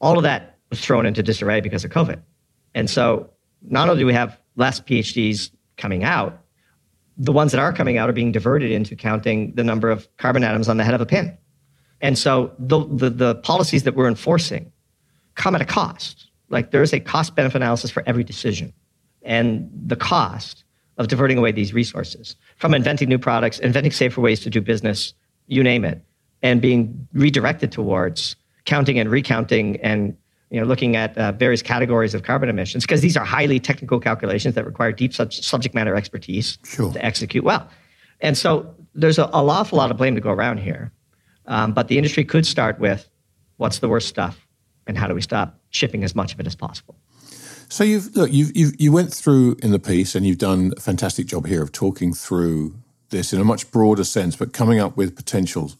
All 0.00 0.16
of 0.16 0.22
that 0.22 0.58
was 0.70 0.80
thrown 0.80 1.06
into 1.06 1.22
disarray 1.22 1.60
because 1.60 1.84
of 1.84 1.90
COVID. 1.90 2.20
And 2.74 2.88
so 2.88 3.30
not 3.62 3.88
only 3.88 4.02
do 4.02 4.06
we 4.06 4.14
have 4.14 4.38
less 4.56 4.80
PhDs 4.80 5.50
coming 5.76 6.04
out, 6.04 6.38
the 7.16 7.32
ones 7.32 7.52
that 7.52 7.58
are 7.58 7.72
coming 7.72 7.98
out 7.98 8.08
are 8.08 8.14
being 8.14 8.32
diverted 8.32 8.70
into 8.70 8.96
counting 8.96 9.54
the 9.54 9.64
number 9.64 9.90
of 9.90 10.08
carbon 10.16 10.44
atoms 10.44 10.68
on 10.68 10.76
the 10.76 10.84
head 10.84 10.94
of 10.94 11.00
a 11.00 11.06
pin. 11.06 11.36
And 12.00 12.18
so 12.18 12.52
the, 12.58 12.84
the, 12.86 13.10
the 13.10 13.34
policies 13.36 13.82
that 13.84 13.94
we're 13.94 14.08
enforcing 14.08 14.72
come 15.34 15.54
at 15.54 15.60
a 15.60 15.64
cost. 15.64 16.30
Like 16.48 16.70
there 16.70 16.82
is 16.82 16.92
a 16.92 17.00
cost 17.00 17.34
benefit 17.34 17.56
analysis 17.56 17.90
for 17.90 18.02
every 18.06 18.24
decision. 18.24 18.72
And 19.24 19.70
the 19.86 19.96
cost 19.96 20.64
of 20.98 21.08
diverting 21.08 21.38
away 21.38 21.52
these 21.52 21.72
resources 21.72 22.36
from 22.56 22.74
inventing 22.74 23.08
new 23.08 23.18
products, 23.18 23.58
inventing 23.58 23.92
safer 23.92 24.20
ways 24.20 24.40
to 24.40 24.50
do 24.50 24.60
business, 24.60 25.14
you 25.46 25.62
name 25.62 25.84
it, 25.84 26.04
and 26.42 26.60
being 26.60 27.08
redirected 27.12 27.72
towards 27.72 28.36
counting 28.64 28.98
and 28.98 29.10
recounting 29.10 29.80
and 29.80 30.16
you 30.50 30.60
know, 30.60 30.66
looking 30.66 30.96
at 30.96 31.16
uh, 31.16 31.32
various 31.32 31.62
categories 31.62 32.12
of 32.12 32.24
carbon 32.24 32.50
emissions, 32.50 32.84
because 32.84 33.00
these 33.00 33.16
are 33.16 33.24
highly 33.24 33.58
technical 33.58 33.98
calculations 33.98 34.54
that 34.54 34.66
require 34.66 34.92
deep 34.92 35.14
sub- 35.14 35.32
subject 35.32 35.74
matter 35.74 35.94
expertise 35.94 36.58
sure. 36.64 36.92
to 36.92 37.02
execute 37.02 37.42
well. 37.42 37.66
And 38.20 38.36
so 38.36 38.74
there's 38.94 39.18
a, 39.18 39.24
a 39.24 39.28
awful 39.32 39.78
lot 39.78 39.90
of 39.90 39.96
blame 39.96 40.14
to 40.14 40.20
go 40.20 40.30
around 40.30 40.58
here. 40.58 40.92
Um, 41.46 41.72
but 41.72 41.88
the 41.88 41.96
industry 41.96 42.24
could 42.24 42.46
start 42.46 42.78
with 42.78 43.08
what's 43.56 43.78
the 43.78 43.88
worst 43.88 44.08
stuff? 44.08 44.46
and 44.86 44.98
how 44.98 45.06
do 45.06 45.14
we 45.14 45.22
stop 45.22 45.58
shipping 45.70 46.04
as 46.04 46.14
much 46.14 46.32
of 46.34 46.40
it 46.40 46.46
as 46.46 46.54
possible? 46.54 46.96
So 47.72 47.84
you've 47.84 48.14
look, 48.14 48.30
you've, 48.30 48.54
you've 48.54 48.78
you 48.78 48.92
went 48.92 49.14
through 49.14 49.56
in 49.62 49.70
the 49.70 49.78
piece, 49.78 50.14
and 50.14 50.26
you've 50.26 50.36
done 50.36 50.74
a 50.76 50.80
fantastic 50.80 51.24
job 51.24 51.46
here 51.46 51.62
of 51.62 51.72
talking 51.72 52.12
through 52.12 52.74
this 53.08 53.32
in 53.32 53.40
a 53.40 53.44
much 53.44 53.70
broader 53.70 54.04
sense, 54.04 54.36
but 54.36 54.52
coming 54.52 54.78
up 54.78 54.94
with 54.94 55.16
potential, 55.16 55.72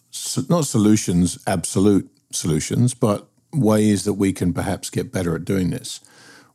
not 0.48 0.64
solutions, 0.64 1.38
absolute 1.46 2.10
solutions, 2.30 2.94
but 2.94 3.28
ways 3.52 4.04
that 4.04 4.14
we 4.14 4.32
can 4.32 4.54
perhaps 4.54 4.88
get 4.88 5.12
better 5.12 5.36
at 5.36 5.44
doing 5.44 5.68
this. 5.68 6.00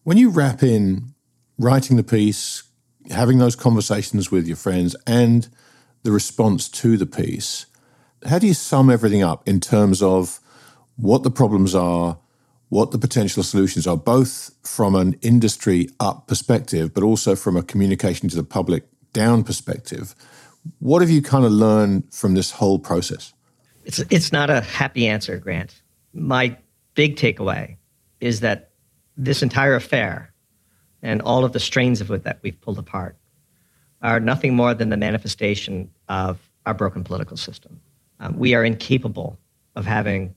When 0.01 0.17
you 0.17 0.29
wrap 0.29 0.63
in 0.63 1.13
writing 1.59 1.97
the 1.97 2.03
piece, 2.03 2.63
having 3.11 3.37
those 3.37 3.55
conversations 3.55 4.31
with 4.31 4.47
your 4.47 4.57
friends, 4.57 4.95
and 5.05 5.47
the 6.01 6.11
response 6.11 6.67
to 6.67 6.97
the 6.97 7.05
piece, 7.05 7.67
how 8.25 8.39
do 8.39 8.47
you 8.47 8.55
sum 8.55 8.89
everything 8.89 9.21
up 9.21 9.47
in 9.47 9.59
terms 9.59 10.01
of 10.01 10.39
what 10.95 11.21
the 11.21 11.29
problems 11.29 11.75
are? 11.75 12.17
What 12.69 12.91
the 12.91 12.97
potential 12.97 13.43
solutions 13.43 13.87
are, 13.87 13.97
both 13.97 14.51
from 14.63 14.95
an 14.95 15.13
industry 15.21 15.89
up 15.99 16.27
perspective, 16.27 16.93
but 16.93 17.03
also 17.03 17.35
from 17.35 17.55
a 17.55 17.63
communication 17.63 18.27
to 18.29 18.35
the 18.35 18.43
public 18.43 18.83
down 19.13 19.43
perspective. 19.43 20.15
What 20.79 21.01
have 21.01 21.09
you 21.09 21.21
kind 21.21 21.45
of 21.45 21.51
learned 21.51 22.13
from 22.13 22.33
this 22.33 22.51
whole 22.51 22.77
process? 22.79 23.33
It's, 23.85 23.99
it's 24.09 24.31
not 24.33 24.49
a 24.49 24.61
happy 24.61 25.07
answer, 25.07 25.37
Grant. 25.37 25.81
My 26.13 26.57
big 26.93 27.15
takeaway 27.15 27.77
is 28.19 28.41
that 28.41 28.71
this 29.15 29.41
entire 29.41 29.75
affair 29.75 30.33
and 31.01 31.21
all 31.21 31.45
of 31.45 31.53
the 31.53 31.59
strains 31.59 32.01
of 32.01 32.11
it 32.11 32.23
that 32.23 32.39
we've 32.41 32.59
pulled 32.59 32.79
apart 32.79 33.15
are 34.01 34.19
nothing 34.19 34.55
more 34.55 34.73
than 34.73 34.89
the 34.89 34.97
manifestation 34.97 35.89
of 36.09 36.39
our 36.65 36.73
broken 36.73 37.03
political 37.03 37.37
system. 37.37 37.79
Um, 38.19 38.37
we 38.37 38.53
are 38.53 38.63
incapable 38.63 39.39
of 39.75 39.85
having 39.85 40.35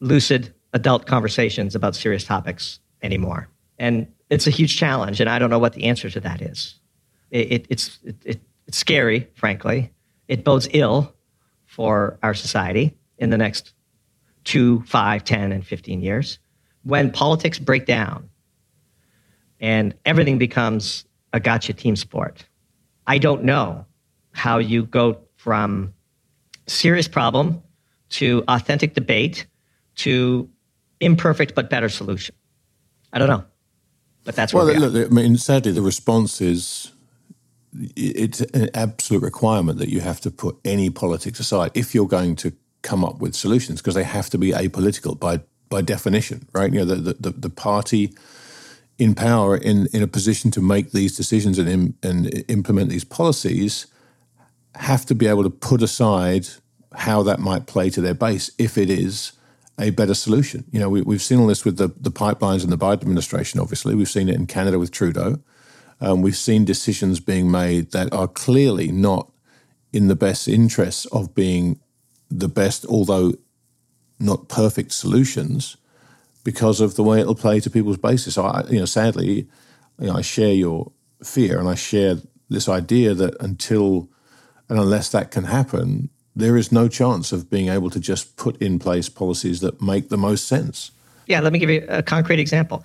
lucid, 0.00 0.54
adult 0.72 1.06
conversations 1.06 1.74
about 1.74 1.94
serious 1.94 2.24
topics 2.24 2.80
anymore. 3.02 3.48
And 3.78 4.06
it's 4.30 4.46
a 4.46 4.50
huge 4.50 4.76
challenge, 4.76 5.20
and 5.20 5.30
I 5.30 5.38
don't 5.38 5.50
know 5.50 5.58
what 5.58 5.72
the 5.72 5.84
answer 5.84 6.10
to 6.10 6.20
that 6.20 6.42
is. 6.42 6.74
It, 7.30 7.52
it, 7.52 7.66
it's, 7.70 7.98
it, 8.24 8.40
it's 8.66 8.78
scary, 8.78 9.28
frankly. 9.34 9.92
It 10.28 10.44
bodes 10.44 10.68
ill 10.72 11.14
for 11.66 12.18
our 12.22 12.34
society 12.34 12.96
in 13.18 13.30
the 13.30 13.38
next 13.38 13.72
two, 14.44 14.82
five, 14.82 15.24
ten, 15.24 15.52
and 15.52 15.66
15 15.66 16.00
years. 16.00 16.38
When 16.82 17.10
politics 17.10 17.58
break 17.58 17.86
down 17.86 18.28
and 19.60 19.94
everything 20.04 20.38
becomes 20.38 21.04
a 21.32 21.40
gotcha 21.40 21.72
team 21.72 21.96
sport, 21.96 22.44
I 23.06 23.18
don't 23.18 23.44
know 23.44 23.86
how 24.32 24.58
you 24.58 24.84
go 24.84 25.18
from 25.36 25.92
serious 26.66 27.08
problem 27.08 27.62
to 28.10 28.44
authentic 28.48 28.94
debate 28.94 29.46
to 29.96 30.48
imperfect 31.00 31.54
but 31.54 31.70
better 31.70 31.88
solution. 31.88 32.34
I 33.12 33.18
don't 33.18 33.28
know. 33.28 33.44
But 34.24 34.36
that's 34.36 34.52
well. 34.52 34.66
We 34.66 34.76
look, 34.76 35.10
I 35.10 35.14
mean, 35.14 35.36
sadly, 35.36 35.72
the 35.72 35.82
response 35.82 36.40
is 36.40 36.92
it's 37.96 38.40
an 38.40 38.68
absolute 38.74 39.22
requirement 39.22 39.78
that 39.78 39.88
you 39.88 40.00
have 40.00 40.20
to 40.20 40.30
put 40.30 40.58
any 40.64 40.90
politics 40.90 41.40
aside 41.40 41.70
if 41.74 41.94
you're 41.94 42.08
going 42.08 42.36
to 42.36 42.52
come 42.82 43.04
up 43.04 43.20
with 43.20 43.34
solutions 43.34 43.80
because 43.80 43.94
they 43.94 44.04
have 44.04 44.30
to 44.30 44.38
be 44.38 44.52
apolitical 44.52 45.18
by 45.18 45.40
by 45.68 45.82
definition, 45.82 46.48
right? 46.52 46.72
You 46.72 46.80
know, 46.80 46.94
the 46.94 47.14
the, 47.14 47.30
the 47.30 47.50
party 47.50 48.12
in 48.98 49.14
power 49.14 49.56
in 49.56 49.86
in 49.92 50.02
a 50.02 50.06
position 50.06 50.50
to 50.52 50.60
make 50.60 50.92
these 50.92 51.16
decisions 51.16 51.58
and 51.58 51.68
Im, 51.68 51.94
and 52.02 52.44
implement 52.48 52.90
these 52.90 53.04
policies 53.04 53.86
have 54.74 55.06
to 55.06 55.14
be 55.14 55.26
able 55.26 55.42
to 55.42 55.50
put 55.50 55.82
aside 55.82 56.48
how 56.94 57.22
that 57.22 57.38
might 57.38 57.66
play 57.66 57.90
to 57.90 58.00
their 58.00 58.14
base 58.14 58.50
if 58.58 58.76
it 58.78 58.90
is 58.90 59.32
a 59.78 59.90
better 59.90 60.14
solution. 60.14 60.64
You 60.72 60.80
know, 60.80 60.88
we, 60.88 61.02
we've 61.02 61.22
seen 61.22 61.38
all 61.38 61.46
this 61.46 61.64
with 61.64 61.76
the, 61.76 61.88
the 62.00 62.10
pipelines 62.10 62.62
and 62.62 62.72
the 62.72 62.78
Biden 62.78 63.02
administration, 63.02 63.60
obviously. 63.60 63.94
We've 63.94 64.08
seen 64.08 64.28
it 64.28 64.34
in 64.34 64.46
Canada 64.46 64.78
with 64.78 64.90
Trudeau. 64.90 65.40
Um, 66.00 66.22
we've 66.22 66.36
seen 66.36 66.64
decisions 66.64 67.20
being 67.20 67.50
made 67.50 67.92
that 67.92 68.12
are 68.12 68.28
clearly 68.28 68.90
not 68.90 69.30
in 69.92 70.08
the 70.08 70.16
best 70.16 70.48
interests 70.48 71.06
of 71.06 71.34
being 71.34 71.80
the 72.30 72.48
best, 72.48 72.84
although 72.86 73.34
not 74.18 74.48
perfect 74.48 74.92
solutions, 74.92 75.76
because 76.44 76.80
of 76.80 76.96
the 76.96 77.02
way 77.02 77.20
it'll 77.20 77.34
play 77.34 77.60
to 77.60 77.70
people's 77.70 77.98
bases. 77.98 78.34
So, 78.34 78.44
I, 78.44 78.64
you 78.68 78.78
know, 78.78 78.84
sadly, 78.84 79.48
you 79.98 80.06
know, 80.06 80.14
I 80.14 80.22
share 80.22 80.52
your 80.52 80.92
fear 81.22 81.58
and 81.58 81.68
I 81.68 81.74
share 81.74 82.16
this 82.48 82.68
idea 82.68 83.14
that 83.14 83.36
until 83.40 84.08
and 84.68 84.78
unless 84.78 85.08
that 85.10 85.30
can 85.30 85.44
happen, 85.44 86.10
there 86.38 86.56
is 86.56 86.70
no 86.70 86.88
chance 86.88 87.32
of 87.32 87.50
being 87.50 87.68
able 87.68 87.90
to 87.90 87.98
just 87.98 88.36
put 88.36 88.56
in 88.62 88.78
place 88.78 89.08
policies 89.08 89.60
that 89.60 89.82
make 89.82 90.08
the 90.08 90.16
most 90.16 90.46
sense. 90.46 90.92
Yeah, 91.26 91.40
let 91.40 91.52
me 91.52 91.58
give 91.58 91.68
you 91.68 91.84
a 91.88 92.02
concrete 92.02 92.38
example. 92.38 92.84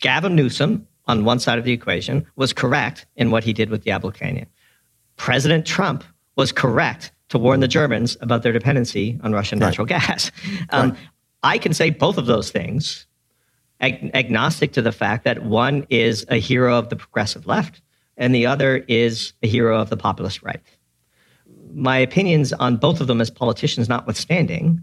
Gavin 0.00 0.36
Newsom, 0.36 0.86
on 1.06 1.24
one 1.24 1.40
side 1.40 1.58
of 1.58 1.64
the 1.64 1.72
equation, 1.72 2.24
was 2.36 2.52
correct 2.52 3.06
in 3.16 3.30
what 3.32 3.42
he 3.42 3.52
did 3.52 3.70
with 3.70 3.84
Diablo 3.84 4.12
Canyon. 4.12 4.46
President 5.16 5.66
Trump 5.66 6.04
was 6.36 6.52
correct 6.52 7.10
to 7.28 7.38
warn 7.38 7.60
the 7.60 7.68
Germans 7.68 8.16
about 8.20 8.44
their 8.44 8.52
dependency 8.52 9.18
on 9.22 9.32
Russian 9.32 9.58
right. 9.58 9.66
natural 9.66 9.86
gas. 9.86 10.30
Um, 10.70 10.90
right. 10.90 10.98
I 11.42 11.58
can 11.58 11.74
say 11.74 11.90
both 11.90 12.18
of 12.18 12.26
those 12.26 12.52
things, 12.52 13.06
ag- 13.80 14.12
agnostic 14.14 14.72
to 14.74 14.82
the 14.82 14.92
fact 14.92 15.24
that 15.24 15.42
one 15.42 15.86
is 15.90 16.24
a 16.28 16.36
hero 16.36 16.78
of 16.78 16.88
the 16.88 16.96
progressive 16.96 17.46
left 17.46 17.82
and 18.16 18.32
the 18.32 18.46
other 18.46 18.76
is 18.88 19.32
a 19.42 19.48
hero 19.48 19.80
of 19.80 19.90
the 19.90 19.96
populist 19.96 20.42
right 20.42 20.60
my 21.74 21.98
opinions 21.98 22.52
on 22.52 22.76
both 22.76 23.00
of 23.00 23.06
them 23.06 23.20
as 23.20 23.30
politicians 23.30 23.88
notwithstanding, 23.88 24.80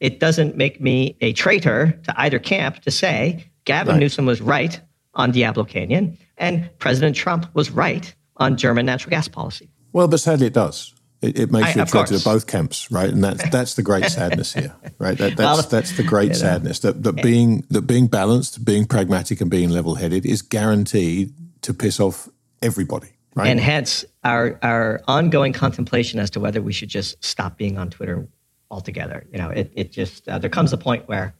it 0.00 0.20
doesn't 0.20 0.56
make 0.56 0.80
me 0.80 1.16
a 1.20 1.32
traitor 1.32 1.98
to 2.04 2.20
either 2.20 2.38
camp 2.38 2.80
to 2.82 2.90
say 2.90 3.44
Gavin 3.64 3.94
right. 3.94 4.00
Newsom 4.00 4.26
was 4.26 4.40
right 4.40 4.80
on 5.14 5.32
Diablo 5.32 5.64
Canyon 5.64 6.16
and 6.36 6.70
President 6.78 7.16
Trump 7.16 7.46
was 7.54 7.70
right 7.70 8.14
on 8.36 8.56
German 8.56 8.86
natural 8.86 9.10
gas 9.10 9.28
policy. 9.28 9.68
Well, 9.92 10.08
but 10.08 10.18
sadly 10.18 10.46
it 10.46 10.54
does. 10.54 10.94
It, 11.20 11.38
it 11.38 11.50
makes 11.50 11.68
I, 11.68 11.72
you 11.74 11.82
a 11.82 11.86
traitor 11.86 12.16
to 12.16 12.24
both 12.24 12.46
camps, 12.46 12.90
right? 12.92 13.10
And 13.10 13.24
that's 13.24 13.50
that's 13.50 13.74
the 13.74 13.82
great 13.82 14.04
sadness 14.04 14.52
here, 14.52 14.74
right? 14.98 15.18
That, 15.18 15.36
that's 15.36 15.38
well, 15.38 15.62
that's 15.68 15.96
the 15.96 16.04
great 16.04 16.24
you 16.24 16.28
know, 16.30 16.38
sadness 16.38 16.78
that 16.80 17.02
that 17.02 17.16
being 17.16 17.64
that 17.70 17.82
being 17.82 18.06
balanced, 18.06 18.64
being 18.64 18.86
pragmatic, 18.86 19.40
and 19.40 19.50
being 19.50 19.70
level-headed 19.70 20.24
is 20.24 20.42
guaranteed 20.42 21.34
to 21.62 21.74
piss 21.74 21.98
off 21.98 22.28
everybody. 22.62 23.08
Right. 23.34 23.48
And 23.48 23.60
hence 23.60 24.04
our 24.24 24.58
our 24.62 25.00
ongoing 25.06 25.52
contemplation 25.52 26.18
as 26.18 26.30
to 26.30 26.40
whether 26.40 26.60
we 26.60 26.72
should 26.72 26.88
just 26.88 27.22
stop 27.24 27.56
being 27.56 27.78
on 27.78 27.90
Twitter 27.90 28.26
altogether. 28.70 29.26
You 29.32 29.38
know, 29.38 29.50
it 29.50 29.72
it 29.74 29.92
just 29.92 30.28
uh, 30.28 30.38
there 30.38 30.50
comes 30.50 30.72
a 30.72 30.78
point 30.78 31.08
where 31.08 31.34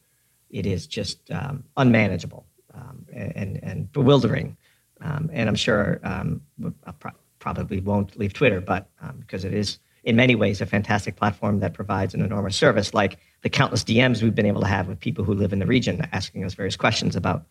it 0.51 0.67
is 0.67 0.87
just 0.87 1.31
um, 1.31 1.65
unmanageable 1.77 2.47
um, 2.75 3.07
and 3.13 3.63
and 3.63 3.93
bewildering. 3.93 4.57
Um, 5.01 5.31
and 5.33 5.49
I'm 5.49 5.55
sure 5.55 6.01
um, 6.03 6.41
I 6.85 6.93
pro- 6.93 7.13
probably 7.39 7.81
won't 7.81 8.19
leave 8.19 8.33
Twitter, 8.33 8.61
but 8.61 8.89
um, 9.01 9.17
because 9.21 9.45
it 9.45 9.55
is 9.55 9.79
in 10.05 10.17
many 10.17 10.35
ways 10.35 10.61
a 10.61 10.67
fantastic 10.67 11.17
platform 11.17 11.61
that 11.61 11.75
provides 11.75 12.15
an 12.15 12.23
enormous 12.23 12.57
service, 12.57 12.95
like 12.95 13.19
the 13.43 13.51
countless 13.51 13.85
DMs 13.85 14.23
we've 14.23 14.35
been 14.35 14.47
able 14.47 14.61
to 14.61 14.67
have 14.67 14.89
with 14.89 14.99
people 14.99 15.25
who 15.25 15.35
live 15.35 15.53
in 15.53 15.59
the 15.59 15.67
region 15.67 16.07
asking 16.13 16.45
us 16.45 16.55
various 16.55 16.77
questions 16.77 17.17
about 17.17 17.45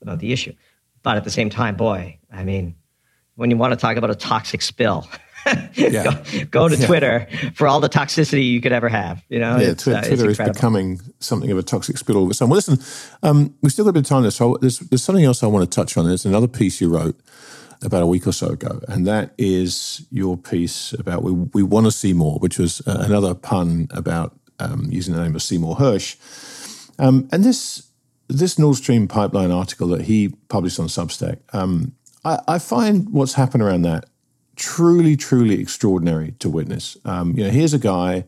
about 0.00 0.18
the 0.18 0.32
issue. 0.32 0.52
But 1.02 1.16
at 1.16 1.24
the 1.24 1.30
same 1.30 1.50
time, 1.50 1.76
boy, 1.76 2.18
I 2.32 2.44
mean, 2.44 2.74
when 3.42 3.50
you 3.50 3.56
want 3.56 3.72
to 3.72 3.76
talk 3.76 3.96
about 3.96 4.08
a 4.08 4.14
toxic 4.14 4.62
spill. 4.62 5.04
yeah. 5.74 6.04
go, 6.04 6.44
go, 6.44 6.68
to 6.68 6.76
yeah. 6.76 6.86
Twitter 6.86 7.26
for 7.54 7.66
all 7.66 7.80
the 7.80 7.88
toxicity 7.88 8.46
you 8.46 8.60
could 8.60 8.70
ever 8.70 8.88
have. 8.88 9.24
You 9.28 9.40
know, 9.40 9.58
yeah, 9.58 9.74
Twitter, 9.74 9.98
uh, 9.98 10.02
Twitter 10.02 10.30
is 10.30 10.38
becoming 10.38 11.00
something 11.18 11.50
of 11.50 11.58
a 11.58 11.62
toxic 11.64 11.98
spill 11.98 12.18
all 12.18 12.30
of. 12.30 12.40
Well, 12.40 12.50
listen, 12.50 12.78
um, 13.24 13.52
we 13.60 13.68
still 13.68 13.84
got 13.84 13.90
a 13.90 13.92
bit 13.94 14.04
of 14.04 14.06
time 14.06 14.22
there, 14.22 14.30
so 14.30 14.56
there's, 14.60 14.78
there's 14.78 15.02
something 15.02 15.24
else 15.24 15.42
I 15.42 15.48
want 15.48 15.68
to 15.68 15.74
touch 15.74 15.96
on. 15.96 16.06
There's 16.06 16.24
another 16.24 16.46
piece 16.46 16.80
you 16.80 16.88
wrote 16.88 17.18
about 17.82 18.04
a 18.04 18.06
week 18.06 18.28
or 18.28 18.32
so 18.32 18.50
ago, 18.50 18.80
and 18.86 19.04
that 19.08 19.34
is 19.36 20.06
your 20.12 20.36
piece 20.36 20.92
about 20.92 21.24
we 21.24 21.32
we 21.32 21.64
want 21.64 21.86
to 21.86 21.92
see 21.92 22.12
more, 22.12 22.38
which 22.38 22.60
was 22.60 22.80
uh, 22.86 23.02
another 23.04 23.34
pun 23.34 23.88
about 23.90 24.38
um, 24.60 24.86
using 24.88 25.12
the 25.12 25.20
name 25.20 25.34
of 25.34 25.42
Seymour 25.42 25.74
Hersh. 25.74 26.14
um, 27.00 27.28
and 27.32 27.42
this 27.42 27.88
this 28.28 28.60
Nord 28.60 28.76
Stream 28.76 29.08
pipeline 29.08 29.50
article 29.50 29.88
that 29.88 30.02
he 30.02 30.28
published 30.48 30.78
on 30.78 30.86
Substack. 30.86 31.40
I, 32.24 32.40
I 32.48 32.58
find 32.58 33.10
what's 33.10 33.34
happened 33.34 33.62
around 33.62 33.82
that 33.82 34.06
truly, 34.56 35.16
truly 35.16 35.60
extraordinary 35.60 36.34
to 36.38 36.48
witness. 36.48 36.96
Um, 37.04 37.36
you 37.36 37.44
know, 37.44 37.50
here's 37.50 37.74
a 37.74 37.78
guy, 37.78 38.24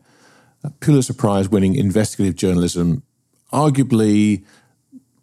a 0.63 0.69
Pulitzer 0.69 1.13
Prize 1.13 1.49
winning 1.49 1.75
investigative 1.75 2.35
journalism, 2.35 3.03
arguably 3.53 4.43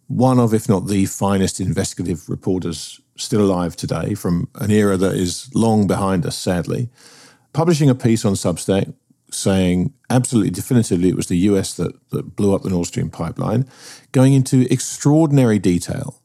one 0.06 0.38
of, 0.38 0.54
if 0.54 0.68
not 0.68 0.86
the 0.86 1.06
finest 1.06 1.60
investigative 1.60 2.28
reporters 2.28 3.00
still 3.16 3.42
alive 3.42 3.76
today 3.76 4.14
from 4.14 4.48
an 4.56 4.70
era 4.70 4.96
that 4.96 5.14
is 5.14 5.52
long 5.54 5.86
behind 5.86 6.24
us, 6.24 6.36
sadly, 6.36 6.88
publishing 7.52 7.90
a 7.90 7.94
piece 7.94 8.24
on 8.24 8.34
Substack 8.34 8.92
saying 9.30 9.92
absolutely 10.10 10.50
definitively 10.50 11.08
it 11.08 11.16
was 11.16 11.26
the 11.26 11.38
US 11.38 11.74
that, 11.74 11.92
that 12.10 12.36
blew 12.36 12.54
up 12.54 12.62
the 12.62 12.70
Nord 12.70 12.86
Stream 12.86 13.10
pipeline, 13.10 13.66
going 14.12 14.34
into 14.34 14.66
extraordinary 14.70 15.58
detail 15.58 16.20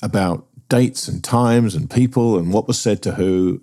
about 0.00 0.46
dates 0.72 1.06
and 1.06 1.22
times 1.22 1.74
and 1.74 1.90
people 1.90 2.38
and 2.38 2.50
what 2.50 2.66
was 2.66 2.80
said 2.80 3.02
to 3.02 3.12
who. 3.12 3.60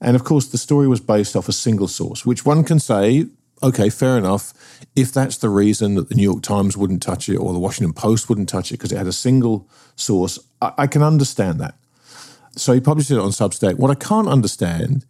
And 0.00 0.14
of 0.14 0.22
course, 0.22 0.46
the 0.46 0.58
story 0.58 0.86
was 0.86 1.00
based 1.00 1.34
off 1.34 1.48
a 1.48 1.52
single 1.52 1.88
source, 1.88 2.24
which 2.24 2.46
one 2.46 2.62
can 2.62 2.78
say, 2.78 3.26
okay, 3.64 3.90
fair 3.90 4.16
enough. 4.16 4.54
If 4.94 5.12
that's 5.12 5.38
the 5.38 5.48
reason 5.48 5.96
that 5.96 6.08
the 6.08 6.14
New 6.14 6.22
York 6.22 6.42
Times 6.44 6.76
wouldn't 6.76 7.02
touch 7.02 7.28
it 7.28 7.36
or 7.36 7.52
the 7.52 7.58
Washington 7.58 7.92
Post 7.92 8.28
wouldn't 8.28 8.48
touch 8.48 8.70
it 8.70 8.74
because 8.74 8.92
it 8.92 8.98
had 8.98 9.08
a 9.08 9.12
single 9.12 9.68
source, 9.96 10.38
I, 10.60 10.72
I 10.78 10.86
can 10.86 11.02
understand 11.02 11.60
that. 11.60 11.74
So 12.54 12.72
he 12.72 12.80
published 12.80 13.10
it 13.10 13.18
on 13.18 13.30
Substack. 13.30 13.76
What 13.76 13.90
I 13.90 13.96
can't 13.96 14.28
understand 14.28 15.04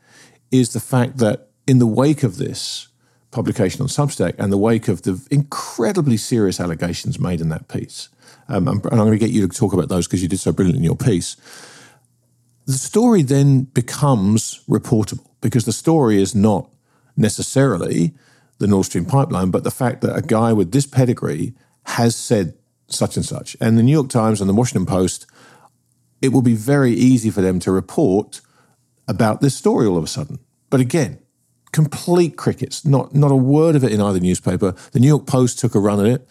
is 0.51 0.73
the 0.73 0.81
fact 0.81 1.19
that 1.19 1.49
in 1.67 1.81
the 1.81 1.87
wake 1.87 2.23
of 2.23 2.39
this 2.39 2.89
publication 3.31 3.83
on 3.83 3.89
Substack 3.89 4.37
and 4.39 4.51
the 4.51 4.59
wake 4.59 4.89
of 4.89 5.03
the 5.03 5.21
incredibly 5.31 6.17
serious 6.17 6.61
allegations 6.61 7.19
made 7.19 7.43
in 7.43 7.51
that 7.51 7.69
piece, 7.69 8.09
um, 8.53 8.69
and 8.69 8.85
I'm 8.85 8.99
going 8.99 9.13
to 9.13 9.19
get 9.19 9.31
you 9.31 9.49
to 9.49 9.57
talk 9.57 9.73
about 9.73 9.89
those 9.89 10.07
because 10.07 10.23
you 10.23 10.29
did 10.29 10.41
so 10.41 10.53
brilliantly 10.53 10.81
in 10.81 10.85
your 10.85 10.97
piece. 10.97 11.37
The 12.67 12.75
story 12.75 13.23
then 13.23 13.65
becomes 13.65 14.63
reportable 14.69 15.27
because 15.41 15.65
the 15.65 15.73
story 15.73 16.21
is 16.21 16.35
not 16.35 16.71
necessarily 17.17 18.15
the 18.59 18.67
Nord 18.67 18.87
Stream 18.87 19.07
pipeline, 19.07 19.51
but 19.51 19.65
the 19.65 19.71
fact 19.71 20.03
that 20.03 20.17
a 20.17 20.23
guy 20.23 20.53
with 20.53 20.71
this 20.71 20.87
pedigree 20.87 21.55
has 21.85 22.15
said 22.15 22.55
such 22.87 23.17
and 23.17 23.25
such. 23.25 23.57
And 23.61 23.79
the 23.79 23.83
New 23.83 23.93
York 23.93 24.11
Times 24.11 24.41
and 24.41 24.49
the 24.49 24.55
Washington 24.55 24.87
Post, 24.87 25.27
it 26.21 26.29
will 26.29 26.43
be 26.43 26.55
very 26.55 26.93
easy 26.93 27.31
for 27.31 27.41
them 27.41 27.59
to 27.61 27.73
report 27.73 28.43
about 29.09 29.41
this 29.41 29.57
story 29.57 29.87
all 29.87 29.97
of 29.97 30.05
a 30.05 30.09
sudden. 30.09 30.39
But 30.71 30.81
again, 30.81 31.19
complete 31.73 32.37
crickets, 32.37 32.85
not, 32.85 33.15
not 33.15 33.31
a 33.31 33.37
word 33.37 33.77
of 33.77 33.85
it 33.85 33.93
in 33.93 34.01
either 34.01 34.21
newspaper. 34.21 34.75
The 34.93 35.01
New 35.01 35.09
York 35.09 35.27
Post 35.27 35.59
took 35.59 35.75
a 35.75 35.81
run 35.81 36.01
at 36.01 36.07
it 36.07 36.29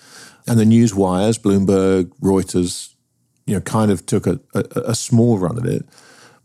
and 0.48 0.60
the 0.60 0.66
news 0.66 0.94
wires, 0.94 1.38
Bloomberg, 1.38 2.12
Reuters, 2.22 2.94
you 3.46 3.56
know, 3.56 3.62
kind 3.62 3.92
of 3.92 4.06
took 4.06 4.28
a, 4.28 4.40
a, 4.54 4.64
a 4.88 4.96
small 4.96 5.38
run 5.38 5.58
at 5.58 5.66
it. 5.66 5.86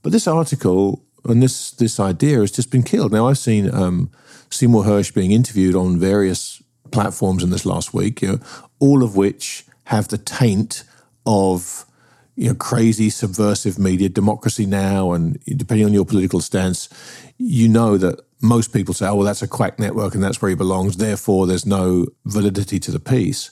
But 0.03 0.13
this 0.13 0.27
article 0.27 1.05
and 1.25 1.43
this 1.43 1.73
this 1.73 1.99
idea 1.99 2.39
has 2.39 2.51
just 2.51 2.71
been 2.71 2.83
killed. 2.83 3.13
Now 3.13 3.29
I've 3.29 3.39
seen 3.39 3.73
um, 3.75 4.11
Seymour 4.51 4.85
Hersh 4.85 5.13
being 5.13 5.33
interviewed 5.33 5.75
on 5.75 5.99
various 5.99 6.63
platforms 6.91 7.43
in 7.43 7.51
this 7.51 7.67
last 7.67 7.93
week, 7.93 8.23
you 8.23 8.29
know, 8.29 8.39
all 8.79 9.03
of 9.03 9.17
which 9.17 9.65
have 9.85 10.09
the 10.09 10.19
taint 10.19 10.85
of 11.25 11.85
you 12.37 12.49
know 12.49 12.55
crazy 12.55 13.11
subversive 13.11 13.79
media, 13.79 14.09
democracy 14.09 14.67
now, 14.67 15.13
and 15.13 15.43
depending 15.45 15.87
on 15.87 15.93
your 15.93 16.05
political 16.05 16.41
stance, 16.41 16.89
you 17.39 17.69
know 17.69 17.97
that 17.97 18.21
most 18.41 18.73
people 18.73 18.95
say, 18.95 19.07
"Oh, 19.07 19.17
well, 19.17 19.27
that's 19.27 19.43
a 19.43 19.49
quack 19.49 19.79
network, 19.79 20.15
and 20.15 20.23
that's 20.23 20.41
where 20.41 20.49
he 20.49 20.55
belongs." 20.55 20.97
Therefore, 20.97 21.47
there's 21.47 21.67
no 21.67 22.07
validity 22.25 22.79
to 22.81 22.91
the 22.91 23.01
piece. 23.01 23.51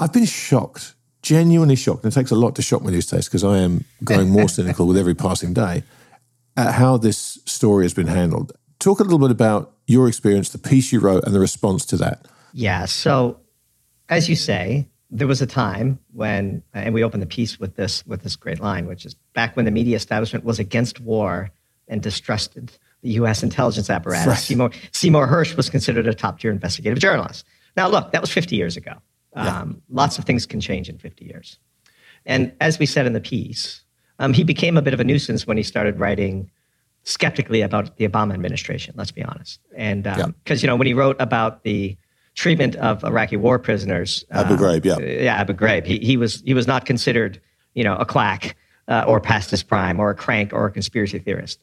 I've 0.00 0.12
been 0.12 0.26
shocked, 0.26 0.94
genuinely 1.22 1.76
shocked. 1.76 2.04
And 2.04 2.12
it 2.12 2.14
takes 2.14 2.30
a 2.30 2.36
lot 2.36 2.54
to 2.56 2.62
shock 2.62 2.82
me 2.82 2.92
these 2.92 3.06
days 3.06 3.26
because 3.26 3.44
I 3.44 3.58
am 3.58 3.84
growing 4.04 4.30
more 4.30 4.48
cynical 4.48 4.86
with 4.86 4.96
every 4.96 5.14
passing 5.14 5.52
day 5.52 5.82
at 6.56 6.74
how 6.74 6.96
this 6.96 7.38
story 7.44 7.84
has 7.84 7.94
been 7.94 8.06
handled. 8.06 8.52
Talk 8.78 9.00
a 9.00 9.02
little 9.02 9.18
bit 9.18 9.30
about 9.30 9.72
your 9.86 10.08
experience, 10.08 10.50
the 10.50 10.58
piece 10.58 10.92
you 10.92 11.00
wrote, 11.00 11.24
and 11.24 11.34
the 11.34 11.40
response 11.40 11.84
to 11.86 11.96
that. 11.96 12.26
Yeah. 12.52 12.84
So, 12.84 13.40
as 14.08 14.28
you 14.28 14.36
say, 14.36 14.88
there 15.10 15.26
was 15.26 15.42
a 15.42 15.46
time 15.46 15.98
when, 16.12 16.62
and 16.74 16.94
we 16.94 17.02
opened 17.02 17.22
the 17.22 17.26
piece 17.26 17.58
with 17.58 17.76
this 17.76 18.06
with 18.06 18.22
this 18.22 18.36
great 18.36 18.60
line, 18.60 18.86
which 18.86 19.04
is 19.04 19.14
back 19.34 19.56
when 19.56 19.64
the 19.64 19.70
media 19.70 19.96
establishment 19.96 20.44
was 20.44 20.58
against 20.58 21.00
war 21.00 21.50
and 21.88 22.02
distrusted 22.02 22.72
the 23.02 23.10
U.S. 23.10 23.42
intelligence 23.42 23.90
apparatus. 23.90 24.26
Right. 24.26 24.38
Seymour, 24.38 24.70
Seymour 24.92 25.26
Hersh 25.26 25.56
was 25.56 25.70
considered 25.70 26.06
a 26.06 26.14
top 26.14 26.40
tier 26.40 26.50
investigative 26.50 26.98
journalist. 26.98 27.44
Now, 27.76 27.88
look, 27.88 28.12
that 28.12 28.20
was 28.20 28.30
50 28.30 28.56
years 28.56 28.76
ago. 28.76 28.94
Yeah. 29.36 29.60
Um, 29.60 29.82
lots 29.88 30.18
of 30.18 30.24
things 30.24 30.46
can 30.46 30.60
change 30.60 30.88
in 30.88 30.98
50 30.98 31.24
years. 31.24 31.58
And 32.26 32.52
as 32.60 32.78
we 32.78 32.86
said 32.86 33.06
in 33.06 33.12
the 33.12 33.20
piece, 33.20 33.82
um, 34.18 34.32
he 34.32 34.42
became 34.42 34.76
a 34.76 34.82
bit 34.82 34.94
of 34.94 35.00
a 35.00 35.04
nuisance 35.04 35.46
when 35.46 35.56
he 35.56 35.62
started 35.62 36.00
writing 36.00 36.50
skeptically 37.04 37.62
about 37.62 37.96
the 37.96 38.08
Obama 38.08 38.34
administration, 38.34 38.94
let's 38.96 39.12
be 39.12 39.22
honest. 39.22 39.60
And 39.76 40.02
because, 40.02 40.24
um, 40.24 40.34
yeah. 40.46 40.56
you 40.56 40.66
know, 40.66 40.76
when 40.76 40.86
he 40.86 40.94
wrote 40.94 41.16
about 41.20 41.62
the 41.62 41.96
treatment 42.34 42.76
of 42.76 43.04
Iraqi 43.04 43.36
war 43.36 43.58
prisoners, 43.58 44.24
Abu 44.30 44.54
uh, 44.54 44.56
Ghraib, 44.56 44.84
yeah. 44.84 44.98
Yeah, 44.98 45.36
Abu 45.36 45.54
Ghraib, 45.54 45.86
he, 45.86 45.98
he, 45.98 46.16
was, 46.16 46.42
he 46.42 46.54
was 46.54 46.66
not 46.66 46.84
considered, 46.84 47.40
you 47.74 47.84
know, 47.84 47.96
a 47.96 48.04
quack 48.04 48.56
uh, 48.88 49.04
or 49.06 49.20
past 49.20 49.50
his 49.50 49.62
prime 49.62 50.00
or 50.00 50.10
a 50.10 50.14
crank 50.14 50.52
or 50.52 50.66
a 50.66 50.70
conspiracy 50.70 51.18
theorist. 51.18 51.60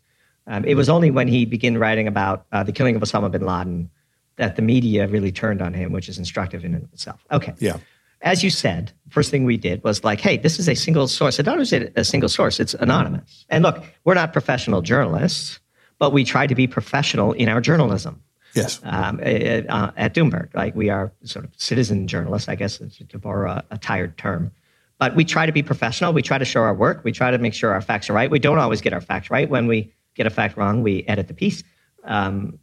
Um, 0.48 0.64
it 0.66 0.76
was 0.76 0.90
only 0.90 1.12
when 1.12 1.28
he 1.28 1.46
began 1.46 1.78
writing 1.78 2.08
about 2.08 2.46
uh, 2.52 2.64
the 2.64 2.72
killing 2.72 2.96
of 2.96 3.02
Osama 3.02 3.32
bin 3.32 3.46
Laden 3.46 3.90
that 4.38 4.56
the 4.56 4.62
media 4.62 5.08
really 5.08 5.32
turned 5.32 5.62
on 5.62 5.74
him, 5.74 5.92
which 5.92 6.10
is 6.10 6.18
instructive 6.18 6.64
in 6.66 6.76
itself. 6.76 7.26
Okay. 7.32 7.54
Yeah. 7.60 7.78
As 8.22 8.44
you 8.44 8.50
said, 8.50 8.92
first 9.10 9.32
thing 9.32 9.44
we 9.46 9.58
did 9.58 9.84
was 9.84 10.04
like, 10.04 10.20
hey, 10.20 10.38
this 10.38 10.60
is 10.60 10.68
a 10.68 10.76
single 10.76 11.08
source. 11.08 11.38
And 11.40 11.46
not 11.46 11.58
only 11.60 11.92
a 11.96 12.04
single 12.04 12.30
source, 12.30 12.60
it's 12.60 12.74
anonymous. 12.76 13.46
And 13.50 13.64
look, 13.64 13.84
we're 14.04 14.16
not 14.16 14.34
professional 14.34 14.82
journalists, 14.82 15.60
but 16.00 16.12
we 16.12 16.24
try 16.24 16.48
to 16.48 16.56
be 16.56 16.68
professional 16.68 17.34
in 17.34 17.50
our 17.50 17.62
journalism. 17.62 18.22
Yes. 18.56 18.80
Um, 18.84 19.20
uh, 19.20 19.92
at 19.98 20.14
Doomberg, 20.14 20.54
like 20.54 20.76
we 20.76 20.90
are 20.90 21.12
sort 21.24 21.46
of 21.46 21.52
citizen 21.58 22.08
journalists, 22.08 22.48
I 22.48 22.56
guess, 22.56 22.78
to 23.10 23.20
borrow 23.20 23.52
a, 23.52 23.64
a 23.72 23.78
tired 23.78 24.18
term. 24.18 24.52
But 24.98 25.16
we 25.16 25.26
try 25.26 25.46
to 25.46 25.52
be 25.52 25.62
professional. 25.62 26.14
We 26.14 26.22
try 26.22 26.38
to 26.38 26.46
show 26.46 26.62
our 26.62 26.74
work. 26.74 27.04
We 27.04 27.12
try 27.12 27.32
to 27.32 27.38
make 27.38 27.54
sure 27.54 27.72
our 27.72 27.82
facts 27.82 28.10
are 28.10 28.14
right. 28.14 28.32
We 28.32 28.40
don't 28.40 28.58
always 28.58 28.80
get 28.80 28.94
our 28.94 29.02
facts 29.02 29.30
right. 29.30 29.50
When 29.50 29.68
we 29.68 29.94
get 30.16 30.26
a 30.26 30.30
fact 30.30 30.58
wrong, 30.58 30.82
we 30.82 31.04
edit 31.04 31.28
the 31.28 31.34
piece. 31.34 31.64
Um, 32.04 32.60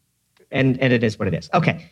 and, 0.50 0.80
and 0.80 0.92
it 0.92 1.02
is 1.02 1.18
what 1.18 1.28
it 1.28 1.34
is. 1.34 1.48
Okay. 1.54 1.88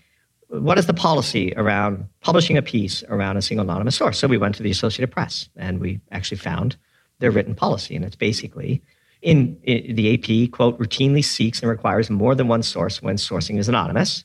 What 0.48 0.78
is 0.78 0.86
the 0.86 0.94
policy 0.94 1.52
around 1.56 2.04
publishing 2.20 2.56
a 2.56 2.62
piece 2.62 3.04
around 3.08 3.36
a 3.36 3.42
single 3.42 3.64
anonymous 3.64 3.94
source? 3.94 4.18
So 4.18 4.26
we 4.26 4.36
went 4.36 4.56
to 4.56 4.62
the 4.62 4.70
Associated 4.70 5.12
Press 5.12 5.48
and 5.56 5.78
we 5.78 6.00
actually 6.11 6.38
found 6.38 6.76
their 7.20 7.30
written 7.30 7.54
policy. 7.54 7.94
And 7.94 8.04
it's 8.04 8.16
basically 8.16 8.82
in, 9.22 9.56
in 9.62 9.94
the 9.94 10.14
AP, 10.14 10.50
quote, 10.50 10.78
routinely 10.78 11.24
seeks 11.24 11.61
and 11.61 11.70
requires 11.70 12.11
more 12.11 12.34
than 12.34 12.48
one 12.48 12.62
source 12.62 13.00
when 13.00 13.16
sourcing 13.16 13.58
is 13.58 13.68
anonymous. 13.68 14.24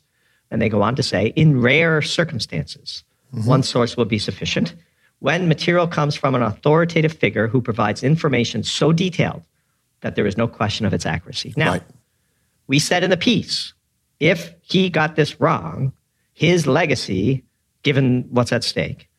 And 0.49 0.61
they 0.61 0.69
go 0.69 0.81
on 0.81 0.95
to 0.95 1.03
say, 1.03 1.27
in 1.35 1.61
rare 1.61 2.01
circumstances, 2.01 3.03
mm-hmm. 3.33 3.47
one 3.47 3.63
source 3.63 3.97
will 3.97 4.05
be 4.05 4.19
sufficient. 4.19 4.73
When 5.19 5.47
material 5.47 5.87
comes 5.87 6.15
from 6.15 6.35
an 6.35 6.41
authoritative 6.41 7.13
figure 7.13 7.47
who 7.47 7.61
provides 7.61 8.03
information 8.03 8.63
so 8.63 8.91
detailed 8.91 9.43
that 10.05 10.13
there 10.13 10.27
is 10.27 10.37
no 10.37 10.47
question 10.47 10.85
of 10.85 10.93
its 10.93 11.03
accuracy. 11.03 11.51
Now, 11.57 11.71
right. 11.71 11.83
we 12.67 12.77
said 12.77 13.03
in 13.03 13.09
the 13.09 13.17
piece 13.17 13.73
if 14.19 14.53
he 14.61 14.87
got 14.87 15.15
this 15.15 15.41
wrong, 15.41 15.93
his 16.31 16.67
legacy, 16.67 17.43
given 17.81 18.27
what's 18.29 18.51
at 18.51 18.63
stake, 18.63 19.09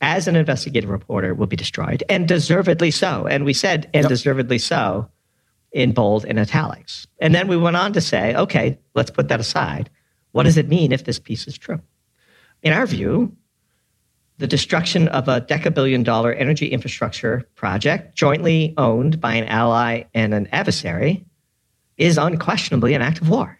as 0.00 0.28
an 0.28 0.36
investigative 0.36 0.88
reporter 0.88 1.34
will 1.34 1.48
be 1.48 1.56
destroyed, 1.56 2.04
and 2.08 2.28
deservedly 2.28 2.92
so. 2.92 3.26
And 3.26 3.44
we 3.44 3.52
said, 3.52 3.90
and 3.92 4.04
yep. 4.04 4.08
deservedly 4.08 4.58
so, 4.58 5.10
in 5.72 5.90
bold 5.90 6.24
and 6.24 6.38
italics. 6.38 7.08
And 7.18 7.34
then 7.34 7.48
we 7.48 7.56
went 7.56 7.76
on 7.76 7.92
to 7.94 8.00
say, 8.00 8.36
okay, 8.36 8.78
let's 8.94 9.10
put 9.10 9.26
that 9.30 9.40
aside. 9.40 9.90
What 10.30 10.44
does 10.44 10.56
it 10.56 10.68
mean 10.68 10.92
if 10.92 11.06
this 11.06 11.18
piece 11.18 11.48
is 11.48 11.58
true? 11.58 11.80
In 12.62 12.72
our 12.72 12.86
view, 12.86 13.36
the 14.38 14.46
destruction 14.46 15.08
of 15.08 15.28
a 15.28 15.40
decabillion 15.42 16.04
dollar 16.04 16.32
energy 16.32 16.68
infrastructure 16.68 17.46
project 17.56 18.16
jointly 18.16 18.72
owned 18.76 19.20
by 19.20 19.34
an 19.34 19.44
ally 19.44 20.04
and 20.14 20.32
an 20.32 20.48
adversary 20.52 21.24
is 21.96 22.16
unquestionably 22.16 22.94
an 22.94 23.02
act 23.02 23.20
of 23.20 23.28
war. 23.28 23.58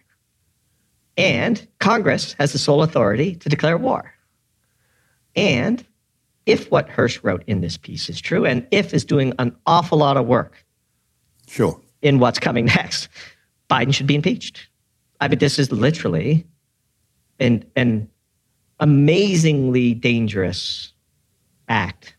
And 1.17 1.67
Congress 1.79 2.33
has 2.39 2.53
the 2.53 2.59
sole 2.59 2.81
authority 2.81 3.35
to 3.35 3.49
declare 3.49 3.77
war. 3.77 4.13
And 5.35 5.85
if 6.45 6.71
what 6.71 6.87
Hersh 6.87 7.19
wrote 7.23 7.43
in 7.45 7.59
this 7.59 7.75
piece 7.75 8.09
is 8.09 8.21
true, 8.21 8.45
and 8.45 8.65
if 8.71 8.93
is 8.93 9.03
doing 9.03 9.33
an 9.37 9.55
awful 9.65 9.97
lot 9.97 10.15
of 10.15 10.25
work 10.25 10.65
sure. 11.47 11.79
in 12.01 12.19
what's 12.19 12.39
coming 12.39 12.65
next, 12.65 13.09
Biden 13.69 13.93
should 13.93 14.07
be 14.07 14.15
impeached. 14.15 14.69
I 15.19 15.27
mean, 15.27 15.39
this 15.39 15.59
is 15.59 15.73
literally 15.73 16.47
an, 17.39 17.65
an 17.75 18.09
amazingly 18.79 19.93
dangerous 19.93 20.93
act 21.67 22.15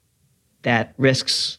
that 0.63 0.95
risks 0.99 1.59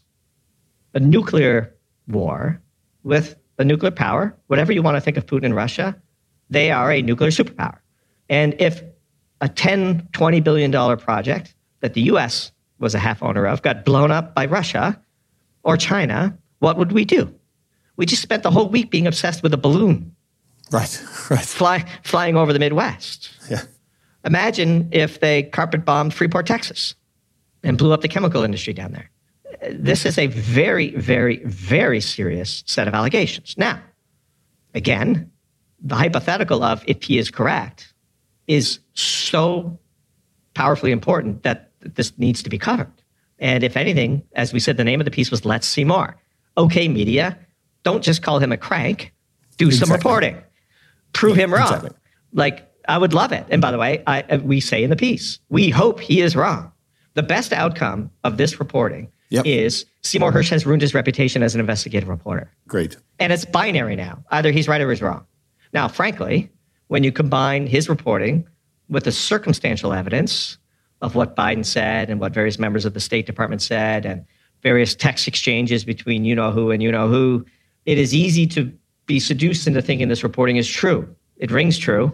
a 0.93 0.99
nuclear 0.99 1.73
war 2.07 2.61
with 3.03 3.35
a 3.57 3.63
nuclear 3.63 3.91
power, 3.91 4.35
whatever 4.47 4.71
you 4.71 4.81
want 4.81 4.97
to 4.97 5.01
think 5.01 5.17
of 5.17 5.25
Putin 5.25 5.45
and 5.45 5.55
Russia, 5.55 5.95
they 6.49 6.71
are 6.71 6.91
a 6.91 7.01
nuclear 7.01 7.31
superpower. 7.31 7.77
And 8.29 8.55
if 8.59 8.83
a 9.39 9.49
10, 9.49 10.07
20 10.11 10.39
billion 10.41 10.71
dollar 10.71 10.97
project 10.97 11.55
that 11.79 11.93
the 11.93 12.01
US 12.03 12.51
was 12.79 12.95
a 12.95 12.99
half 12.99 13.21
owner 13.23 13.45
of 13.45 13.61
got 13.61 13.85
blown 13.85 14.11
up 14.11 14.35
by 14.35 14.45
Russia 14.45 15.01
or 15.63 15.77
China, 15.77 16.37
what 16.59 16.77
would 16.77 16.91
we 16.91 17.05
do? 17.05 17.33
We 17.95 18.05
just 18.05 18.21
spent 18.21 18.43
the 18.43 18.51
whole 18.51 18.69
week 18.69 18.89
being 18.89 19.07
obsessed 19.07 19.43
with 19.43 19.53
a 19.53 19.57
balloon. 19.57 20.15
Right, 20.71 21.03
right. 21.29 21.45
Fly, 21.45 21.85
flying 22.03 22.37
over 22.37 22.53
the 22.53 22.59
Midwest. 22.59 23.31
Yeah. 23.49 23.61
Imagine 24.25 24.89
if 24.91 25.19
they 25.19 25.43
carpet 25.43 25.83
bombed 25.85 26.13
Freeport, 26.13 26.45
Texas, 26.45 26.95
and 27.63 27.77
blew 27.77 27.91
up 27.91 28.01
the 28.01 28.07
chemical 28.07 28.43
industry 28.43 28.73
down 28.73 28.91
there. 28.91 29.09
This 29.71 30.05
is 30.05 30.17
a 30.17 30.27
very, 30.27 30.91
very, 30.95 31.37
very 31.45 32.01
serious 32.01 32.63
set 32.65 32.87
of 32.87 32.93
allegations. 32.93 33.55
Now, 33.57 33.81
again, 34.73 35.31
the 35.81 35.95
hypothetical 35.95 36.63
of 36.63 36.83
if 36.87 37.03
he 37.03 37.17
is 37.17 37.29
correct 37.31 37.93
is 38.47 38.79
so 38.93 39.79
powerfully 40.53 40.91
important 40.91 41.43
that 41.43 41.71
this 41.79 42.17
needs 42.17 42.43
to 42.43 42.49
be 42.49 42.57
covered. 42.57 42.91
And 43.39 43.63
if 43.63 43.75
anything, 43.75 44.23
as 44.33 44.53
we 44.53 44.59
said, 44.59 44.77
the 44.77 44.83
name 44.83 45.01
of 45.01 45.05
the 45.05 45.11
piece 45.11 45.31
was 45.31 45.45
Let's 45.45 45.67
See 45.67 45.83
More. 45.83 46.15
Okay, 46.57 46.87
media, 46.87 47.37
don't 47.83 48.03
just 48.03 48.21
call 48.21 48.39
him 48.39 48.51
a 48.51 48.57
crank, 48.57 49.13
do 49.57 49.67
exactly. 49.67 49.87
some 49.87 49.95
reporting, 49.95 50.37
prove 51.13 51.35
him 51.35 51.53
wrong. 51.53 51.63
Exactly. 51.63 51.91
Like, 52.33 52.70
I 52.91 52.97
would 52.97 53.13
love 53.13 53.31
it. 53.31 53.45
And 53.49 53.61
by 53.61 53.71
the 53.71 53.77
way, 53.77 54.03
I, 54.05 54.21
uh, 54.23 54.39
we 54.43 54.59
say 54.59 54.83
in 54.83 54.89
the 54.89 54.97
piece, 54.97 55.39
we 55.49 55.69
hope 55.69 56.01
he 56.01 56.19
is 56.19 56.35
wrong. 56.35 56.73
The 57.13 57.23
best 57.23 57.53
outcome 57.53 58.11
of 58.25 58.35
this 58.35 58.59
reporting 58.59 59.09
yep. 59.29 59.45
is 59.45 59.85
Seymour 60.01 60.33
Hersh 60.33 60.49
has 60.49 60.65
ruined 60.65 60.81
his 60.81 60.93
reputation 60.93 61.41
as 61.41 61.55
an 61.55 61.61
investigative 61.61 62.09
reporter. 62.09 62.51
Great. 62.67 62.97
And 63.17 63.31
it's 63.31 63.45
binary 63.45 63.95
now. 63.95 64.21
Either 64.31 64.51
he's 64.51 64.67
right 64.67 64.81
or 64.81 64.89
he's 64.89 65.01
wrong. 65.01 65.25
Now, 65.73 65.87
frankly, 65.87 66.51
when 66.87 67.05
you 67.05 67.13
combine 67.13 67.65
his 67.65 67.87
reporting 67.87 68.45
with 68.89 69.05
the 69.05 69.11
circumstantial 69.13 69.93
evidence 69.93 70.57
of 71.01 71.15
what 71.15 71.37
Biden 71.37 71.65
said 71.65 72.09
and 72.09 72.19
what 72.19 72.33
various 72.33 72.59
members 72.59 72.83
of 72.83 72.93
the 72.93 72.99
State 72.99 73.25
Department 73.25 73.61
said 73.61 74.05
and 74.05 74.25
various 74.63 74.95
text 74.95 75.29
exchanges 75.29 75.85
between 75.85 76.25
you 76.25 76.35
know 76.35 76.51
who 76.51 76.71
and 76.71 76.83
you 76.83 76.91
know 76.91 77.07
who, 77.07 77.45
it 77.85 77.97
is 77.97 78.13
easy 78.13 78.45
to 78.47 78.71
be 79.05 79.17
seduced 79.17 79.65
into 79.65 79.81
thinking 79.81 80.09
this 80.09 80.23
reporting 80.23 80.57
is 80.57 80.67
true. 80.67 81.07
It 81.37 81.51
rings 81.51 81.77
true, 81.77 82.13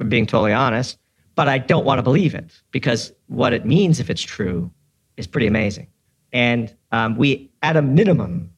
I'm 0.00 0.08
being 0.08 0.26
totally 0.26 0.52
honest, 0.52 0.98
but 1.34 1.48
I 1.48 1.58
don't 1.58 1.84
want 1.84 1.98
to 1.98 2.02
believe 2.02 2.34
it 2.34 2.60
because 2.70 3.12
what 3.26 3.52
it 3.52 3.64
means 3.64 4.00
if 4.00 4.10
it's 4.10 4.22
true 4.22 4.70
is 5.16 5.26
pretty 5.26 5.46
amazing. 5.46 5.88
And 6.32 6.74
um, 6.92 7.16
we, 7.16 7.50
at 7.62 7.76
a 7.76 7.82
minimum, 7.82 8.50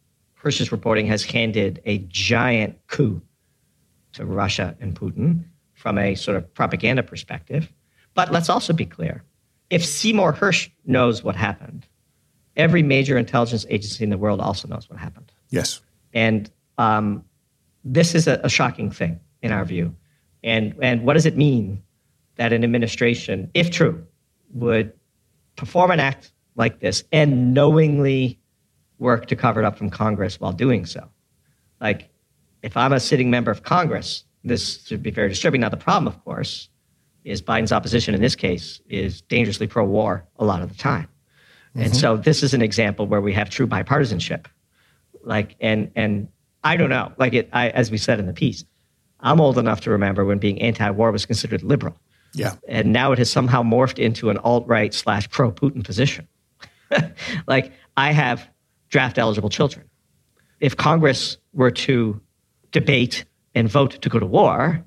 Hersh's 0.43 0.73
reporting 0.73 1.07
has 1.07 1.25
handed 1.25 1.83
a 1.85 1.99
giant 2.09 2.79
coup 2.87 3.21
to 4.13 4.25
Russia 4.25 4.77
and 4.81 4.99
Putin 4.99 5.45
from 5.75 5.99
a 5.99 6.15
sort 6.15 6.37
of 6.37 6.53
propaganda 6.55 7.03
perspective. 7.03 7.71
But 8.15 8.33
let's 8.33 8.49
also 8.49 8.73
be 8.73 8.87
clear 8.87 9.23
if 9.71 9.85
Seymour 9.85 10.33
Hersh 10.33 10.71
knows 10.85 11.23
what 11.23 11.37
happened, 11.37 11.87
every 12.57 12.83
major 12.83 13.19
intelligence 13.19 13.67
agency 13.69 14.05
in 14.05 14.11
the 14.11 14.19
world 14.19 14.41
also 14.41 14.69
knows 14.69 14.89
what 14.89 14.99
happened. 14.99 15.33
Yes. 15.51 15.81
And 16.13 16.51
um, 16.79 17.25
this 17.85 18.15
is 18.15 18.27
a, 18.27 18.41
a, 18.43 18.49
shocking 18.49 18.91
thing 18.91 19.21
in 19.43 19.53
our 19.53 19.65
view. 19.65 19.95
And, 20.43 20.75
and 20.81 21.03
what 21.03 21.15
does 21.15 21.27
it 21.27 21.37
mean 21.37 21.83
that 22.37 22.53
an 22.53 22.63
administration, 22.63 23.51
if 23.55 23.71
true, 23.71 24.07
would 24.53 24.93
perform 25.57 25.91
an 25.91 26.01
act 26.01 26.33
like 26.55 26.81
this 26.81 27.05
and 27.13 27.53
knowingly 27.53 28.39
work 28.99 29.27
to 29.27 29.37
cover 29.37 29.61
it 29.61 29.67
up 29.67 29.77
from 29.77 29.91
Congress 29.91 30.41
while 30.41 30.53
doing 30.53 30.87
so? 30.87 31.09
Like, 31.81 32.11
if 32.63 32.77
I'm 32.77 32.93
a 32.93 33.01
sitting 33.01 33.31
member 33.31 33.51
of 33.51 33.63
Congress, 33.63 34.25
this 34.45 34.85
should 34.87 35.03
be 35.03 35.11
very 35.11 35.29
disturbing. 35.29 35.61
Now, 35.61 35.69
the 35.69 35.77
problem, 35.77 36.07
of 36.07 36.23
course, 36.25 36.69
is 37.25 37.43
Biden's 37.43 37.73
opposition 37.73 38.15
in 38.15 38.21
this 38.21 38.37
case 38.37 38.81
is 38.89 39.21
dangerously 39.23 39.67
pro 39.67 39.85
war 39.85 40.25
a 40.37 40.45
lot 40.45 40.63
of 40.63 40.69
the 40.69 40.77
time. 40.77 41.09
Mm-hmm. 41.71 41.83
And 41.83 41.97
so 41.97 42.17
this 42.17 42.43
is 42.43 42.55
an 42.55 42.63
example 42.63 43.07
where 43.07 43.21
we 43.21 43.33
have 43.33 43.51
true 43.51 43.67
bipartisanship. 43.67 44.47
Like, 45.23 45.57
and, 45.61 45.91
and 45.97 46.29
I 46.63 46.77
don't 46.77 46.89
know, 46.89 47.13
like 47.19 47.35
it, 47.35 47.49
I, 47.53 47.71
as 47.71 47.91
we 47.91 47.99
said 47.99 48.21
in 48.21 48.27
the 48.27 48.33
piece, 48.33 48.65
I'm 49.21 49.41
old 49.41 49.59
enough 49.59 49.81
to 49.83 49.91
remember 49.91 50.25
when 50.25 50.39
being 50.39 50.61
anti 50.61 50.91
war 50.91 51.11
was 51.11 51.27
considered 51.27 51.63
liberal. 51.63 51.97
Yeah. 52.35 52.55
And 52.69 52.93
now 52.93 53.13
it 53.13 53.19
has 53.19 53.31
somehow 53.31 53.63
morphed 53.63 53.99
into 53.99 54.31
an 54.31 54.39
alt 54.39 54.67
right 54.67 54.93
slash 54.93 55.29
pro 55.31 55.51
Putin 55.51 55.83
position. 55.83 56.29
like, 57.47 57.73
I 57.97 58.13
have 58.13 58.49
draft 58.91 59.19
eligible 59.19 59.49
children. 59.49 59.89
If 60.61 60.77
Congress 60.77 61.39
were 61.55 61.71
to 61.71 62.21
debate 62.73 63.25
and 63.55 63.69
vote 63.69 63.93
to 64.03 64.09
go 64.09 64.19
to 64.19 64.27
war, 64.27 64.85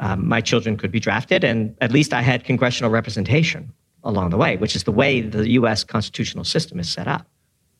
um, 0.00 0.28
my 0.28 0.40
children 0.40 0.76
could 0.76 0.90
be 0.90 1.00
drafted, 1.00 1.44
and 1.44 1.76
at 1.80 1.92
least 1.92 2.12
I 2.12 2.22
had 2.22 2.44
congressional 2.44 2.90
representation 2.90 3.72
along 4.02 4.30
the 4.30 4.36
way, 4.36 4.56
which 4.56 4.76
is 4.76 4.84
the 4.84 4.92
way 4.92 5.20
the 5.20 5.50
US 5.50 5.82
constitutional 5.84 6.44
system 6.44 6.78
is 6.78 6.88
set 6.88 7.08
up. 7.08 7.26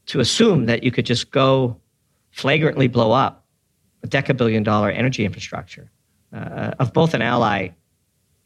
To 0.07 0.21
assume 0.21 0.67
that 0.67 0.83
you 0.83 0.91
could 0.91 1.07
just 1.07 1.31
go 1.31 1.81
flagrantly 2.31 2.89
blow 2.89 3.13
up 3.13 3.44
a 4.05 4.07
decabillion 4.07 4.63
dollar 4.63 4.91
energy 4.91 5.25
infrastructure 5.25 5.91
uh, 6.33 6.73
of 6.79 6.93
both 6.93 7.15
an 7.15 7.23
ally 7.23 7.71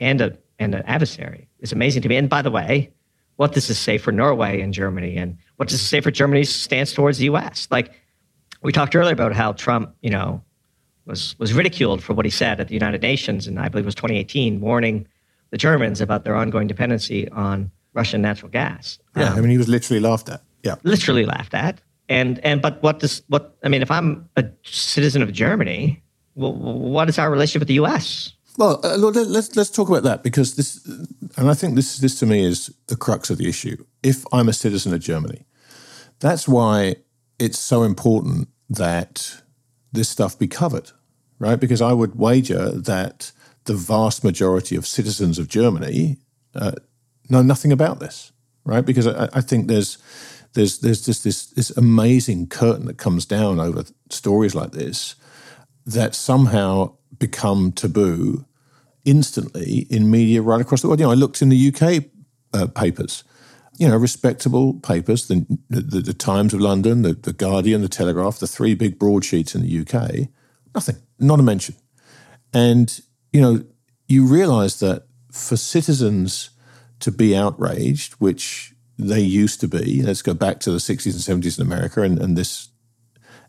and, 0.01 0.21
a, 0.21 0.39
and 0.59 0.75
an 0.75 0.83
adversary 0.87 1.49
is 1.59 1.73
amazing 1.73 2.01
to 2.03 2.09
me. 2.09 2.17
And 2.17 2.31
by 2.31 2.41
the 2.41 2.51
way, 2.51 2.91
what 3.37 3.53
does 3.53 3.69
this 3.69 3.79
say 3.79 3.99
for 3.99 4.13
Norway 4.13 4.61
and 4.61 4.73
Germany? 4.73 5.17
And 5.17 5.37
what 5.57 5.69
does 5.69 5.81
it 5.81 5.85
say 5.85 6.01
for 6.01 6.11
Germany's 6.11 6.55
stance 6.55 6.93
towards 6.93 7.19
the 7.19 7.25
US? 7.27 7.69
Like, 7.71 7.93
we 8.63 8.73
talked 8.73 8.97
earlier 8.97 9.13
about 9.13 9.33
how 9.33 9.53
Trump, 9.53 9.95
you 10.01 10.11
know, 10.11 10.43
was, 11.07 11.37
was 11.39 11.53
ridiculed 11.53 12.03
for 12.03 12.15
what 12.15 12.25
he 12.25 12.31
said 12.31 12.61
at 12.61 12.69
the 12.69 12.75
United 12.75 13.03
Nations, 13.03 13.47
and 13.47 13.59
I 13.59 13.69
believe 13.69 13.85
it 13.85 13.87
was 13.87 13.95
2018, 13.95 14.61
warning 14.61 15.07
the 15.51 15.57
Germans 15.57 16.01
about 16.01 16.25
their 16.25 16.37
ongoing 16.37 16.67
dependency 16.67 17.29
on 17.31 17.71
Russian 17.95 18.21
natural 18.21 18.51
gas. 18.51 18.99
Yeah, 19.17 19.31
um, 19.31 19.39
I 19.39 19.41
mean, 19.41 19.51
he 19.51 19.59
was 19.59 19.69
literally 19.69 20.01
laughed 20.01 20.29
at. 20.29 20.43
Yeah, 20.63 20.75
literally 20.83 21.25
laughed 21.25 21.55
at. 21.55 21.81
And 22.09 22.39
and 22.41 22.63
but 22.63 22.83
what 22.83 23.01
does 23.01 23.23
what 23.29 23.57
I 23.63 23.69
mean? 23.69 23.83
If 23.83 23.91
I'm 23.91 24.29
a 24.37 24.45
citizen 24.63 25.23
of 25.23 25.33
Germany, 25.33 26.03
well, 26.35 26.55
what 26.55 27.09
is 27.09 27.19
our 27.19 27.31
relationship 27.31 27.61
with 27.61 27.69
the 27.69 27.75
U.S.? 27.75 28.33
Well, 28.57 28.81
uh, 28.83 28.97
let's 28.97 29.55
let's 29.55 29.71
talk 29.71 29.89
about 29.89 30.03
that 30.03 30.23
because 30.23 30.57
this, 30.57 30.85
and 31.37 31.49
I 31.49 31.55
think 31.55 31.77
this 31.77 31.99
this 31.99 32.19
to 32.21 32.27
me 32.27 32.45
is 32.45 32.75
the 32.87 32.97
crux 32.97 33.31
of 33.31 33.39
the 33.39 33.49
issue. 33.49 33.85
If 34.03 34.25
I'm 34.33 34.49
a 34.49 34.53
citizen 34.53 34.93
of 34.95 35.01
Germany, 35.01 35.47
that's 36.19 36.49
why 36.49 36.97
it's 37.39 37.59
so 37.59 37.83
important 37.83 38.49
that 38.71 39.43
this 39.93 40.09
stuff 40.09 40.39
be 40.39 40.49
covered, 40.49 40.91
right? 41.39 41.61
Because 41.61 41.81
I 41.81 41.93
would 41.93 42.17
wager 42.17 42.71
that 42.71 43.33
the 43.65 43.75
vast 43.75 44.25
majority 44.25 44.77
of 44.77 44.87
citizens 44.87 45.39
of 45.39 45.49
Germany 45.49 46.17
uh, 46.55 46.73
know 47.29 47.43
nothing 47.43 47.73
about 47.73 48.01
this, 48.01 48.33
right? 48.65 48.85
Because 48.85 49.07
I, 49.07 49.29
I, 49.33 49.41
think 49.41 49.69
there's 49.69 49.99
there's 50.59 50.81
there's 50.81 51.05
just 51.07 51.23
this 51.23 51.47
this 51.47 51.71
amazing 51.77 52.49
curtain 52.49 52.87
that 52.87 52.99
comes 52.99 53.25
down 53.25 53.61
over 53.61 53.85
stories 54.11 54.57
like 54.57 54.73
this 54.73 55.15
that 55.87 56.17
somehow 56.17 56.97
become 57.17 57.71
taboo 57.71 58.45
instantly 59.05 59.87
in 59.89 60.11
media 60.11 60.43
right 60.43 60.61
across 60.61 60.83
the 60.83 60.89
world. 60.89 60.99
You 60.99 61.07
know, 61.07 61.13
I 61.13 61.15
looked 61.15 61.41
in 61.41 61.49
the 61.49 61.73
UK 61.73 62.05
uh, 62.53 62.67
papers, 62.67 63.23
you 63.79 63.89
know, 63.89 63.97
respectable 63.97 64.75
papers, 64.75 65.29
the, 65.29 65.47
the, 65.71 66.01
the 66.01 66.13
Times 66.13 66.53
of 66.53 66.61
London, 66.61 67.03
the, 67.03 67.15
the 67.15 67.33
Guardian, 67.33 67.81
the 67.81 67.89
Telegraph, 67.89 68.41
the 68.41 68.47
three 68.47 68.75
big 68.75 68.99
broadsheets 68.99 69.55
in 69.55 69.63
the 69.63 69.81
UK, 69.81 70.29
nothing, 70.75 70.97
not 71.19 71.41
a 71.41 71.43
mention. 71.43 71.77
And, 72.53 73.01
you 73.33 73.41
know, 73.41 73.65
you 74.09 74.27
realize 74.27 74.81
that 74.81 75.07
for 75.33 75.57
citizens 75.57 76.51
to 77.01 77.13
be 77.13 77.35
outraged, 77.35 78.15
which 78.15 78.75
they 78.99 79.21
used 79.21 79.61
to 79.61 79.69
be, 79.69 80.03
let's 80.03 80.23
go 80.23 80.35
back 80.35 80.59
to 80.61 80.71
the 80.71 80.79
60s 80.79 81.29
and 81.29 81.43
70s 81.43 81.59
in 81.59 81.67
America 81.67 82.03
and, 82.03 82.19
and 82.19 82.37
this 82.37 82.69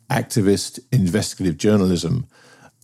activist 0.09 0.79
investigative 0.91 1.57
journalism 1.57 2.27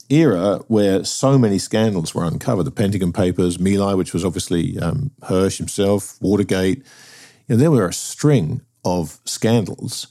era 0.10 0.60
where 0.68 1.04
so 1.04 1.38
many 1.38 1.58
scandals 1.58 2.14
were 2.14 2.24
uncovered 2.24 2.66
the 2.66 2.72
Pentagon 2.72 3.12
Papers, 3.12 3.60
My 3.60 3.72
Lai, 3.72 3.94
which 3.94 4.14
was 4.14 4.24
obviously 4.24 4.78
um, 4.80 5.12
Hersh 5.22 5.58
himself, 5.58 6.18
Watergate. 6.22 6.80
You 7.48 7.56
know, 7.56 7.58
there 7.58 7.72
were 7.72 7.88
a 7.88 7.94
string 7.94 8.62
of 8.84 9.20
scandals 9.26 10.08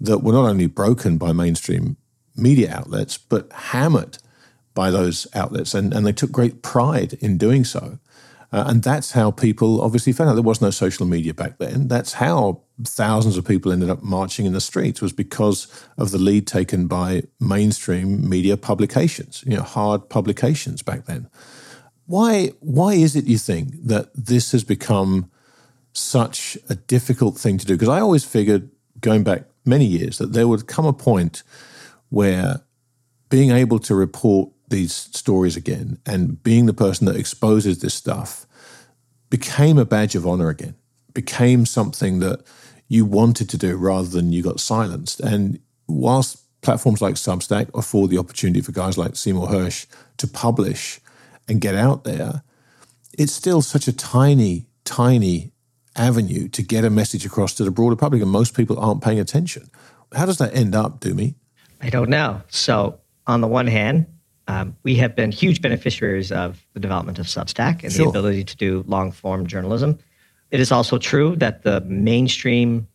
that 0.00 0.18
were 0.18 0.32
not 0.32 0.48
only 0.48 0.66
broken 0.66 1.18
by 1.18 1.32
mainstream 1.32 1.96
media 2.36 2.74
outlets, 2.74 3.18
but 3.18 3.50
hammered 3.52 4.18
by 4.74 4.90
those 4.90 5.26
outlets. 5.34 5.74
And, 5.74 5.92
and 5.92 6.06
they 6.06 6.12
took 6.12 6.32
great 6.32 6.62
pride 6.62 7.14
in 7.14 7.38
doing 7.38 7.64
so. 7.64 7.98
Uh, 8.54 8.66
and 8.68 8.84
that's 8.84 9.10
how 9.10 9.32
people 9.32 9.80
obviously 9.82 10.12
found 10.12 10.30
out 10.30 10.34
there 10.34 10.42
was 10.42 10.60
no 10.60 10.70
social 10.70 11.04
media 11.06 11.34
back 11.34 11.58
then. 11.58 11.88
That's 11.88 12.12
how 12.12 12.62
thousands 12.84 13.36
of 13.36 13.44
people 13.44 13.72
ended 13.72 13.90
up 13.90 14.04
marching 14.04 14.46
in 14.46 14.52
the 14.52 14.60
streets 14.60 15.02
was 15.02 15.12
because 15.12 15.66
of 15.98 16.12
the 16.12 16.18
lead 16.18 16.46
taken 16.46 16.86
by 16.86 17.24
mainstream 17.40 18.28
media 18.28 18.56
publications, 18.56 19.42
you 19.44 19.56
know, 19.56 19.62
hard 19.64 20.08
publications 20.08 20.82
back 20.82 21.06
then. 21.06 21.28
Why 22.06 22.52
why 22.60 22.92
is 22.94 23.16
it 23.16 23.24
you 23.24 23.38
think 23.38 23.70
that 23.86 24.10
this 24.14 24.52
has 24.52 24.62
become 24.62 25.32
such 25.92 26.56
a 26.68 26.76
difficult 26.76 27.36
thing 27.36 27.58
to 27.58 27.66
do? 27.66 27.74
Because 27.74 27.88
I 27.88 27.98
always 27.98 28.24
figured 28.24 28.70
going 29.00 29.24
back 29.24 29.46
many 29.64 29.84
years 29.84 30.18
that 30.18 30.32
there 30.32 30.46
would 30.46 30.68
come 30.68 30.86
a 30.86 30.92
point 30.92 31.42
where 32.10 32.60
being 33.30 33.50
able 33.50 33.80
to 33.80 33.96
report 33.96 34.53
these 34.68 34.92
stories 34.92 35.56
again 35.56 35.98
and 36.06 36.42
being 36.42 36.66
the 36.66 36.72
person 36.72 37.06
that 37.06 37.16
exposes 37.16 37.78
this 37.78 37.94
stuff 37.94 38.46
became 39.30 39.78
a 39.78 39.84
badge 39.84 40.14
of 40.14 40.26
honor 40.26 40.48
again, 40.48 40.74
became 41.12 41.66
something 41.66 42.20
that 42.20 42.40
you 42.88 43.04
wanted 43.04 43.48
to 43.50 43.58
do 43.58 43.76
rather 43.76 44.08
than 44.08 44.32
you 44.32 44.42
got 44.42 44.60
silenced. 44.60 45.20
And 45.20 45.58
whilst 45.86 46.38
platforms 46.62 47.02
like 47.02 47.14
Substack 47.14 47.70
afford 47.76 48.10
the 48.10 48.18
opportunity 48.18 48.60
for 48.60 48.72
guys 48.72 48.96
like 48.96 49.16
Seymour 49.16 49.48
Hersh 49.48 49.86
to 50.18 50.26
publish 50.26 51.00
and 51.48 51.60
get 51.60 51.74
out 51.74 52.04
there, 52.04 52.42
it's 53.18 53.32
still 53.32 53.62
such 53.62 53.86
a 53.86 53.92
tiny, 53.92 54.66
tiny 54.84 55.52
avenue 55.96 56.48
to 56.48 56.62
get 56.62 56.84
a 56.84 56.90
message 56.90 57.24
across 57.24 57.54
to 57.54 57.64
the 57.64 57.70
broader 57.70 57.96
public, 57.96 58.22
and 58.22 58.30
most 58.30 58.54
people 58.54 58.78
aren't 58.78 59.02
paying 59.02 59.20
attention. 59.20 59.70
How 60.14 60.26
does 60.26 60.38
that 60.38 60.54
end 60.54 60.74
up, 60.74 61.00
Doomie? 61.00 61.34
I 61.80 61.90
don't 61.90 62.08
know. 62.08 62.42
So, 62.48 62.98
on 63.26 63.40
the 63.40 63.46
one 63.46 63.66
hand, 63.66 64.06
um, 64.46 64.76
we 64.82 64.94
have 64.96 65.16
been 65.16 65.32
huge 65.32 65.62
beneficiaries 65.62 66.30
of 66.30 66.64
the 66.74 66.80
development 66.80 67.18
of 67.18 67.26
Substack 67.26 67.82
and 67.82 67.92
sure. 67.92 68.04
the 68.04 68.10
ability 68.10 68.44
to 68.44 68.56
do 68.56 68.84
long 68.86 69.10
form 69.10 69.46
journalism. 69.46 69.98
It 70.50 70.60
is 70.60 70.70
also 70.70 70.98
true 70.98 71.34
that 71.36 71.62
the 71.62 71.80
mainstream, 71.82 72.86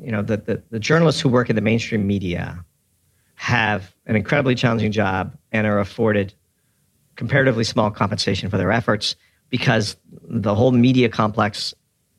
you 0.00 0.12
know, 0.12 0.22
the, 0.22 0.36
the, 0.36 0.62
the 0.70 0.78
journalists 0.78 1.20
who 1.20 1.28
work 1.28 1.48
in 1.48 1.56
the 1.56 1.62
mainstream 1.62 2.06
media 2.06 2.64
have 3.36 3.94
an 4.06 4.14
incredibly 4.14 4.54
challenging 4.54 4.92
job 4.92 5.36
and 5.52 5.66
are 5.66 5.80
afforded 5.80 6.34
comparatively 7.16 7.64
small 7.64 7.90
compensation 7.90 8.50
for 8.50 8.58
their 8.58 8.70
efforts 8.72 9.16
because 9.50 9.96
the 10.22 10.54
whole 10.54 10.72
media 10.72 11.08
complex 11.08 11.74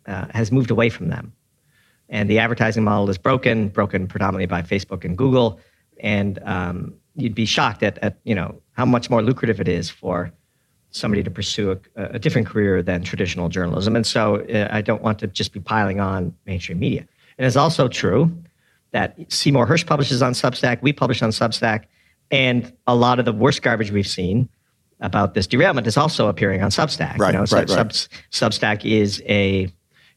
uh, 0.07 0.25
has 0.31 0.51
moved 0.51 0.71
away 0.71 0.89
from 0.89 1.09
them. 1.09 1.33
And 2.09 2.29
the 2.29 2.39
advertising 2.39 2.83
model 2.83 3.09
is 3.09 3.17
broken, 3.17 3.69
broken 3.69 4.07
predominantly 4.07 4.45
by 4.45 4.61
Facebook 4.61 5.03
and 5.03 5.17
Google. 5.17 5.59
And 5.99 6.39
um, 6.43 6.93
you'd 7.15 7.35
be 7.35 7.45
shocked 7.45 7.83
at, 7.83 7.97
at 7.99 8.17
you 8.23 8.35
know 8.35 8.61
how 8.73 8.85
much 8.85 9.09
more 9.09 9.21
lucrative 9.21 9.59
it 9.59 9.67
is 9.67 9.89
for 9.89 10.31
somebody 10.91 11.23
to 11.23 11.31
pursue 11.31 11.71
a, 11.71 12.03
a 12.15 12.19
different 12.19 12.47
career 12.47 12.81
than 12.81 13.03
traditional 13.03 13.49
journalism. 13.49 13.95
And 13.95 14.07
so 14.07 14.37
uh, 14.45 14.69
I 14.71 14.81
don't 14.81 15.01
want 15.01 15.19
to 15.19 15.27
just 15.27 15.51
be 15.51 15.59
piling 15.59 15.99
on 15.99 16.33
mainstream 16.45 16.79
media. 16.79 17.05
And 17.37 17.45
it's 17.45 17.57
also 17.57 17.87
true 17.89 18.31
that 18.91 19.17
Seymour 19.31 19.67
Hersh 19.67 19.85
publishes 19.85 20.21
on 20.21 20.31
Substack, 20.31 20.81
we 20.81 20.93
publish 20.93 21.21
on 21.21 21.31
Substack, 21.31 21.83
and 22.31 22.71
a 22.87 22.95
lot 22.95 23.19
of 23.19 23.25
the 23.25 23.33
worst 23.33 23.61
garbage 23.61 23.91
we've 23.91 24.07
seen 24.07 24.47
about 25.01 25.33
this 25.33 25.47
derailment 25.47 25.85
is 25.85 25.97
also 25.97 26.29
appearing 26.29 26.61
on 26.63 26.69
Substack. 26.69 27.17
Right, 27.17 27.33
you 27.33 27.39
know, 27.39 27.45
right, 27.51 27.69
right. 27.69 27.69
Sub, 27.69 27.89
Substack 28.31 28.85
is 28.85 29.21
a, 29.27 29.67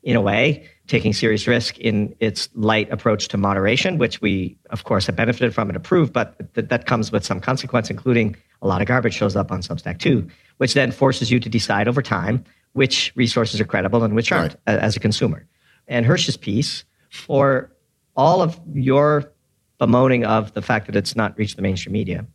in 0.05 0.14
a 0.14 0.20
way, 0.20 0.68
taking 0.89 1.12
serious 1.12 1.47
risk 1.47 1.78
in 1.78 2.14
its 2.18 2.49
light 2.55 2.91
approach 2.91 3.28
to 3.28 3.36
moderation, 3.36 3.99
which 3.99 4.20
we, 4.20 4.57
of 4.70 4.84
course, 4.84 5.07
have 5.07 5.14
benefited 5.14 5.55
from 5.55 5.68
and 5.68 5.76
approved, 5.76 6.12
but 6.12 6.55
th- 6.55 6.68
that 6.68 6.86
comes 6.86 7.12
with 7.12 7.24
some 7.24 7.41
consequence, 7.41 7.91
including 7.91 8.34
a 8.62 8.66
lot 8.66 8.80
of 8.80 8.89
garbage 8.89 9.14
shows 9.14 9.36
up 9.36 9.53
on 9.53 9.61
Substack 9.61 9.99
too, 9.99 10.26
which 10.57 10.74
then 10.74 10.91
forces 10.91 11.30
you 11.30 11.39
to 11.39 11.49
decide 11.49 11.86
over 11.89 12.03
time 12.03 12.43
which 12.72 13.12
resources 13.14 13.61
are 13.61 13.64
credible 13.64 14.03
and 14.03 14.14
which 14.14 14.32
aren't 14.32 14.57
right. 14.66 14.78
as 14.78 14.97
a 14.97 15.01
consumer. 15.01 15.47
And 15.86 16.07
Hersh's 16.07 16.36
piece, 16.36 16.84
for 17.11 17.70
all 18.16 18.41
of 18.41 18.59
your 18.72 19.32
bemoaning 19.78 20.24
of 20.24 20.55
the 20.55 20.62
fact 20.62 20.86
that 20.86 20.97
it's 20.97 21.14
not 21.14 21.36
reached 21.39 21.57
the 21.57 21.62
mainstream 21.62 21.93
media, 21.93 22.26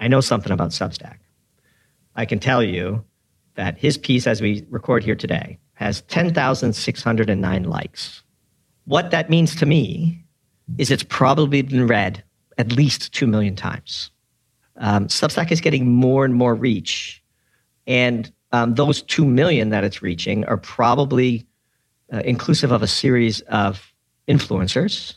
I 0.00 0.08
know 0.08 0.20
something 0.20 0.52
about 0.52 0.70
Substack. 0.70 1.18
I 2.16 2.26
can 2.26 2.40
tell 2.40 2.62
you 2.62 3.04
that 3.54 3.78
his 3.78 3.96
piece, 3.96 4.26
as 4.26 4.42
we 4.42 4.66
record 4.68 5.04
here 5.04 5.14
today, 5.14 5.58
has 5.74 6.02
10,609 6.02 7.64
likes. 7.64 8.22
What 8.86 9.10
that 9.10 9.30
means 9.30 9.54
to 9.56 9.66
me 9.66 10.24
is 10.78 10.90
it's 10.90 11.02
probably 11.02 11.62
been 11.62 11.86
read 11.86 12.22
at 12.58 12.72
least 12.72 13.12
2 13.14 13.26
million 13.26 13.56
times. 13.56 14.10
Um, 14.76 15.08
Substack 15.08 15.50
is 15.50 15.60
getting 15.60 15.88
more 15.88 16.24
and 16.24 16.34
more 16.34 16.54
reach. 16.54 17.22
And 17.86 18.30
um, 18.52 18.74
those 18.74 19.02
2 19.02 19.24
million 19.24 19.70
that 19.70 19.84
it's 19.84 20.02
reaching 20.02 20.44
are 20.46 20.56
probably 20.56 21.46
uh, 22.12 22.18
inclusive 22.24 22.70
of 22.70 22.82
a 22.82 22.86
series 22.86 23.40
of 23.42 23.92
influencers, 24.28 25.16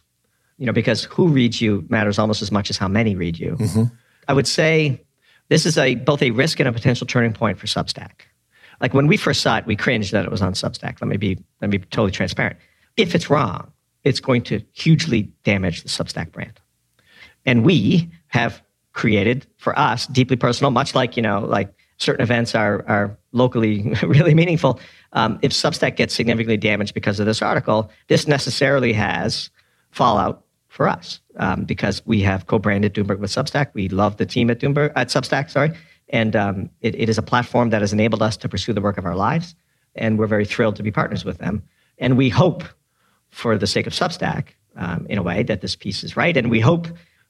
you 0.58 0.66
know, 0.66 0.74
because 0.74 1.04
who 1.04 1.28
reads 1.28 1.62
you 1.62 1.86
matters 1.90 2.18
almost 2.18 2.42
as 2.42 2.52
much 2.52 2.70
as 2.70 2.78
how 2.78 2.88
many 2.88 3.16
read 3.16 3.38
you. 3.38 3.56
Mm-hmm. 3.60 3.84
I 4.28 4.34
would 4.34 4.48
say 4.48 5.04
this 5.50 5.66
is 5.66 5.78
a 5.78 5.96
both 5.96 6.22
a 6.22 6.32
risk 6.32 6.60
and 6.60 6.68
a 6.68 6.74
potential 6.74 7.08
turning 7.08 7.34
point 7.34 7.58
for 7.58 7.68
Substack. 7.68 8.22
Like 8.82 8.94
when 8.94 9.08
we 9.08 9.18
first 9.18 9.42
saw 9.42 9.58
it, 9.58 9.66
we 9.66 9.76
cringed 9.76 10.12
that 10.14 10.26
it 10.26 10.32
was 10.32 10.42
on 10.42 10.54
Substack. 10.54 11.02
Let 11.02 11.08
me 11.08 11.18
be 11.18 11.38
let 11.62 11.70
me 11.70 11.78
be 11.78 11.86
totally 11.88 12.12
transparent. 12.12 12.58
If 12.96 13.16
it's 13.16 13.30
wrong, 13.30 13.72
it's 14.04 14.20
going 14.20 14.44
to 14.44 14.62
hugely 14.74 15.24
damage 15.44 15.84
the 15.84 15.90
Substack 15.90 16.32
brand. 16.32 16.60
And 17.46 17.64
we 17.64 18.10
have 18.28 18.62
created 18.94 19.46
for 19.58 19.78
us 19.78 20.08
deeply 20.08 20.36
personal, 20.36 20.72
much 20.72 20.96
like 20.96 21.18
you 21.18 21.24
know, 21.24 21.40
like 21.40 21.74
certain 21.98 22.22
events 22.22 22.56
are 22.56 22.84
are 22.88 23.18
locally 23.32 23.94
really 24.04 24.34
meaningful. 24.34 24.80
Um, 25.14 25.40
if 25.42 25.52
Substack 25.52 25.96
gets 25.96 26.14
significantly 26.14 26.58
damaged 26.58 26.94
because 26.94 27.20
of 27.20 27.26
this 27.26 27.42
article, 27.42 27.92
this 28.08 28.28
necessarily 28.28 28.94
has 28.94 29.50
fallout 29.92 30.44
for 30.68 30.88
us 30.88 31.20
um, 31.38 31.64
because 31.64 32.06
we 32.06 32.22
have 32.22 32.46
co-branded 32.46 32.94
Doomberg 32.94 33.20
with 33.20 33.32
Substack. 33.32 33.70
We 33.74 33.90
love 33.90 34.18
the 34.18 34.26
team 34.26 34.52
at 34.52 34.60
Doomberg 34.60 34.92
at 34.96 35.08
Substack, 35.08 35.50
sorry, 35.50 35.72
and 36.10 36.36
um, 36.36 36.70
it, 36.82 36.96
it 36.96 37.10
is 37.10 37.18
a 37.18 37.22
platform 37.22 37.70
that 37.72 37.82
has 37.82 37.94
enabled 37.94 38.22
us 38.22 38.38
to 38.38 38.50
pursue 38.50 38.74
the 38.74 38.82
work 38.82 38.98
of 38.98 39.06
our 39.06 39.16
lives, 39.16 39.56
and 39.96 40.18
we're 40.18 40.28
very 40.28 40.46
thrilled 40.46 40.76
to 40.78 40.84
be 40.84 40.92
partners 40.92 41.26
with 41.26 41.38
them. 41.38 41.64
And 41.98 42.18
we 42.18 42.30
hope, 42.30 42.64
for 43.30 43.58
the 43.58 43.68
sake 43.68 43.88
of 43.88 43.94
Substack, 43.94 44.50
um, 44.76 45.08
in 45.10 45.18
a 45.18 45.24
way, 45.24 45.44
that 45.44 45.62
this 45.62 45.76
piece 45.76 46.04
is 46.04 46.16
right, 46.16 46.36
and 46.38 46.50
we 46.50 46.60
hope 46.60 46.88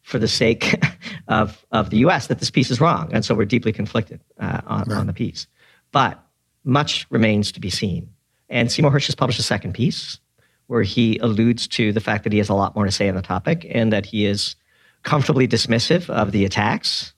for 0.07 0.19
the 0.19 0.27
sake 0.27 0.81
of, 1.27 1.65
of 1.71 1.89
the 1.89 1.97
US 1.97 2.27
that 2.27 2.39
this 2.39 2.49
piece 2.49 2.71
is 2.71 2.79
wrong. 2.79 3.09
And 3.11 3.25
so 3.25 3.35
we're 3.35 3.45
deeply 3.45 3.73
conflicted 3.73 4.21
uh, 4.39 4.61
on, 4.65 4.83
right. 4.87 4.97
on 4.97 5.07
the 5.07 5.13
piece. 5.13 5.47
But 5.91 6.23
much 6.63 7.05
remains 7.09 7.51
to 7.53 7.59
be 7.59 7.69
seen. 7.69 8.09
And 8.49 8.71
Seymour 8.71 8.91
Hersh 8.91 9.07
has 9.07 9.15
published 9.15 9.39
a 9.39 9.43
second 9.43 9.73
piece 9.73 10.19
where 10.67 10.83
he 10.83 11.17
alludes 11.17 11.67
to 11.67 11.91
the 11.91 11.99
fact 11.99 12.23
that 12.23 12.31
he 12.31 12.39
has 12.39 12.49
a 12.49 12.53
lot 12.53 12.75
more 12.75 12.85
to 12.85 12.91
say 12.91 13.09
on 13.09 13.15
the 13.15 13.21
topic 13.21 13.65
and 13.69 13.91
that 13.91 14.05
he 14.05 14.25
is 14.25 14.55
comfortably 15.03 15.47
dismissive 15.47 16.09
of 16.09 16.31
the 16.31 16.45
attacks 16.45 17.13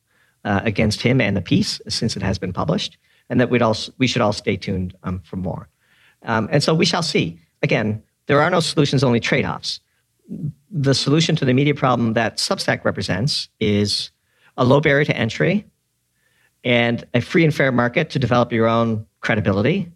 uh, 0.46 0.62
against 0.64 1.02
him 1.02 1.22
and 1.22 1.36
the 1.36 1.42
piece 1.42 1.82
since 1.88 2.16
it 2.16 2.24
has 2.24 2.38
been 2.40 2.54
published, 2.54 2.98
and 3.30 3.40
that 3.40 3.50
we'd 3.50 3.62
all, 3.62 3.76
we 3.98 4.08
should 4.08 4.22
all 4.22 4.34
stay 4.34 4.58
tuned 4.58 4.96
um, 5.04 5.20
for 5.22 5.36
more. 5.36 5.70
Um, 6.24 6.50
and 6.52 6.64
so 6.64 6.74
we 6.74 6.86
shall 6.86 7.04
see. 7.04 7.40
Again, 7.62 8.02
there 8.28 8.42
are 8.42 8.50
no 8.50 8.60
solutions, 8.60 9.04
only 9.04 9.20
trade 9.20 9.46
offs 9.46 9.80
the 10.72 10.94
solution 10.94 11.36
to 11.36 11.46
the 11.46 11.54
media 11.54 11.74
problem 11.74 12.14
that 12.14 12.38
Substack 12.38 12.86
represents 12.86 13.50
is 13.60 14.12
a 14.58 14.64
low 14.64 14.80
barrier 14.80 15.06
to 15.06 15.16
entry 15.16 15.66
and 16.64 17.06
a 17.14 17.22
free 17.22 17.44
and 17.44 17.56
fair 17.56 17.72
market 17.72 18.10
to 18.12 18.20
develop 18.20 18.52
your 18.52 18.68
own 18.68 19.06
credibility. 19.22 19.92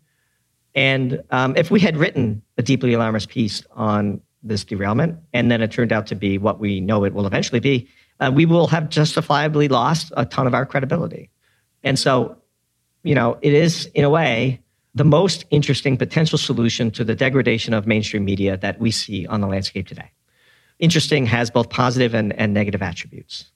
And 0.76 1.24
um, 1.30 1.56
if 1.56 1.70
we 1.70 1.80
had 1.80 1.98
written 1.98 2.42
a 2.58 2.64
deeply 2.64 2.94
alarmist 2.94 3.30
piece 3.30 3.64
on 3.72 4.22
this 4.42 4.66
derailment, 4.66 5.20
and 5.34 5.52
then 5.52 5.62
it 5.62 5.72
turned 5.72 5.94
out 5.94 6.08
to 6.08 6.16
be 6.16 6.38
what 6.38 6.60
we 6.60 6.82
know 6.82 7.04
it 7.04 7.14
will 7.14 7.28
eventually 7.28 7.60
be, 7.60 7.88
uh, 8.24 8.32
we 8.32 8.46
will 8.46 8.68
have 8.68 8.90
justifiably 8.90 9.68
lost 9.68 10.12
a 10.16 10.26
ton 10.26 10.48
of 10.48 10.54
our 10.54 10.66
credibility. 10.66 11.30
And 11.84 11.98
so, 12.00 12.38
you 13.04 13.16
know, 13.16 13.38
it 13.42 13.54
is, 13.54 13.86
in 13.94 14.04
a 14.04 14.10
way, 14.10 14.62
the 14.96 15.04
most 15.04 15.46
interesting 15.50 15.98
potential 15.98 16.38
solution 16.38 16.92
to 16.92 17.04
the 17.04 17.16
degradation 17.16 17.74
of 17.74 17.88
mainstream 17.88 18.24
media 18.24 18.58
that 18.58 18.80
we 18.80 18.92
see 18.92 19.26
on 19.28 19.42
the 19.42 19.48
landscape 19.48 19.88
today 19.88 20.12
interesting 20.84 21.26
has 21.26 21.50
both 21.50 21.70
positive 21.70 22.14
and, 22.14 22.34
and 22.34 22.54
negative 22.54 22.82
attributes. 22.82 23.52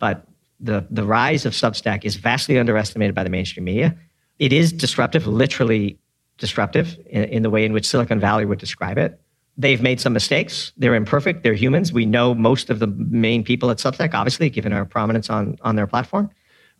But 0.00 0.26
the, 0.58 0.84
the 0.90 1.04
rise 1.04 1.46
of 1.46 1.52
Substack 1.52 2.04
is 2.04 2.16
vastly 2.16 2.58
underestimated 2.58 3.14
by 3.14 3.22
the 3.22 3.30
mainstream 3.30 3.64
media. 3.64 3.96
It 4.40 4.52
is 4.52 4.72
disruptive, 4.72 5.28
literally 5.28 5.96
disruptive 6.38 6.98
in, 7.06 7.24
in 7.24 7.42
the 7.42 7.50
way 7.50 7.64
in 7.64 7.72
which 7.72 7.86
Silicon 7.86 8.18
Valley 8.18 8.44
would 8.44 8.58
describe 8.58 8.98
it. 8.98 9.20
They've 9.56 9.82
made 9.82 10.00
some 10.00 10.12
mistakes. 10.12 10.72
They're 10.76 10.94
imperfect. 10.94 11.42
They're 11.42 11.54
humans. 11.54 11.92
We 11.92 12.06
know 12.06 12.34
most 12.34 12.70
of 12.70 12.78
the 12.78 12.86
main 12.86 13.44
people 13.44 13.70
at 13.70 13.78
Substack, 13.78 14.14
obviously, 14.14 14.48
given 14.48 14.72
our 14.72 14.84
prominence 14.84 15.28
on, 15.28 15.56
on 15.62 15.76
their 15.76 15.86
platform. 15.86 16.30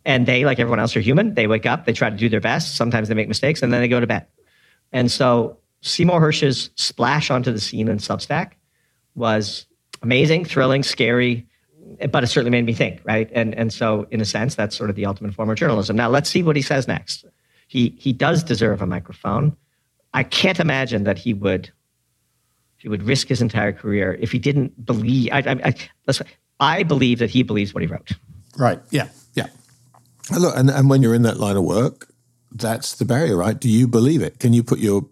And 0.05 0.25
they, 0.25 0.43
like 0.43 0.59
everyone 0.59 0.79
else, 0.79 0.95
are 0.95 0.99
human. 0.99 1.35
They 1.35 1.47
wake 1.47 1.65
up, 1.65 1.85
they 1.85 1.93
try 1.93 2.09
to 2.09 2.15
do 2.15 2.27
their 2.27 2.41
best. 2.41 2.75
Sometimes 2.75 3.07
they 3.07 3.15
make 3.15 3.27
mistakes, 3.27 3.61
and 3.61 3.71
then 3.71 3.79
they 3.79 3.87
go 3.87 3.99
to 3.99 4.07
bed. 4.07 4.25
And 4.91 5.11
so 5.11 5.57
Seymour 5.81 6.19
Hersh's 6.19 6.71
splash 6.75 7.29
onto 7.29 7.51
the 7.51 7.59
scene 7.59 7.87
in 7.87 7.97
Substack 7.97 8.53
was 9.15 9.65
amazing, 10.01 10.45
thrilling, 10.45 10.83
scary, 10.83 11.47
but 12.09 12.23
it 12.23 12.27
certainly 12.27 12.51
made 12.51 12.65
me 12.65 12.73
think, 12.73 13.01
right? 13.03 13.29
And 13.33 13.53
and 13.55 13.71
so 13.71 14.07
in 14.11 14.21
a 14.21 14.25
sense, 14.25 14.55
that's 14.55 14.75
sort 14.75 14.89
of 14.89 14.95
the 14.95 15.05
ultimate 15.05 15.33
form 15.33 15.49
of 15.49 15.57
journalism. 15.57 15.95
Now 15.95 16.09
let's 16.09 16.29
see 16.29 16.43
what 16.43 16.55
he 16.55 16.61
says 16.61 16.87
next. 16.87 17.25
He 17.67 17.95
he 17.99 18.13
does 18.13 18.43
deserve 18.43 18.81
a 18.81 18.87
microphone. 18.87 19.55
I 20.13 20.23
can't 20.23 20.59
imagine 20.59 21.03
that 21.03 21.17
he 21.17 21.33
would 21.33 21.71
he 22.83 22.89
would 22.89 23.01
risk 23.01 23.29
his 23.29 23.41
entire 23.41 23.71
career 23.71 24.17
if 24.19 24.29
he 24.33 24.37
didn't 24.37 24.85
believe. 24.85 25.29
I, 25.31 25.39
I, 25.39 25.73
I, 26.09 26.13
I 26.59 26.83
believe 26.83 27.19
that 27.19 27.29
he 27.29 27.41
believes 27.41 27.73
what 27.73 27.81
he 27.81 27.87
wrote. 27.87 28.11
Right. 28.57 28.77
Yeah. 28.91 29.07
Yeah. 29.35 29.47
Look, 30.37 30.53
and, 30.57 30.69
and 30.69 30.89
when 30.89 31.01
you're 31.01 31.15
in 31.15 31.21
that 31.21 31.37
line 31.37 31.55
of 31.55 31.63
work, 31.63 32.09
that's 32.51 32.95
the 32.95 33.05
barrier, 33.05 33.37
right? 33.37 33.57
Do 33.57 33.69
you 33.69 33.87
believe 33.87 34.21
it? 34.21 34.39
Can 34.39 34.51
you 34.51 34.63
put 34.63 34.79
your 34.79 35.05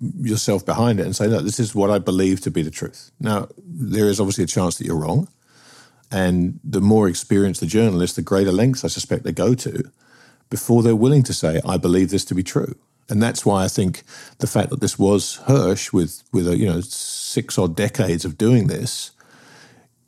yourself 0.00 0.64
behind 0.64 0.98
it 0.98 1.04
and 1.04 1.14
say, 1.14 1.26
no, 1.26 1.40
this 1.40 1.60
is 1.60 1.74
what 1.74 1.90
I 1.90 1.98
believe 1.98 2.40
to 2.40 2.50
be 2.50 2.62
the 2.62 2.70
truth. 2.70 3.10
Now, 3.20 3.48
there 3.58 4.06
is 4.06 4.18
obviously 4.18 4.44
a 4.44 4.46
chance 4.46 4.78
that 4.78 4.86
you're 4.86 4.96
wrong. 4.96 5.28
And 6.10 6.58
the 6.64 6.80
more 6.80 7.06
experienced 7.06 7.60
the 7.60 7.66
journalist, 7.66 8.16
the 8.16 8.22
greater 8.22 8.50
lengths 8.50 8.82
I 8.82 8.88
suspect 8.88 9.24
they 9.24 9.32
go 9.32 9.54
to 9.54 9.90
before 10.48 10.82
they're 10.82 10.96
willing 10.96 11.22
to 11.24 11.34
say, 11.34 11.60
I 11.66 11.76
believe 11.76 12.08
this 12.08 12.24
to 12.24 12.34
be 12.34 12.42
true. 12.42 12.76
And 13.10 13.22
that's 13.22 13.44
why 13.44 13.64
I 13.64 13.68
think 13.68 14.02
the 14.38 14.46
fact 14.46 14.70
that 14.70 14.80
this 14.80 14.98
was 14.98 15.40
Hersh 15.46 15.92
with, 15.92 16.22
with 16.32 16.46
a, 16.48 16.56
you 16.56 16.66
know, 16.66 16.80
six 16.80 17.58
odd 17.58 17.76
decades 17.76 18.24
of 18.24 18.38
doing 18.38 18.68
this, 18.68 19.10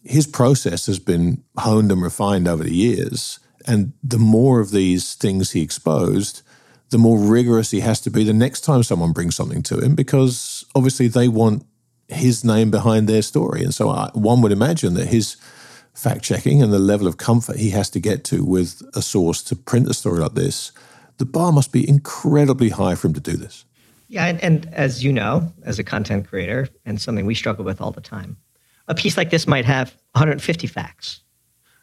his 0.05 0.27
process 0.27 0.87
has 0.87 0.99
been 0.99 1.43
honed 1.59 1.93
and 1.93 2.03
refined 2.03 2.49
over 2.49 2.65
the 2.65 2.75
years. 2.75 3.39
And 3.67 3.93
the 4.03 4.19
more 4.19 4.61
of 4.61 4.71
these 4.71 5.15
things 5.15 5.53
he 5.53 5.63
exposed, 5.63 6.43
the 6.91 6.99
more 6.99 7.19
rigorous 7.19 7.71
he 7.71 7.81
has 7.81 8.01
to 8.03 8.11
be 8.11 8.25
the 8.25 8.33
next 8.33 8.63
time 8.63 8.83
someone 8.83 9.13
brings 9.13 9.35
something 9.35 9.63
to 9.65 9.79
him 9.79 9.95
because 9.95 10.65
obviously 10.75 11.09
they 11.09 11.29
want 11.29 11.65
his 12.09 12.45
name 12.45 12.71
behind 12.71 13.09
their 13.09 13.23
story. 13.23 13.63
And 13.65 13.75
so 13.75 13.89
I, 13.89 14.11
one 14.15 14.43
would 14.43 14.53
imagine 14.53 14.95
that 14.95 15.09
his 15.09 15.37
fact 15.95 16.23
checking 16.23 16.63
and 16.63 16.73
the 16.73 16.79
level 16.79 17.07
of 17.07 17.17
comfort 17.17 17.57
he 17.57 17.71
has 17.71 17.91
to 17.91 18.01
get 18.01 18.25
to 18.25 18.45
with 18.45 18.83
a 18.95 19.03
source 19.03 19.43
to 19.45 19.57
print 19.57 19.89
a 19.89 19.95
story 19.95 20.21
like 20.21 20.35
this, 20.35 20.73
the 21.23 21.27
bar 21.27 21.53
must 21.53 21.71
be 21.71 21.89
incredibly 21.89 22.71
high 22.71 22.97
for 22.97 23.07
him 23.07 23.15
to 23.15 23.21
do 23.21 23.37
this. 23.37 23.65
Yeah, 24.09 24.27
and, 24.27 24.43
and 24.43 24.69
as 24.75 25.05
you 25.05 25.13
know, 25.13 25.53
as 25.63 25.79
a 25.79 25.85
content 25.85 26.27
creator, 26.27 26.69
and 26.85 27.01
something 27.01 27.27
we 27.27 27.37
struggle 27.37 27.65
with 27.65 27.81
all 27.81 27.93
the 27.93 28.01
time, 28.01 28.37
a 28.89 28.95
piece 28.97 29.17
like 29.17 29.31
this 29.31 29.47
might 29.47 29.65
have 29.65 29.91
150 30.15 30.67
facts, 30.67 31.21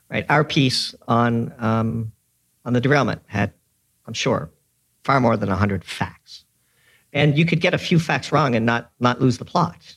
right? 0.09 0.25
Our 0.27 0.43
piece 0.43 0.93
on 1.07 1.53
um, 1.57 2.11
on 2.65 2.73
the 2.73 2.81
derailment 2.81 3.21
had, 3.27 3.53
I'm 4.07 4.13
sure, 4.13 4.49
far 5.05 5.21
more 5.21 5.37
than 5.37 5.47
100 5.47 5.85
facts. 5.85 6.43
And 7.13 7.37
you 7.37 7.45
could 7.45 7.61
get 7.61 7.73
a 7.73 7.77
few 7.77 7.97
facts 7.97 8.33
wrong 8.33 8.55
and 8.55 8.65
not, 8.65 8.91
not 8.99 9.21
lose 9.21 9.37
the 9.37 9.45
plot, 9.45 9.95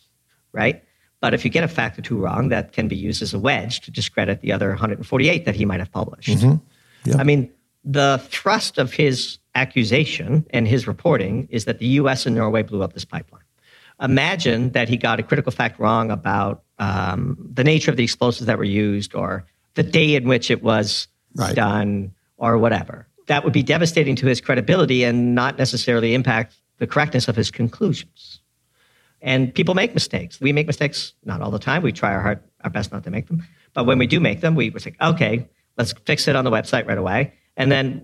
right? 0.53 0.84
But 1.20 1.34
if 1.34 1.45
you 1.45 1.51
get 1.51 1.64
a 1.64 1.68
fact 1.68 1.99
or 1.99 2.03
two 2.03 2.16
wrong, 2.16 2.49
that 2.51 2.72
can 2.74 2.86
be 2.86 2.95
used 2.95 3.22
as 3.22 3.34
a 3.34 3.40
wedge 3.40 3.80
to 3.80 3.90
discredit 3.90 4.40
the 4.40 4.53
other 4.53 4.68
148 4.68 5.45
that 5.47 5.57
he 5.57 5.64
might 5.64 5.80
have 5.80 5.90
published. 5.90 6.28
Mm-hmm. 6.28 7.11
Yeah. 7.11 7.16
I 7.18 7.24
mean, 7.24 7.53
the 7.85 8.20
thrust 8.28 8.78
of 8.78 8.93
his 8.93 9.39
accusation 9.55 10.47
and 10.51 10.66
his 10.66 10.87
reporting 10.87 11.49
is 11.51 11.64
that 11.66 11.78
the 11.78 11.87
US 11.87 12.26
and 12.26 12.37
Norway 12.37 12.62
blew 12.62 12.83
up 12.83 12.93
this 12.93 13.05
pipeline. 13.05 13.43
Imagine 14.01 14.70
that 14.70 14.89
he 14.89 14.97
got 14.97 15.20
a 15.20 15.22
critical 15.22 15.53
fact 15.53 15.78
wrong 15.78 16.11
about 16.11 16.62
um, 16.78 17.37
the 17.53 17.62
nature 17.62 17.91
of 17.91 17.97
the 17.97 18.05
explosives 18.05 18.47
that 18.47 18.59
were 18.59 18.64
used 18.64 19.14
or 19.14 19.45
the 19.74 19.83
day 19.83 20.14
in 20.14 20.26
which 20.26 20.51
it 20.51 20.62
was 20.62 21.09
right. 21.37 21.55
done 21.55 22.12
or 22.39 22.59
whatever 22.59 23.07
that 23.26 23.45
would 23.45 23.53
be 23.53 23.62
devastating 23.62 24.16
to 24.16 24.26
his 24.26 24.41
credibility 24.41 25.05
and 25.05 25.35
not 25.35 25.59
necessarily 25.59 26.14
impact 26.14 26.57
the 26.78 26.87
correctness 26.87 27.28
of 27.28 27.37
his 27.37 27.51
conclusions. 27.51 28.41
And 29.20 29.55
people 29.55 29.74
make 29.74 29.95
mistakes. 29.95 30.41
We 30.41 30.53
make 30.53 30.66
mistakes 30.66 31.14
not 31.24 31.41
all 31.41 31.51
the 31.51 31.59
time. 31.59 31.83
We 31.83 31.93
try 31.93 32.12
our 32.12 32.20
hard, 32.20 32.41
our 32.64 32.70
best 32.70 32.93
not 32.93 33.05
to 33.05 33.11
make 33.11 33.28
them. 33.28 33.47
But 33.72 33.87
when 33.87 33.99
we 33.99 34.07
do 34.07 34.18
make 34.18 34.41
them, 34.41 34.55
we 34.55 34.76
say, 34.78 34.95
okay, 35.01 35.49
let's 35.78 35.93
fix 36.05 36.26
it 36.26 36.35
on 36.35 36.45
the 36.45 36.51
website 36.51 36.87
right 36.87 36.99
away. 36.99 37.33
And 37.57 37.71
then 37.71 38.03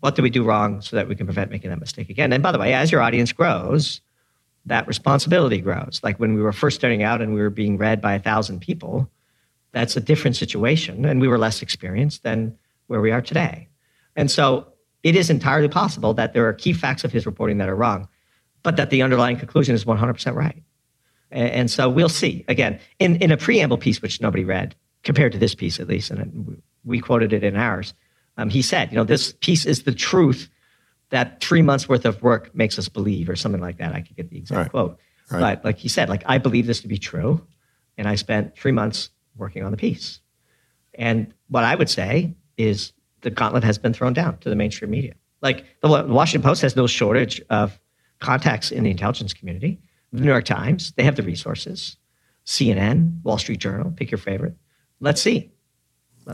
what 0.00 0.14
do 0.14 0.22
we 0.22 0.30
do 0.30 0.44
wrong 0.44 0.80
so 0.80 0.96
that 0.96 1.08
we 1.08 1.14
can 1.14 1.26
prevent 1.26 1.50
making 1.50 1.70
that 1.70 1.80
mistake 1.80 2.08
again? 2.08 2.32
And 2.32 2.42
by 2.42 2.52
the 2.52 2.58
way, 2.58 2.74
as 2.74 2.90
your 2.90 3.02
audience 3.02 3.32
grows, 3.32 4.00
that 4.66 4.86
responsibility 4.86 5.60
grows. 5.60 6.00
Like 6.02 6.18
when 6.18 6.34
we 6.34 6.42
were 6.42 6.52
first 6.52 6.76
starting 6.76 7.02
out 7.02 7.20
and 7.20 7.34
we 7.34 7.40
were 7.40 7.50
being 7.50 7.76
read 7.76 8.00
by 8.00 8.14
a 8.14 8.18
thousand 8.18 8.60
people, 8.60 9.10
that's 9.72 9.96
a 9.96 10.00
different 10.00 10.36
situation. 10.36 11.04
And 11.04 11.20
we 11.20 11.28
were 11.28 11.38
less 11.38 11.62
experienced 11.62 12.22
than 12.22 12.56
where 12.86 13.00
we 13.00 13.10
are 13.10 13.22
today. 13.22 13.68
And 14.16 14.30
so 14.30 14.66
it 15.02 15.16
is 15.16 15.30
entirely 15.30 15.68
possible 15.68 16.14
that 16.14 16.32
there 16.32 16.46
are 16.46 16.52
key 16.52 16.72
facts 16.72 17.04
of 17.04 17.12
his 17.12 17.26
reporting 17.26 17.58
that 17.58 17.68
are 17.68 17.76
wrong, 17.76 18.08
but 18.62 18.76
that 18.76 18.90
the 18.90 19.02
underlying 19.02 19.36
conclusion 19.36 19.74
is 19.74 19.84
100% 19.84 20.34
right. 20.34 20.62
And, 21.32 21.70
so 21.70 21.88
we'll 21.88 22.08
see. 22.08 22.44
Again, 22.48 22.80
in, 22.98 23.16
in 23.16 23.30
a 23.30 23.36
preamble 23.36 23.78
piece, 23.78 24.02
which 24.02 24.20
nobody 24.20 24.44
read, 24.44 24.74
compared 25.04 25.30
to 25.32 25.38
this 25.38 25.54
piece 25.54 25.78
at 25.78 25.86
least, 25.86 26.10
and 26.10 26.60
we 26.84 26.98
quoted 26.98 27.32
it 27.32 27.44
in 27.44 27.56
ours, 27.56 27.94
um, 28.40 28.48
he 28.48 28.62
said, 28.62 28.90
you 28.90 28.96
know, 28.96 29.04
this 29.04 29.34
piece 29.40 29.66
is 29.66 29.82
the 29.82 29.92
truth 29.92 30.48
that 31.10 31.42
three 31.42 31.60
months 31.60 31.88
worth 31.88 32.06
of 32.06 32.22
work 32.22 32.54
makes 32.54 32.78
us 32.78 32.88
believe, 32.88 33.28
or 33.28 33.36
something 33.36 33.60
like 33.60 33.78
that. 33.78 33.94
I 33.94 34.00
could 34.00 34.16
get 34.16 34.30
the 34.30 34.38
exact 34.38 34.58
right. 34.58 34.70
quote. 34.70 34.98
Right. 35.30 35.40
But 35.40 35.64
like 35.64 35.78
he 35.78 35.88
said, 35.88 36.08
like, 36.08 36.22
I 36.26 36.38
believe 36.38 36.66
this 36.66 36.80
to 36.80 36.88
be 36.88 36.98
true. 36.98 37.46
And 37.98 38.08
I 38.08 38.14
spent 38.14 38.56
three 38.56 38.72
months 38.72 39.10
working 39.36 39.62
on 39.62 39.72
the 39.72 39.76
piece. 39.76 40.20
And 40.94 41.34
what 41.48 41.64
I 41.64 41.74
would 41.74 41.90
say 41.90 42.34
is 42.56 42.92
the 43.20 43.30
gauntlet 43.30 43.62
has 43.64 43.76
been 43.76 43.92
thrown 43.92 44.14
down 44.14 44.38
to 44.38 44.48
the 44.48 44.56
mainstream 44.56 44.90
media. 44.90 45.14
Like 45.42 45.66
the 45.80 45.88
Washington 45.88 46.42
Post 46.48 46.62
has 46.62 46.76
no 46.76 46.86
shortage 46.86 47.42
of 47.50 47.78
contacts 48.20 48.70
in 48.70 48.84
the 48.84 48.90
intelligence 48.90 49.34
community. 49.34 49.80
The 50.12 50.22
New 50.22 50.28
York 50.28 50.44
Times, 50.44 50.92
they 50.96 51.04
have 51.04 51.16
the 51.16 51.22
resources. 51.22 51.96
CNN, 52.46 53.22
Wall 53.22 53.38
Street 53.38 53.60
Journal, 53.60 53.92
pick 53.94 54.10
your 54.10 54.18
favorite. 54.18 54.56
Let's 54.98 55.20
see. 55.20 55.52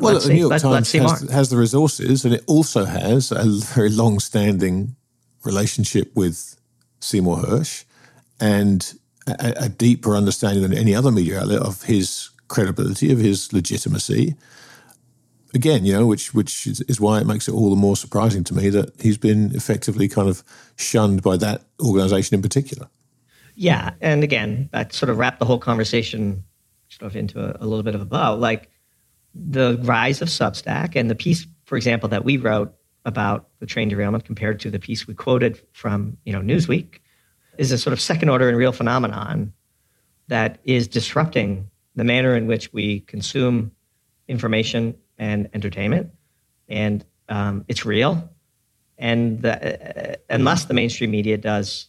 Well, 0.01 0.15
let's 0.15 0.27
the 0.27 0.35
New 0.35 0.41
York 0.41 0.51
let's, 0.51 0.63
Times 0.63 0.95
let's 0.95 1.21
has, 1.21 1.31
has, 1.31 1.49
the 1.49 1.57
resources, 1.57 2.25
and 2.25 2.35
it 2.35 2.45
also 2.47 2.85
has 2.85 3.33
a 3.33 3.45
very 3.75 3.91
long-standing 3.91 4.97
relationship 5.45 6.15
with 6.15 6.57
Seymour 7.01 7.39
Hersh, 7.39 7.85
and 8.41 8.95
a, 9.27 9.55
a 9.57 9.69
deeper 9.69 10.15
understanding 10.17 10.63
than 10.63 10.75
any 10.75 10.95
other 10.95 11.11
media 11.11 11.41
outlet 11.41 11.63
of 11.63 11.83
his 11.83 12.31
credibility, 12.49 13.13
of 13.13 13.19
his 13.19 13.53
legitimacy. 13.53 14.35
Again, 15.55 15.85
you 15.85 15.93
know, 15.93 16.07
which 16.07 16.35
which 16.35 16.67
is, 16.67 16.81
is 16.83 17.01
why 17.01 17.21
it 17.21 17.27
makes 17.27 17.49
it 17.49 17.53
all 17.53 17.71
the 17.71 17.77
more 17.77 17.97
surprising 17.97 18.45
to 18.45 18.55
me 18.55 18.69
that 18.71 19.01
he's 19.01 19.19
been 19.19 19.55
effectively 19.55 20.09
kind 20.09 20.29
of 20.29 20.43
shunned 20.77 21.23
by 21.23 21.37
that 21.39 21.63
organization 21.81 22.35
in 22.35 22.43
particular. 22.43 22.89
Yeah, 23.55 23.95
and 24.01 24.23
again, 24.23 24.69
that 24.73 24.93
sort 24.93 25.09
of 25.09 25.17
wrapped 25.17 25.39
the 25.39 25.47
whole 25.47 25.59
conversation 25.59 26.45
sort 26.89 27.11
of 27.11 27.17
into 27.17 27.41
a, 27.41 27.57
a 27.61 27.67
little 27.67 27.83
bit 27.83 27.95
of 27.95 28.03
a 28.03 28.05
bow. 28.05 28.35
Like 28.35 28.71
the 29.49 29.78
rise 29.82 30.22
of 30.22 30.28
Substack 30.28 30.97
and 30.97 31.11
the 31.11 31.14
piece, 31.14 31.47
for 31.64 31.76
example, 31.76 32.09
that 32.09 32.24
we 32.24 32.37
wrote 32.37 32.74
about 33.05 33.49
the 33.61 33.66
train 33.66 33.89
derailment 33.89 34.24
compared 34.24 34.61
to 34.61 34.70
the 34.70 34.78
piece 34.78 35.07
we 35.07 35.14
quoted 35.14 35.61
from 35.72 36.16
you 36.24 36.32
know 36.32 36.41
Newsweek 36.41 36.99
is 37.57 37.72
a 37.72 37.78
sort 37.78 37.93
of 37.93 38.01
second 38.01 38.28
order 38.28 38.49
and 38.49 38.59
real 38.59 38.72
phenomenon 38.72 39.53
that 40.28 40.59
is 40.64 40.89
disrupting 40.89 41.70
the 41.95 42.05
manner 42.05 42.37
in 42.37 42.47
which 42.47 42.72
we 42.72 43.01
consume 43.01 43.70
information 44.28 44.95
and 45.18 45.49
entertainment, 45.55 46.11
and 46.68 47.05
um, 47.28 47.64
it's 47.68 47.87
real. 47.87 48.28
And 48.99 49.43
the, 49.43 50.12
uh, 50.12 50.16
unless 50.28 50.64
the 50.64 50.74
mainstream 50.74 51.11
media 51.11 51.37
does 51.37 51.89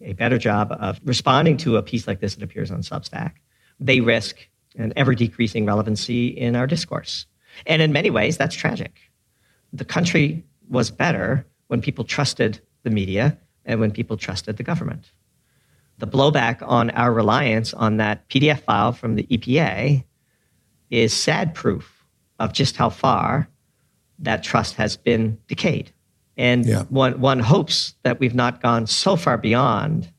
a 0.00 0.12
better 0.12 0.38
job 0.38 0.74
of 0.78 1.00
responding 1.04 1.56
to 1.58 1.76
a 1.76 1.82
piece 1.82 2.06
like 2.06 2.20
this 2.20 2.36
that 2.36 2.44
appears 2.44 2.70
on 2.70 2.80
Substack, 2.82 3.32
they 3.80 4.00
risk 4.00 4.48
an 4.78 4.92
ever 4.96 5.14
decreasing 5.14 5.66
relevancy 5.66 6.28
in 6.28 6.56
our 6.56 6.66
discourse. 6.66 7.26
And 7.66 7.82
in 7.82 7.92
many 7.92 8.10
ways, 8.10 8.36
that's 8.36 8.54
tragic. 8.54 8.98
The 9.72 9.84
country 9.84 10.44
was 10.68 10.90
better 10.90 11.46
when 11.66 11.80
people 11.80 12.04
trusted 12.04 12.60
the 12.84 12.90
media 12.90 13.38
and 13.64 13.80
when 13.80 13.90
people 13.90 14.16
trusted 14.16 14.56
the 14.56 14.62
government. 14.62 15.12
The 15.98 16.06
blowback 16.06 16.62
on 16.66 16.90
our 16.90 17.12
reliance 17.12 17.74
on 17.74 17.96
that 17.96 18.28
PDF 18.28 18.60
file 18.60 18.92
from 18.92 19.16
the 19.16 19.24
EPA 19.24 20.04
is 20.90 21.12
sad 21.12 21.54
proof 21.54 22.04
of 22.38 22.52
just 22.52 22.76
how 22.76 22.88
far 22.88 23.48
that 24.20 24.42
trust 24.42 24.76
has 24.76 24.96
been 24.96 25.38
decayed. 25.48 25.92
And 26.36 26.64
yeah. 26.64 26.84
one, 26.84 27.20
one 27.20 27.40
hopes 27.40 27.94
that 28.04 28.20
we've 28.20 28.34
not 28.34 28.62
gone 28.62 28.86
so 28.86 29.16
far 29.16 29.36
beyond 29.36 30.10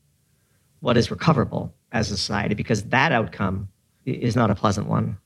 what 0.80 0.96
is 0.96 1.10
recoverable 1.10 1.74
as 1.92 2.10
a 2.10 2.16
society 2.16 2.54
because 2.54 2.84
that 2.84 3.10
outcome 3.10 3.68
is 4.04 4.36
not 4.36 4.50
a 4.50 4.54
pleasant 4.54 4.86
one. 4.86 5.18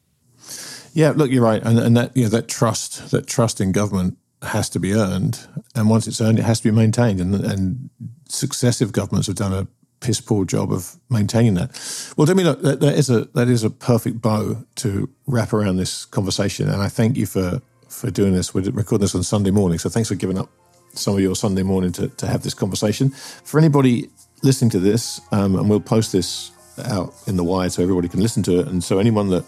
Yeah, 0.93 1.13
look, 1.17 1.31
you're 1.31 1.43
right, 1.43 1.63
and, 1.63 1.79
and 1.79 1.97
that 1.97 2.17
you 2.17 2.25
know 2.25 2.29
that 2.31 2.49
trust, 2.49 3.11
that 3.11 3.27
trust 3.27 3.61
in 3.61 3.73
government 3.73 4.17
has 4.43 4.69
to 4.71 4.79
be 4.79 4.93
earned, 4.93 5.47
and 5.75 5.91
once 5.91 6.07
it's 6.07 6.21
earned, 6.21 6.39
it 6.39 6.45
has 6.45 6.61
to 6.61 6.71
be 6.71 6.77
maintained. 6.77 7.21
And, 7.21 7.35
and 7.35 7.91
successive 8.29 8.93
governments 8.93 9.27
have 9.27 9.37
done 9.37 9.53
a 9.53 9.67
piss 10.01 10.21
poor 10.21 10.45
job 10.45 10.71
of 10.71 10.97
maintaining 11.09 11.55
that. 11.55 11.71
Well, 12.17 12.31
I 12.31 12.35
mean, 12.35 12.47
look, 12.47 12.63
that, 12.63 12.81
that 12.81 12.95
is 12.95 13.11
a 13.11 13.25
that 13.35 13.49
is 13.49 13.65
a 13.65 13.71
perfect 13.71 14.21
bow 14.21 14.65
to 14.77 15.09
wrap 15.27 15.53
around 15.53 15.77
this 15.77 16.05
conversation, 16.05 16.69
and 16.69 16.83
I 16.83 16.89
thank 16.89 17.17
you 17.17 17.27
for 17.27 17.61
for 17.89 18.11
doing 18.11 18.35
this. 18.35 18.55
We're 18.55 18.71
recording 18.71 19.05
this 19.05 19.15
on 19.15 19.23
Sunday 19.23 19.51
morning, 19.51 19.79
so 19.79 19.89
thanks 19.89 20.09
for 20.09 20.15
giving 20.15 20.39
up 20.39 20.49
some 20.93 21.15
of 21.15 21.21
your 21.21 21.35
Sunday 21.35 21.63
morning 21.63 21.93
to, 21.93 22.09
to 22.09 22.27
have 22.27 22.43
this 22.43 22.55
conversation. 22.55 23.11
For 23.11 23.59
anybody 23.59 24.11
listening 24.43 24.71
to 24.71 24.79
this, 24.79 25.21
um, 25.33 25.57
and 25.57 25.69
we'll 25.69 25.81
post 25.81 26.13
this 26.13 26.51
out 26.85 27.15
in 27.27 27.37
the 27.37 27.45
wire 27.45 27.69
so 27.69 27.83
everybody 27.83 28.09
can 28.09 28.21
listen 28.21 28.43
to 28.45 28.61
it. 28.61 28.69
And 28.69 28.83
so 28.83 28.99
anyone 28.99 29.31
that 29.31 29.45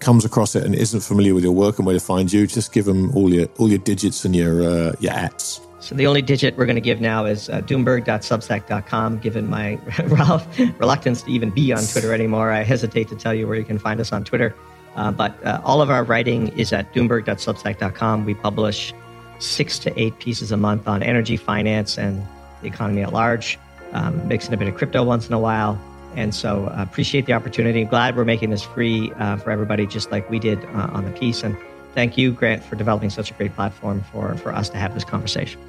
comes 0.00 0.24
across 0.24 0.56
it 0.56 0.64
and 0.64 0.74
isn't 0.74 1.00
familiar 1.00 1.34
with 1.34 1.44
your 1.44 1.52
work 1.52 1.78
and 1.78 1.86
where 1.86 1.94
to 1.94 2.04
find 2.04 2.32
you, 2.32 2.46
just 2.46 2.72
give 2.72 2.84
them 2.84 3.14
all 3.16 3.32
your 3.32 3.46
all 3.58 3.68
your 3.68 3.78
digits 3.78 4.24
and 4.24 4.34
your 4.34 4.62
uh, 4.62 4.92
your 5.00 5.12
ats. 5.12 5.60
So 5.80 5.94
the 5.94 6.06
only 6.06 6.20
digit 6.20 6.58
we're 6.58 6.66
going 6.66 6.76
to 6.76 6.82
give 6.82 7.00
now 7.00 7.24
is 7.24 7.48
uh, 7.48 7.62
doomberg.substack.com. 7.62 9.18
Given 9.20 9.48
my 9.48 9.78
reluctance 10.78 11.22
to 11.22 11.30
even 11.30 11.50
be 11.50 11.72
on 11.72 11.82
Twitter 11.84 12.12
anymore, 12.12 12.50
I 12.50 12.62
hesitate 12.62 13.08
to 13.08 13.16
tell 13.16 13.32
you 13.32 13.46
where 13.46 13.56
you 13.56 13.64
can 13.64 13.78
find 13.78 13.98
us 13.98 14.12
on 14.12 14.22
Twitter. 14.22 14.54
Uh, 14.96 15.10
but 15.10 15.34
uh, 15.46 15.60
all 15.64 15.80
of 15.80 15.88
our 15.88 16.04
writing 16.04 16.48
is 16.58 16.72
at 16.72 16.92
doomberg.substack.com. 16.92 18.26
We 18.26 18.34
publish 18.34 18.92
six 19.38 19.78
to 19.80 20.00
eight 20.00 20.18
pieces 20.18 20.52
a 20.52 20.56
month 20.56 20.86
on 20.86 21.02
energy, 21.02 21.38
finance, 21.38 21.96
and 21.96 22.26
the 22.60 22.68
economy 22.68 23.02
at 23.02 23.12
large, 23.14 23.58
um, 23.92 24.28
mixing 24.28 24.52
a 24.52 24.58
bit 24.58 24.68
of 24.68 24.76
crypto 24.76 25.02
once 25.02 25.28
in 25.28 25.32
a 25.32 25.38
while. 25.38 25.80
And 26.16 26.34
so 26.34 26.66
uh, 26.66 26.82
appreciate 26.82 27.26
the 27.26 27.32
opportunity. 27.32 27.84
Glad 27.84 28.16
we're 28.16 28.24
making 28.24 28.50
this 28.50 28.62
free 28.62 29.12
uh, 29.12 29.36
for 29.36 29.50
everybody, 29.50 29.86
just 29.86 30.10
like 30.10 30.28
we 30.28 30.38
did 30.38 30.64
uh, 30.64 30.90
on 30.92 31.04
the 31.04 31.12
piece. 31.12 31.42
And 31.42 31.56
thank 31.94 32.18
you, 32.18 32.32
Grant, 32.32 32.64
for 32.64 32.76
developing 32.76 33.10
such 33.10 33.30
a 33.30 33.34
great 33.34 33.54
platform 33.54 34.02
for, 34.12 34.34
for 34.36 34.52
us 34.52 34.68
to 34.70 34.78
have 34.78 34.94
this 34.94 35.04
conversation. 35.04 35.60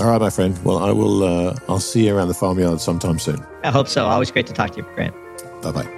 All 0.00 0.06
right, 0.06 0.20
my 0.20 0.30
friend. 0.30 0.56
Well, 0.64 0.78
I 0.78 0.92
will. 0.92 1.24
Uh, 1.24 1.56
I'll 1.68 1.80
see 1.80 2.06
you 2.06 2.16
around 2.16 2.28
the 2.28 2.34
farmyard 2.34 2.80
sometime 2.80 3.18
soon. 3.18 3.44
I 3.64 3.70
hope 3.70 3.88
so. 3.88 4.06
Always 4.06 4.30
great 4.30 4.46
to 4.46 4.52
talk 4.52 4.70
to 4.72 4.76
you, 4.76 4.82
Grant. 4.94 5.14
Bye 5.62 5.72
bye. 5.72 5.97